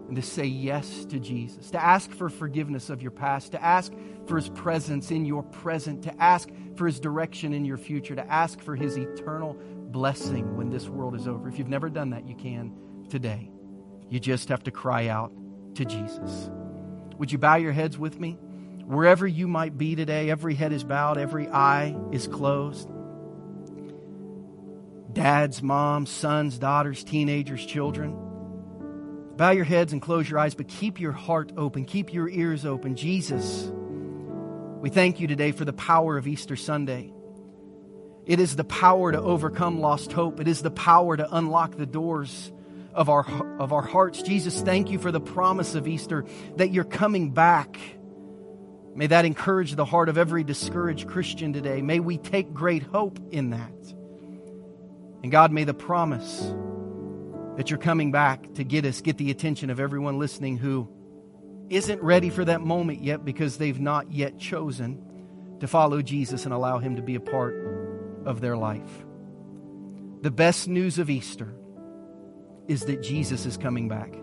and 0.09 0.17
to 0.17 0.23
say 0.23 0.47
yes 0.47 1.05
to 1.05 1.21
Jesus, 1.21 1.71
to 1.71 1.83
ask 1.83 2.11
for 2.11 2.31
forgiveness 2.31 2.89
of 2.89 3.03
your 3.03 3.11
past, 3.11 3.53
to 3.53 3.63
ask 3.63 3.93
for 4.27 4.37
his 4.37 4.49
presence 4.49 5.11
in 5.11 5.27
your 5.27 5.43
present, 5.43 6.03
to 6.05 6.23
ask 6.23 6.49
for 6.77 6.87
his 6.87 6.99
direction 6.99 7.53
in 7.53 7.67
your 7.67 7.77
future, 7.77 8.17
to 8.17 8.33
ask 8.33 8.59
for 8.61 8.75
his 8.75 8.97
eternal 8.97 9.55
blessing 9.91 10.57
when 10.57 10.71
this 10.71 10.89
world 10.89 11.15
is 11.15 11.29
over. 11.29 11.47
If 11.47 11.59
you've 11.59 11.69
never 11.69 11.91
done 11.91 12.11
that, 12.11 12.27
you 12.27 12.35
can 12.35 12.73
today. 13.11 13.51
You 14.09 14.19
just 14.19 14.49
have 14.49 14.63
to 14.65 14.71
cry 14.71 15.09
out 15.09 15.31
to 15.75 15.85
Jesus. 15.85 16.51
Would 17.19 17.31
you 17.31 17.37
bow 17.37 17.57
your 17.57 17.73
heads 17.73 17.99
with 17.99 18.19
me? 18.19 18.39
Wherever 18.87 19.27
you 19.27 19.47
might 19.47 19.77
be 19.77 19.95
today, 19.95 20.31
every 20.31 20.55
head 20.55 20.73
is 20.73 20.85
bowed, 20.85 21.19
every 21.19 21.49
eye 21.49 21.95
is 22.13 22.27
closed. 22.27 22.89
Dads, 25.13 25.63
moms, 25.63 26.09
sons, 26.09 26.59
daughters, 26.59 27.05
teenagers, 27.05 27.67
children 27.67 28.28
Bow 29.39 29.51
your 29.51 29.65
heads 29.65 29.95
and 29.95 30.03
close 30.03 30.29
your 30.29 30.39
eyes, 30.39 30.55
but 30.55 30.69
keep 30.69 31.01
your 31.01 31.13
heart 31.13 31.53
open, 31.57 31.87
keep 31.87 32.13
your 32.13 32.29
ears 32.29 32.67
open. 32.67 32.97
Jesus, 32.97 33.71
we 34.81 34.91
thank 34.91 35.21
you 35.21 35.27
today 35.27 35.53
for 35.53 35.65
the 35.65 35.73
power 35.73 36.19
of 36.19 36.27
Easter 36.27 36.57
Sunday. 36.57 37.13
It 38.27 38.41
is 38.41 38.57
the 38.57 38.65
power 38.65 39.13
to 39.13 39.21
overcome 39.21 39.81
lost 39.81 40.13
hope. 40.13 40.41
It 40.41 40.49
is 40.49 40.61
the 40.61 40.71
power 40.71 41.17
to 41.17 41.35
unlock 41.35 41.77
the 41.77 41.87
doors 41.87 42.53
of 42.93 43.09
our, 43.09 43.25
of 43.59 43.73
our 43.73 43.81
hearts. 43.81 44.23
Jesus, 44.23 44.61
thank 44.61 44.91
you 44.91 44.99
for 44.99 45.11
the 45.11 45.21
promise 45.21 45.75
of 45.75 45.89
Easter 45.89 46.27
that 46.57 46.71
you're 46.71 46.85
coming 46.85 47.31
back 47.31 47.79
May 48.99 49.07
that 49.07 49.25
encourage 49.25 49.77
the 49.77 49.85
heart 49.85 50.09
of 50.09 50.19
every 50.19 50.43
discouraged 50.43 51.07
Christian 51.07 51.53
today. 51.53 51.83
May 51.83 52.01
we 52.01 52.19
take 52.19 52.53
great 52.53 52.83
hope 52.83 53.21
in 53.31 53.51
that. 53.51 53.95
And 55.23 55.31
God, 55.31 55.53
may 55.53 55.63
the 55.63 55.73
promise 55.73 56.53
that 57.59 57.71
you're 57.71 57.79
coming 57.79 58.13
back 58.13 58.55
to 58.55 58.63
get 58.63 58.85
us, 58.85 59.01
get 59.01 59.19
the 59.19 59.33
attention 59.33 59.69
of 59.69 59.81
everyone 59.81 60.17
listening 60.21 60.57
who 60.57 60.89
isn't 61.69 62.01
ready 62.01 62.31
for 62.31 62.45
that 62.45 62.61
moment 62.61 63.03
yet 63.03 63.25
because 63.25 63.59
they've 63.59 63.81
not 63.81 64.13
yet 64.13 64.39
chosen 64.39 65.05
to 65.59 65.67
follow 65.67 66.01
Jesus 66.01 66.45
and 66.45 66.55
allow 66.55 66.79
Him 66.79 66.95
to 66.95 67.03
be 67.03 67.17
a 67.17 67.21
part 67.21 67.57
of 68.25 68.41
their 68.41 68.57
life. 68.57 69.05
The 70.21 70.31
best 70.31 70.69
news 70.69 71.01
of 71.01 71.11
Easter 71.11 71.53
is 72.69 72.83
that 72.83 73.03
Jesus 73.03 73.45
is 73.45 73.57
coming 73.57 73.89
back. 73.89 74.15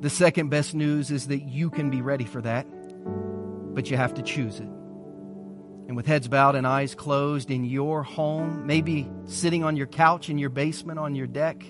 The 0.00 0.08
second 0.08 0.48
best 0.48 0.76
news 0.76 1.10
is 1.10 1.26
that 1.26 1.42
you 1.42 1.70
can 1.70 1.90
be 1.90 2.02
ready 2.02 2.24
for 2.24 2.40
that, 2.40 2.68
but 3.74 3.90
you 3.90 3.96
have 3.96 4.14
to 4.14 4.22
choose 4.22 4.60
it. 4.60 4.68
And 5.88 5.96
with 5.96 6.06
heads 6.06 6.28
bowed 6.28 6.54
and 6.54 6.68
eyes 6.68 6.94
closed 6.94 7.50
in 7.50 7.64
your 7.64 8.04
home, 8.04 8.64
maybe 8.64 9.10
sitting 9.24 9.64
on 9.64 9.76
your 9.76 9.88
couch 9.88 10.28
in 10.30 10.38
your 10.38 10.50
basement, 10.50 11.00
on 11.00 11.16
your 11.16 11.26
deck, 11.26 11.64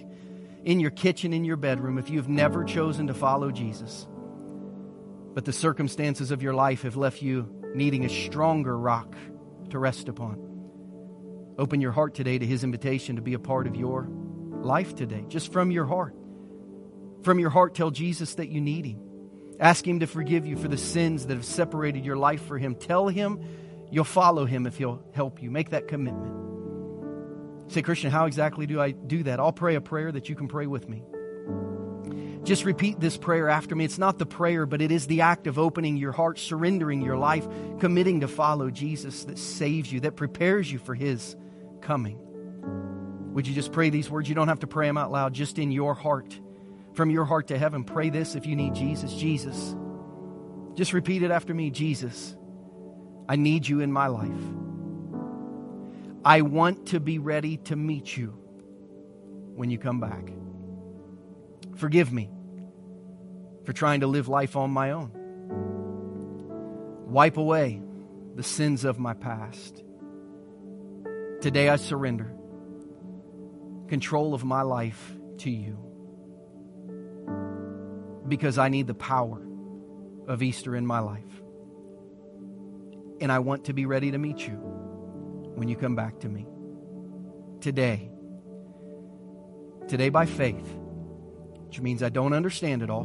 in 0.66 0.80
your 0.80 0.90
kitchen, 0.90 1.32
in 1.32 1.44
your 1.44 1.56
bedroom, 1.56 1.96
if 1.96 2.10
you've 2.10 2.28
never 2.28 2.64
chosen 2.64 3.06
to 3.06 3.14
follow 3.14 3.52
Jesus, 3.52 4.08
but 5.32 5.44
the 5.44 5.52
circumstances 5.52 6.32
of 6.32 6.42
your 6.42 6.54
life 6.54 6.82
have 6.82 6.96
left 6.96 7.22
you 7.22 7.48
needing 7.74 8.04
a 8.04 8.08
stronger 8.08 8.76
rock 8.76 9.14
to 9.70 9.78
rest 9.78 10.08
upon. 10.08 10.42
Open 11.56 11.80
your 11.80 11.92
heart 11.92 12.14
today 12.14 12.36
to 12.36 12.44
His 12.44 12.64
invitation 12.64 13.14
to 13.14 13.22
be 13.22 13.34
a 13.34 13.38
part 13.38 13.68
of 13.68 13.76
your 13.76 14.08
life 14.50 14.96
today, 14.96 15.24
just 15.28 15.52
from 15.52 15.70
your 15.70 15.86
heart. 15.86 16.16
From 17.22 17.38
your 17.38 17.50
heart, 17.50 17.76
tell 17.76 17.92
Jesus 17.92 18.34
that 18.34 18.48
you 18.48 18.60
need 18.60 18.86
Him. 18.86 19.00
Ask 19.60 19.86
Him 19.86 20.00
to 20.00 20.06
forgive 20.08 20.46
you 20.46 20.56
for 20.56 20.66
the 20.66 20.76
sins 20.76 21.28
that 21.28 21.34
have 21.34 21.44
separated 21.44 22.04
your 22.04 22.16
life 22.16 22.44
for 22.44 22.58
Him. 22.58 22.74
Tell 22.74 23.06
Him 23.06 23.40
you'll 23.92 24.02
follow 24.02 24.46
Him 24.46 24.66
if 24.66 24.78
He'll 24.78 25.00
help 25.14 25.40
you. 25.40 25.48
Make 25.48 25.70
that 25.70 25.86
commitment. 25.86 26.55
Say, 27.68 27.82
Christian, 27.82 28.10
how 28.10 28.26
exactly 28.26 28.66
do 28.66 28.80
I 28.80 28.92
do 28.92 29.24
that? 29.24 29.40
I'll 29.40 29.52
pray 29.52 29.74
a 29.74 29.80
prayer 29.80 30.12
that 30.12 30.28
you 30.28 30.36
can 30.36 30.48
pray 30.48 30.66
with 30.66 30.88
me. 30.88 31.02
Just 32.44 32.64
repeat 32.64 33.00
this 33.00 33.16
prayer 33.16 33.48
after 33.48 33.74
me. 33.74 33.84
It's 33.84 33.98
not 33.98 34.18
the 34.18 34.26
prayer, 34.26 34.66
but 34.66 34.80
it 34.80 34.92
is 34.92 35.08
the 35.08 35.22
act 35.22 35.48
of 35.48 35.58
opening 35.58 35.96
your 35.96 36.12
heart, 36.12 36.38
surrendering 36.38 37.02
your 37.02 37.16
life, 37.16 37.46
committing 37.80 38.20
to 38.20 38.28
follow 38.28 38.70
Jesus 38.70 39.24
that 39.24 39.36
saves 39.36 39.92
you, 39.92 40.00
that 40.00 40.14
prepares 40.14 40.70
you 40.70 40.78
for 40.78 40.94
His 40.94 41.34
coming. 41.80 42.20
Would 43.32 43.48
you 43.48 43.54
just 43.54 43.72
pray 43.72 43.90
these 43.90 44.08
words? 44.08 44.28
You 44.28 44.36
don't 44.36 44.46
have 44.46 44.60
to 44.60 44.68
pray 44.68 44.86
them 44.86 44.96
out 44.96 45.10
loud, 45.10 45.34
just 45.34 45.58
in 45.58 45.72
your 45.72 45.94
heart. 45.94 46.38
From 46.94 47.10
your 47.10 47.24
heart 47.24 47.48
to 47.48 47.58
heaven, 47.58 47.82
pray 47.82 48.10
this 48.10 48.36
if 48.36 48.46
you 48.46 48.54
need 48.54 48.74
Jesus. 48.74 49.12
Jesus. 49.12 49.74
Just 50.74 50.92
repeat 50.92 51.22
it 51.22 51.30
after 51.30 51.52
me 51.52 51.70
Jesus, 51.70 52.36
I 53.28 53.36
need 53.36 53.66
you 53.66 53.80
in 53.80 53.90
my 53.90 54.06
life. 54.06 54.65
I 56.26 56.40
want 56.40 56.86
to 56.86 56.98
be 56.98 57.20
ready 57.20 57.58
to 57.68 57.76
meet 57.76 58.16
you 58.16 58.30
when 59.54 59.70
you 59.70 59.78
come 59.78 60.00
back. 60.00 60.28
Forgive 61.76 62.12
me 62.12 62.28
for 63.64 63.72
trying 63.72 64.00
to 64.00 64.08
live 64.08 64.26
life 64.26 64.56
on 64.56 64.72
my 64.72 64.90
own. 64.90 65.12
Wipe 67.06 67.36
away 67.36 67.80
the 68.34 68.42
sins 68.42 68.84
of 68.84 68.98
my 68.98 69.14
past. 69.14 69.84
Today 71.42 71.68
I 71.68 71.76
surrender 71.76 72.34
control 73.86 74.34
of 74.34 74.42
my 74.44 74.62
life 74.62 75.12
to 75.38 75.50
you 75.52 75.78
because 78.26 78.58
I 78.58 78.68
need 78.68 78.88
the 78.88 78.94
power 78.94 79.46
of 80.26 80.42
Easter 80.42 80.74
in 80.74 80.88
my 80.88 80.98
life. 80.98 81.22
And 83.20 83.30
I 83.30 83.38
want 83.38 83.66
to 83.66 83.72
be 83.72 83.86
ready 83.86 84.10
to 84.10 84.18
meet 84.18 84.44
you 84.44 84.75
when 85.56 85.68
you 85.68 85.76
come 85.76 85.96
back 85.96 86.20
to 86.20 86.28
me. 86.28 86.46
Today, 87.60 88.10
today 89.88 90.10
by 90.10 90.26
faith, 90.26 90.68
which 91.66 91.80
means 91.80 92.02
I 92.02 92.10
don't 92.10 92.34
understand 92.34 92.82
it 92.82 92.90
all, 92.90 93.04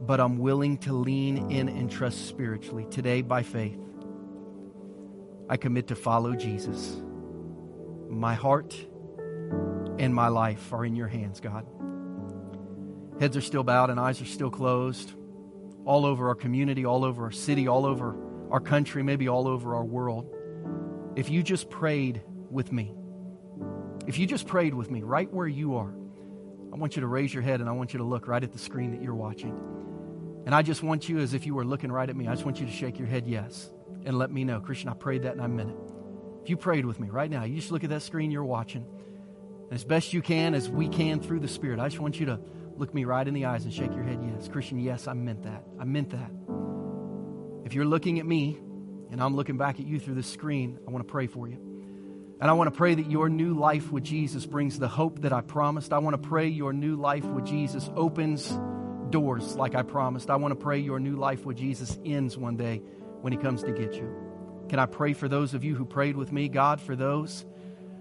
but 0.00 0.20
I'm 0.20 0.38
willing 0.38 0.78
to 0.78 0.92
lean 0.92 1.50
in 1.50 1.68
and 1.68 1.90
trust 1.90 2.28
spiritually. 2.28 2.86
Today, 2.90 3.22
by 3.22 3.42
faith, 3.42 3.80
I 5.48 5.56
commit 5.56 5.88
to 5.88 5.96
follow 5.96 6.34
Jesus. 6.36 7.00
My 8.08 8.34
heart 8.34 8.74
and 9.98 10.14
my 10.14 10.28
life 10.28 10.72
are 10.72 10.84
in 10.84 10.94
your 10.94 11.08
hands, 11.08 11.40
God. 11.40 11.66
Heads 13.18 13.36
are 13.36 13.40
still 13.40 13.64
bowed 13.64 13.90
and 13.90 13.98
eyes 13.98 14.20
are 14.20 14.26
still 14.26 14.50
closed. 14.50 15.12
All 15.84 16.04
over 16.04 16.28
our 16.28 16.34
community, 16.34 16.84
all 16.84 17.04
over 17.04 17.24
our 17.24 17.30
city, 17.30 17.66
all 17.66 17.86
over 17.86 18.14
our 18.50 18.60
country, 18.60 19.02
maybe 19.02 19.26
all 19.26 19.48
over 19.48 19.74
our 19.74 19.84
world. 19.84 20.34
If 21.18 21.30
you 21.30 21.42
just 21.42 21.68
prayed 21.68 22.22
with 22.48 22.70
me, 22.70 22.94
if 24.06 24.20
you 24.20 24.26
just 24.28 24.46
prayed 24.46 24.72
with 24.72 24.88
me 24.88 25.02
right 25.02 25.28
where 25.34 25.48
you 25.48 25.74
are, 25.74 25.92
I 26.72 26.76
want 26.76 26.94
you 26.94 27.00
to 27.00 27.08
raise 27.08 27.34
your 27.34 27.42
head 27.42 27.60
and 27.60 27.68
I 27.68 27.72
want 27.72 27.92
you 27.92 27.98
to 27.98 28.04
look 28.04 28.28
right 28.28 28.40
at 28.40 28.52
the 28.52 28.58
screen 28.60 28.92
that 28.92 29.02
you're 29.02 29.16
watching. 29.16 29.52
And 30.46 30.54
I 30.54 30.62
just 30.62 30.80
want 30.80 31.08
you, 31.08 31.18
as 31.18 31.34
if 31.34 31.44
you 31.44 31.56
were 31.56 31.64
looking 31.64 31.90
right 31.90 32.08
at 32.08 32.14
me, 32.14 32.28
I 32.28 32.34
just 32.34 32.44
want 32.44 32.60
you 32.60 32.66
to 32.66 32.72
shake 32.72 33.00
your 33.00 33.08
head 33.08 33.26
yes 33.26 33.68
and 34.04 34.16
let 34.16 34.30
me 34.30 34.44
know. 34.44 34.60
Christian, 34.60 34.90
I 34.90 34.94
prayed 34.94 35.24
that 35.24 35.32
and 35.32 35.42
I 35.42 35.48
meant 35.48 35.70
it. 35.70 35.76
If 36.44 36.50
you 36.50 36.56
prayed 36.56 36.86
with 36.86 37.00
me 37.00 37.08
right 37.10 37.28
now, 37.28 37.42
you 37.42 37.56
just 37.56 37.72
look 37.72 37.82
at 37.82 37.90
that 37.90 38.02
screen 38.02 38.30
you're 38.30 38.44
watching. 38.44 38.86
And 39.64 39.72
as 39.72 39.84
best 39.84 40.12
you 40.12 40.22
can, 40.22 40.54
as 40.54 40.70
we 40.70 40.88
can 40.88 41.18
through 41.18 41.40
the 41.40 41.48
Spirit, 41.48 41.80
I 41.80 41.88
just 41.88 42.00
want 42.00 42.20
you 42.20 42.26
to 42.26 42.38
look 42.76 42.94
me 42.94 43.04
right 43.04 43.26
in 43.26 43.34
the 43.34 43.46
eyes 43.46 43.64
and 43.64 43.74
shake 43.74 43.92
your 43.92 44.04
head 44.04 44.20
yes. 44.22 44.46
Christian, 44.46 44.78
yes, 44.78 45.08
I 45.08 45.14
meant 45.14 45.42
that. 45.42 45.64
I 45.80 45.84
meant 45.84 46.10
that. 46.10 46.30
If 47.64 47.74
you're 47.74 47.86
looking 47.86 48.20
at 48.20 48.24
me 48.24 48.60
and 49.10 49.22
I'm 49.22 49.34
looking 49.34 49.56
back 49.56 49.80
at 49.80 49.86
you 49.86 49.98
through 49.98 50.14
the 50.14 50.22
screen, 50.22 50.78
I 50.86 50.90
want 50.90 51.06
to 51.06 51.10
pray 51.10 51.26
for 51.26 51.48
you. 51.48 51.58
And 52.40 52.48
I 52.48 52.52
want 52.52 52.72
to 52.72 52.76
pray 52.76 52.94
that 52.94 53.10
your 53.10 53.28
new 53.28 53.54
life 53.54 53.90
with 53.90 54.04
Jesus 54.04 54.46
brings 54.46 54.78
the 54.78 54.86
hope 54.86 55.22
that 55.22 55.32
I 55.32 55.40
promised. 55.40 55.92
I 55.92 55.98
want 55.98 56.20
to 56.20 56.28
pray 56.28 56.46
your 56.46 56.72
new 56.72 56.94
life 56.94 57.24
with 57.24 57.44
Jesus 57.44 57.90
opens 57.96 58.48
doors 59.10 59.56
like 59.56 59.74
I 59.74 59.82
promised. 59.82 60.30
I 60.30 60.36
want 60.36 60.52
to 60.52 60.56
pray 60.56 60.78
your 60.78 61.00
new 61.00 61.16
life 61.16 61.44
with 61.44 61.56
Jesus 61.56 61.98
ends 62.04 62.38
one 62.38 62.56
day 62.56 62.80
when 63.22 63.32
he 63.32 63.38
comes 63.38 63.64
to 63.64 63.72
get 63.72 63.94
you. 63.94 64.08
Can 64.68 64.78
I 64.78 64.86
pray 64.86 65.14
for 65.14 65.28
those 65.28 65.54
of 65.54 65.64
you 65.64 65.74
who 65.74 65.84
prayed 65.84 66.16
with 66.16 66.30
me? 66.30 66.48
God, 66.48 66.80
for 66.80 66.94
those 66.94 67.44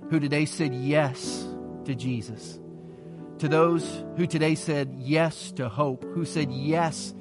who 0.09 0.19
today 0.19 0.45
said 0.45 0.75
yes 0.75 1.47
to 1.85 1.95
Jesus. 1.95 2.59
To 3.39 3.47
those 3.47 4.03
who 4.17 4.27
today 4.27 4.55
said 4.55 4.95
yes 4.97 5.51
to 5.53 5.69
hope, 5.69 6.03
who 6.13 6.25
said 6.25 6.51
yes 6.51 7.13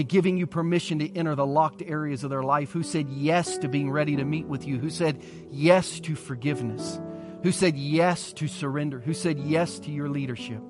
to 0.00 0.04
giving 0.04 0.38
you 0.38 0.46
permission 0.46 0.98
to 1.00 1.14
enter 1.14 1.34
the 1.34 1.44
locked 1.44 1.82
areas 1.82 2.24
of 2.24 2.30
their 2.30 2.42
life, 2.42 2.72
who 2.72 2.82
said 2.82 3.06
yes 3.10 3.58
to 3.58 3.68
being 3.68 3.90
ready 3.90 4.16
to 4.16 4.24
meet 4.24 4.46
with 4.46 4.66
you, 4.66 4.78
who 4.78 4.88
said 4.88 5.22
yes 5.50 6.00
to 6.00 6.14
forgiveness, 6.14 6.98
who 7.42 7.52
said 7.52 7.76
yes 7.76 8.32
to 8.32 8.48
surrender, 8.48 8.98
who 8.98 9.12
said 9.12 9.38
yes 9.38 9.78
to 9.78 9.90
your 9.90 10.08
leadership. 10.08 10.62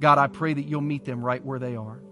God, 0.00 0.18
I 0.18 0.26
pray 0.26 0.54
that 0.54 0.64
you'll 0.64 0.80
meet 0.80 1.04
them 1.04 1.24
right 1.24 1.44
where 1.44 1.60
they 1.60 1.76
are. 1.76 2.02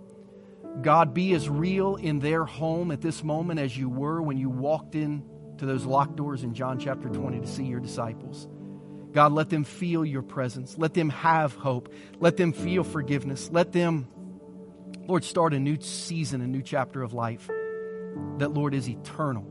God, 0.83 1.13
be 1.13 1.35
as 1.35 1.49
real 1.49 1.97
in 1.97 2.21
their 2.21 2.45
home 2.45 2.93
at 2.93 3.01
this 3.01 3.25
moment 3.25 3.59
as 3.59 3.77
you 3.77 3.89
were 3.89 4.23
when 4.23 4.39
you 4.39 4.49
walked 4.49 4.95
in 4.95 5.25
to 5.59 5.67
those 5.67 5.85
locked 5.85 6.15
doors 6.15 6.45
in 6.45 6.55
John 6.55 6.79
chapter 6.79 7.09
20 7.09 7.41
to 7.41 7.47
see 7.49 7.65
your 7.65 7.81
disciples. 7.81 8.47
God, 9.11 9.33
let 9.33 9.51
them 9.51 9.65
feel 9.65 10.05
your 10.05 10.23
presence. 10.23 10.79
Let 10.79 10.95
them 10.95 11.09
have 11.09 11.55
hope. 11.55 11.93
Let 12.21 12.37
them 12.37 12.53
feel 12.53 12.85
forgiveness. 12.85 13.51
Let 13.51 13.73
them 13.73 14.07
Lord, 15.07 15.23
start 15.25 15.55
a 15.55 15.61
new 15.61 15.81
season, 15.81 16.41
a 16.41 16.47
new 16.47 16.63
chapter 16.63 17.03
of 17.03 17.13
life 17.13 17.49
that, 18.39 18.53
Lord, 18.53 18.75
is 18.75 18.89
eternal 18.89 19.45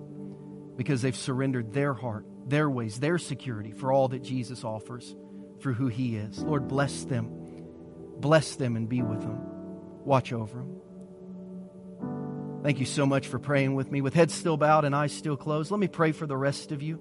because 0.75 1.01
they've 1.01 1.15
surrendered 1.15 1.71
their 1.71 1.93
heart, 1.93 2.25
their 2.45 2.69
ways, 2.69 2.99
their 2.99 3.17
security 3.17 3.71
for 3.71 3.93
all 3.93 4.09
that 4.09 4.21
Jesus 4.21 4.65
offers 4.65 5.15
through 5.61 5.75
who 5.75 5.87
He 5.87 6.17
is. 6.17 6.43
Lord, 6.43 6.67
bless 6.67 7.05
them. 7.05 7.31
Bless 8.17 8.55
them 8.55 8.75
and 8.75 8.89
be 8.89 9.01
with 9.01 9.21
them. 9.21 9.39
Watch 10.03 10.33
over 10.33 10.57
them. 10.57 10.81
Thank 12.63 12.79
you 12.79 12.85
so 12.85 13.05
much 13.05 13.27
for 13.27 13.39
praying 13.39 13.75
with 13.75 13.91
me. 13.91 14.01
With 14.01 14.13
heads 14.13 14.33
still 14.33 14.57
bowed 14.57 14.85
and 14.85 14.95
eyes 14.95 15.13
still 15.13 15.37
closed, 15.37 15.71
let 15.71 15.79
me 15.79 15.87
pray 15.87 16.11
for 16.11 16.25
the 16.25 16.35
rest 16.35 16.71
of 16.71 16.81
you. 16.81 16.99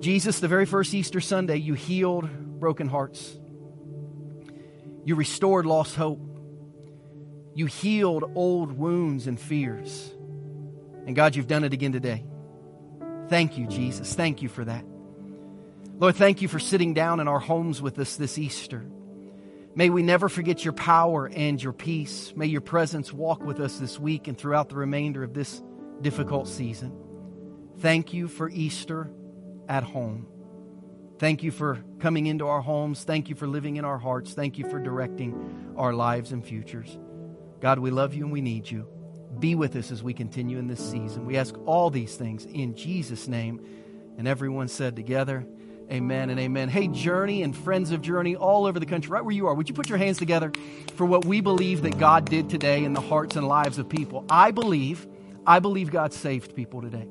Jesus, 0.00 0.40
the 0.40 0.48
very 0.48 0.66
first 0.66 0.92
Easter 0.92 1.20
Sunday, 1.20 1.56
you 1.56 1.74
healed 1.74 2.28
broken 2.60 2.88
hearts. 2.88 3.38
You 5.04 5.14
restored 5.14 5.64
lost 5.64 5.94
hope. 5.94 6.35
You 7.56 7.64
healed 7.64 8.32
old 8.34 8.72
wounds 8.72 9.26
and 9.26 9.40
fears. 9.40 10.14
And 11.06 11.16
God, 11.16 11.34
you've 11.34 11.46
done 11.46 11.64
it 11.64 11.72
again 11.72 11.90
today. 11.90 12.22
Thank 13.28 13.56
you, 13.56 13.66
Jesus. 13.66 14.12
Thank 14.12 14.42
you 14.42 14.50
for 14.50 14.62
that. 14.66 14.84
Lord, 15.98 16.16
thank 16.16 16.42
you 16.42 16.48
for 16.48 16.58
sitting 16.58 16.92
down 16.92 17.18
in 17.18 17.28
our 17.28 17.38
homes 17.38 17.80
with 17.80 17.98
us 17.98 18.16
this 18.16 18.36
Easter. 18.36 18.84
May 19.74 19.88
we 19.88 20.02
never 20.02 20.28
forget 20.28 20.66
your 20.66 20.74
power 20.74 21.30
and 21.34 21.60
your 21.62 21.72
peace. 21.72 22.34
May 22.36 22.44
your 22.44 22.60
presence 22.60 23.10
walk 23.10 23.42
with 23.42 23.58
us 23.58 23.78
this 23.78 23.98
week 23.98 24.28
and 24.28 24.36
throughout 24.36 24.68
the 24.68 24.76
remainder 24.76 25.24
of 25.24 25.32
this 25.32 25.62
difficult 26.02 26.48
season. 26.48 26.94
Thank 27.78 28.12
you 28.12 28.28
for 28.28 28.50
Easter 28.50 29.10
at 29.66 29.82
home. 29.82 30.26
Thank 31.18 31.42
you 31.42 31.52
for 31.52 31.82
coming 32.00 32.26
into 32.26 32.46
our 32.46 32.60
homes. 32.60 33.04
Thank 33.04 33.30
you 33.30 33.34
for 33.34 33.46
living 33.46 33.76
in 33.76 33.86
our 33.86 33.96
hearts. 33.96 34.34
Thank 34.34 34.58
you 34.58 34.68
for 34.68 34.78
directing 34.78 35.74
our 35.78 35.94
lives 35.94 36.32
and 36.32 36.44
futures. 36.44 36.98
God, 37.60 37.78
we 37.78 37.90
love 37.90 38.14
you 38.14 38.24
and 38.24 38.32
we 38.32 38.40
need 38.40 38.70
you. 38.70 38.86
Be 39.38 39.54
with 39.54 39.76
us 39.76 39.90
as 39.90 40.02
we 40.02 40.14
continue 40.14 40.58
in 40.58 40.66
this 40.66 40.80
season. 40.80 41.26
We 41.26 41.36
ask 41.36 41.54
all 41.66 41.90
these 41.90 42.14
things 42.14 42.44
in 42.44 42.74
Jesus' 42.74 43.28
name. 43.28 43.60
And 44.18 44.26
everyone 44.26 44.68
said 44.68 44.96
together, 44.96 45.46
Amen 45.90 46.30
and 46.30 46.40
amen. 46.40 46.68
Hey, 46.68 46.88
Journey 46.88 47.44
and 47.44 47.56
friends 47.56 47.92
of 47.92 48.02
Journey 48.02 48.34
all 48.34 48.66
over 48.66 48.80
the 48.80 48.86
country, 48.86 49.08
right 49.10 49.24
where 49.24 49.34
you 49.34 49.46
are, 49.46 49.54
would 49.54 49.68
you 49.68 49.74
put 49.74 49.88
your 49.88 49.98
hands 49.98 50.18
together 50.18 50.50
for 50.96 51.06
what 51.06 51.24
we 51.24 51.40
believe 51.40 51.82
that 51.82 51.96
God 51.96 52.28
did 52.28 52.50
today 52.50 52.82
in 52.82 52.92
the 52.92 53.00
hearts 53.00 53.36
and 53.36 53.46
lives 53.46 53.78
of 53.78 53.88
people? 53.88 54.24
I 54.28 54.50
believe, 54.50 55.06
I 55.46 55.60
believe 55.60 55.92
God 55.92 56.12
saved 56.12 56.56
people 56.56 56.82
today. 56.82 57.06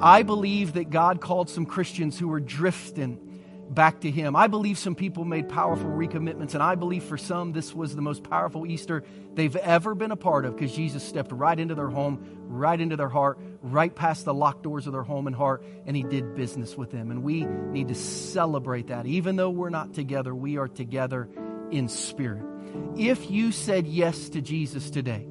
I 0.00 0.22
believe 0.22 0.74
that 0.74 0.90
God 0.90 1.20
called 1.20 1.50
some 1.50 1.66
Christians 1.66 2.16
who 2.16 2.28
were 2.28 2.38
drifting 2.38 3.27
back 3.68 4.00
to 4.00 4.10
Him. 4.10 4.34
I 4.34 4.46
believe 4.46 4.78
some 4.78 4.94
people 4.94 5.24
made 5.24 5.48
powerful 5.48 5.90
recommitments, 5.90 6.54
and 6.54 6.62
I 6.62 6.74
believe 6.74 7.04
for 7.04 7.18
some 7.18 7.52
this 7.52 7.74
was 7.74 7.94
the 7.94 8.02
most 8.02 8.24
powerful 8.24 8.66
Easter 8.66 9.04
they've 9.34 9.56
ever 9.56 9.94
been 9.94 10.10
a 10.10 10.16
part 10.16 10.44
of 10.44 10.56
because 10.56 10.74
Jesus 10.74 11.02
stepped 11.02 11.32
right 11.32 11.58
into 11.58 11.74
their 11.74 11.88
home, 11.88 12.24
right 12.46 12.80
into 12.80 12.96
their 12.96 13.08
heart, 13.08 13.38
right 13.62 13.94
past 13.94 14.24
the 14.24 14.34
locked 14.34 14.62
doors 14.62 14.86
of 14.86 14.92
their 14.92 15.02
home 15.02 15.26
and 15.26 15.36
heart, 15.36 15.64
and 15.86 15.96
He 15.96 16.02
did 16.02 16.34
business 16.34 16.76
with 16.76 16.90
them. 16.90 17.10
And 17.10 17.22
we 17.22 17.44
need 17.44 17.88
to 17.88 17.94
celebrate 17.94 18.88
that. 18.88 19.06
Even 19.06 19.36
though 19.36 19.50
we're 19.50 19.70
not 19.70 19.94
together, 19.94 20.34
we 20.34 20.56
are 20.56 20.68
together 20.68 21.28
in 21.70 21.88
spirit. 21.88 22.44
If 22.96 23.30
you 23.30 23.52
said 23.52 23.86
yes 23.86 24.30
to 24.30 24.40
Jesus 24.40 24.90
today, 24.90 25.26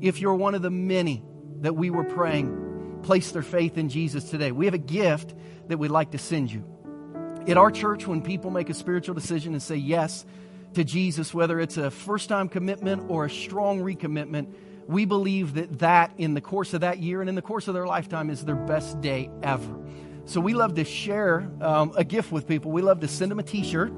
if 0.00 0.20
you're 0.20 0.34
one 0.34 0.54
of 0.54 0.62
the 0.62 0.70
many 0.70 1.24
that 1.60 1.74
we 1.74 1.90
were 1.90 2.04
praying, 2.04 3.00
place 3.02 3.32
their 3.32 3.42
faith 3.42 3.78
in 3.78 3.88
Jesus 3.88 4.30
today, 4.30 4.52
we 4.52 4.66
have 4.66 4.74
a 4.74 4.78
gift 4.78 5.34
that 5.68 5.78
we'd 5.78 5.90
like 5.90 6.12
to 6.12 6.18
send 6.18 6.52
you. 6.52 6.64
At 7.48 7.56
our 7.56 7.70
church, 7.70 8.06
when 8.06 8.20
people 8.20 8.50
make 8.50 8.68
a 8.68 8.74
spiritual 8.74 9.14
decision 9.14 9.54
and 9.54 9.62
say 9.62 9.76
yes 9.76 10.26
to 10.74 10.84
Jesus, 10.84 11.32
whether 11.32 11.58
it's 11.58 11.78
a 11.78 11.90
first 11.90 12.28
time 12.28 12.46
commitment 12.50 13.10
or 13.10 13.24
a 13.24 13.30
strong 13.30 13.80
recommitment, 13.80 14.52
we 14.86 15.06
believe 15.06 15.54
that 15.54 15.78
that 15.78 16.12
in 16.18 16.34
the 16.34 16.42
course 16.42 16.74
of 16.74 16.82
that 16.82 16.98
year 16.98 17.22
and 17.22 17.28
in 17.28 17.34
the 17.34 17.42
course 17.42 17.66
of 17.66 17.72
their 17.72 17.86
lifetime 17.86 18.28
is 18.28 18.44
their 18.44 18.54
best 18.54 19.00
day 19.00 19.30
ever. 19.42 19.78
So 20.26 20.42
we 20.42 20.52
love 20.52 20.74
to 20.74 20.84
share 20.84 21.50
um, 21.62 21.94
a 21.96 22.04
gift 22.04 22.30
with 22.30 22.46
people. 22.46 22.70
We 22.70 22.82
love 22.82 23.00
to 23.00 23.08
send 23.08 23.30
them 23.30 23.38
a 23.38 23.42
t 23.42 23.64
shirt. 23.64 23.94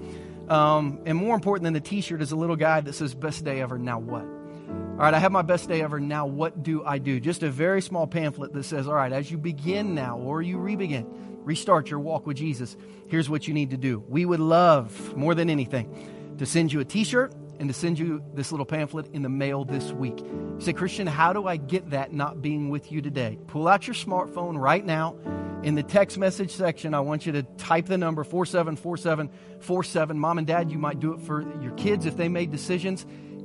Um, 0.49 1.01
and 1.05 1.19
more 1.19 1.35
important 1.35 1.65
than 1.65 1.73
the 1.73 1.81
t 1.81 2.03
shirt 2.03 2.23
is 2.23 2.31
a 2.31 2.37
little 2.37 2.55
guide 2.55 2.85
that 2.85 2.93
says, 2.93 3.17
Best 3.17 3.45
day 3.45 3.61
ever, 3.61 3.79
now 3.79 3.99
what? 3.99 4.23
All 4.23 5.07
right, 5.07 5.15
I 5.15 5.19
have 5.19 5.33
my 5.33 5.43
best 5.43 5.69
day 5.69 5.83
ever. 5.83 5.99
Now, 5.99 6.27
what 6.27 6.63
do 6.63 6.85
I 6.85 6.99
do? 6.99 7.19
Just 7.19 7.43
a 7.43 7.51
very 7.51 7.83
small 7.83 8.07
pamphlet 8.07 8.53
that 8.53 8.63
says, 8.63 8.87
All 8.87 8.95
right, 8.95 9.13
as 9.13 9.29
you 9.29 9.39
begin 9.39 9.97
now 9.97 10.19
or 10.19 10.41
you 10.41 10.59
re-begin, 10.59 11.30
restart 11.51 11.91
your 11.91 11.99
walk 11.99 12.29
with 12.29 12.37
Jesus, 12.37 12.77
here's 13.09 13.29
what 13.29 13.49
you 13.49 13.55
need 13.55 13.71
to 13.71 13.77
do. 13.77 14.05
We 14.09 14.25
would 14.25 14.39
love, 14.39 15.17
more 15.17 15.35
than 15.35 15.51
anything, 15.51 16.37
to 16.39 16.47
send 16.47 16.73
you 16.73 16.79
a 16.79 16.85
t 16.85 17.03
shirt 17.03 17.35
and 17.59 17.69
to 17.69 17.75
send 17.75 17.99
you 17.99 18.23
this 18.35 18.53
little 18.53 18.65
pamphlet 18.65 19.09
in 19.13 19.23
the 19.23 19.29
mail 19.29 19.65
this 19.65 19.91
week. 19.91 20.21
You 20.21 20.61
say, 20.61 20.73
Christian, 20.73 21.09
how 21.09 21.33
do 21.33 21.49
I 21.49 21.57
get 21.57 21.91
that 21.91 22.13
not 22.13 22.41
being 22.41 22.71
with 22.71 22.93
you 22.93 23.03
today? 23.03 23.37
Pull 23.49 23.67
out 23.67 23.89
your 23.89 23.95
smartphone 23.95 24.61
right 24.61 24.85
now. 24.85 25.17
In 25.65 25.75
the 25.75 25.83
text 25.83 26.19
message 26.19 26.53
section, 26.53 26.95
I 26.95 27.01
want 27.01 27.27
you 27.27 27.33
to 27.33 27.43
type 27.43 27.87
the 27.87 27.99
number 27.99 28.23
474747. 28.23 30.19
Mom 30.21 30.39
and 30.39 30.47
dad, 30.47 30.71
you 30.71 30.79
might 30.79 31.01
do 31.01 31.15
it 31.15 31.21
for 31.21 31.43
your 31.61 31.73
kids 31.73 32.07
if 32.07 32.17
they 32.17 32.29
made 32.29 32.53
decisions. 32.53 33.05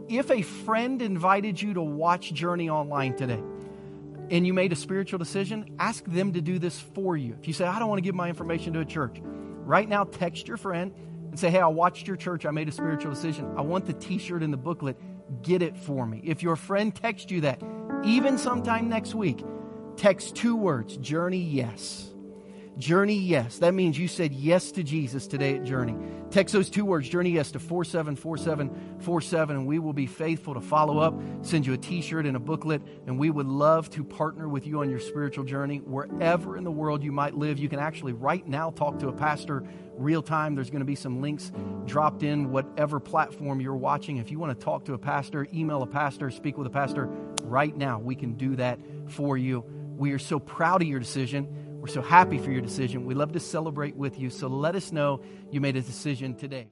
If 0.09 0.29
a 0.29 0.43
friend 0.43 1.01
invited 1.01 1.59
you 1.59 1.73
to 1.73 1.81
watch 1.81 2.31
Journey 2.31 2.69
online 2.69 3.15
today, 3.15 3.41
and 4.29 4.45
you 4.45 4.53
made 4.53 4.71
a 4.71 4.75
spiritual 4.75 5.19
decision, 5.19 5.75
ask 5.79 6.03
them 6.05 6.33
to 6.33 6.41
do 6.41 6.59
this 6.59 6.79
for 6.79 7.15
you. 7.15 7.35
If 7.39 7.47
you 7.47 7.53
say, 7.53 7.65
I 7.65 7.79
don't 7.79 7.89
want 7.89 7.99
to 7.99 8.03
give 8.03 8.15
my 8.15 8.29
information 8.29 8.73
to 8.73 8.79
a 8.79 8.85
church, 8.85 9.21
right 9.21 9.87
now 9.87 10.03
text 10.03 10.47
your 10.47 10.57
friend 10.57 10.93
and 11.29 11.39
say, 11.39 11.49
Hey, 11.49 11.59
I 11.59 11.67
watched 11.67 12.07
your 12.07 12.17
church. 12.17 12.45
I 12.45 12.51
made 12.51 12.69
a 12.69 12.71
spiritual 12.71 13.11
decision. 13.11 13.53
I 13.57 13.61
want 13.61 13.85
the 13.85 13.93
t 13.93 14.17
shirt 14.17 14.41
and 14.41 14.51
the 14.51 14.57
booklet. 14.57 14.97
Get 15.41 15.61
it 15.61 15.77
for 15.77 16.05
me. 16.05 16.21
If 16.23 16.43
your 16.43 16.55
friend 16.55 16.95
texts 16.95 17.31
you 17.31 17.41
that, 17.41 17.61
even 18.03 18.37
sometime 18.37 18.89
next 18.89 19.15
week, 19.15 19.43
text 19.97 20.35
two 20.35 20.55
words 20.55 20.97
Journey 20.97 21.41
Yes. 21.41 22.14
Journey 22.77 23.17
Yes. 23.17 23.59
That 23.59 23.73
means 23.73 23.97
you 23.97 24.07
said 24.07 24.33
yes 24.33 24.71
to 24.73 24.83
Jesus 24.83 25.27
today 25.27 25.55
at 25.55 25.63
Journey. 25.63 25.95
Text 26.29 26.51
those 26.53 26.69
two 26.69 26.83
words, 26.83 27.07
Journey 27.07 27.29
Yes, 27.29 27.51
to 27.51 27.59
474747, 27.59 29.55
and 29.55 29.65
we 29.65 29.79
will 29.79 29.93
be 29.93 30.07
faithful 30.07 30.53
to 30.53 30.61
follow 30.61 30.99
up, 30.99 31.17
send 31.41 31.65
you 31.65 31.73
a 31.73 31.77
t 31.77 32.01
shirt 32.01 32.25
and 32.25 32.35
a 32.35 32.39
booklet, 32.39 32.81
and 33.07 33.17
we 33.17 33.29
would 33.29 33.47
love 33.47 33.89
to 33.91 34.03
partner 34.03 34.49
with 34.49 34.67
you 34.67 34.81
on 34.81 34.89
your 34.89 34.99
spiritual 34.99 35.45
journey 35.45 35.77
wherever 35.77 36.57
in 36.57 36.65
the 36.65 36.71
world 36.71 37.01
you 37.03 37.13
might 37.13 37.35
live. 37.35 37.59
You 37.59 37.69
can 37.69 37.79
actually 37.79 38.11
right 38.13 38.45
now 38.45 38.71
talk 38.71 38.99
to 38.99 39.07
a 39.07 39.13
pastor 39.13 39.63
real 39.97 40.21
time. 40.21 40.55
There's 40.55 40.69
going 40.69 40.79
to 40.79 40.85
be 40.85 40.95
some 40.95 41.21
links 41.21 41.53
dropped 41.85 42.23
in 42.23 42.51
whatever 42.51 42.99
platform 42.99 43.61
you're 43.61 43.75
watching. 43.75 44.17
If 44.17 44.31
you 44.31 44.39
want 44.39 44.57
to 44.59 44.63
talk 44.63 44.83
to 44.85 44.93
a 44.93 44.97
pastor, 44.97 45.47
email 45.53 45.81
a 45.81 45.87
pastor, 45.87 46.29
speak 46.29 46.57
with 46.57 46.67
a 46.67 46.71
pastor 46.71 47.09
right 47.43 47.75
now, 47.75 47.99
we 47.99 48.15
can 48.15 48.33
do 48.33 48.57
that 48.57 48.79
for 49.07 49.37
you. 49.37 49.63
We 49.97 50.11
are 50.11 50.19
so 50.19 50.39
proud 50.39 50.81
of 50.81 50.89
your 50.89 50.99
decision. 50.99 51.64
We're 51.85 51.91
so 51.91 52.01
happy 52.01 52.39
for 52.39 52.49
your 52.49 52.61
decision. 52.61 53.05
We 53.05 53.13
love 53.13 53.33
to 53.33 53.39
celebrate 53.39 53.95
with 53.95 54.17
you. 54.17 54.31
So 54.31 54.47
let 54.47 54.73
us 54.73 54.91
know 54.91 55.21
you 55.51 55.61
made 55.61 55.75
a 55.75 55.83
decision 55.83 56.33
today. 56.33 56.69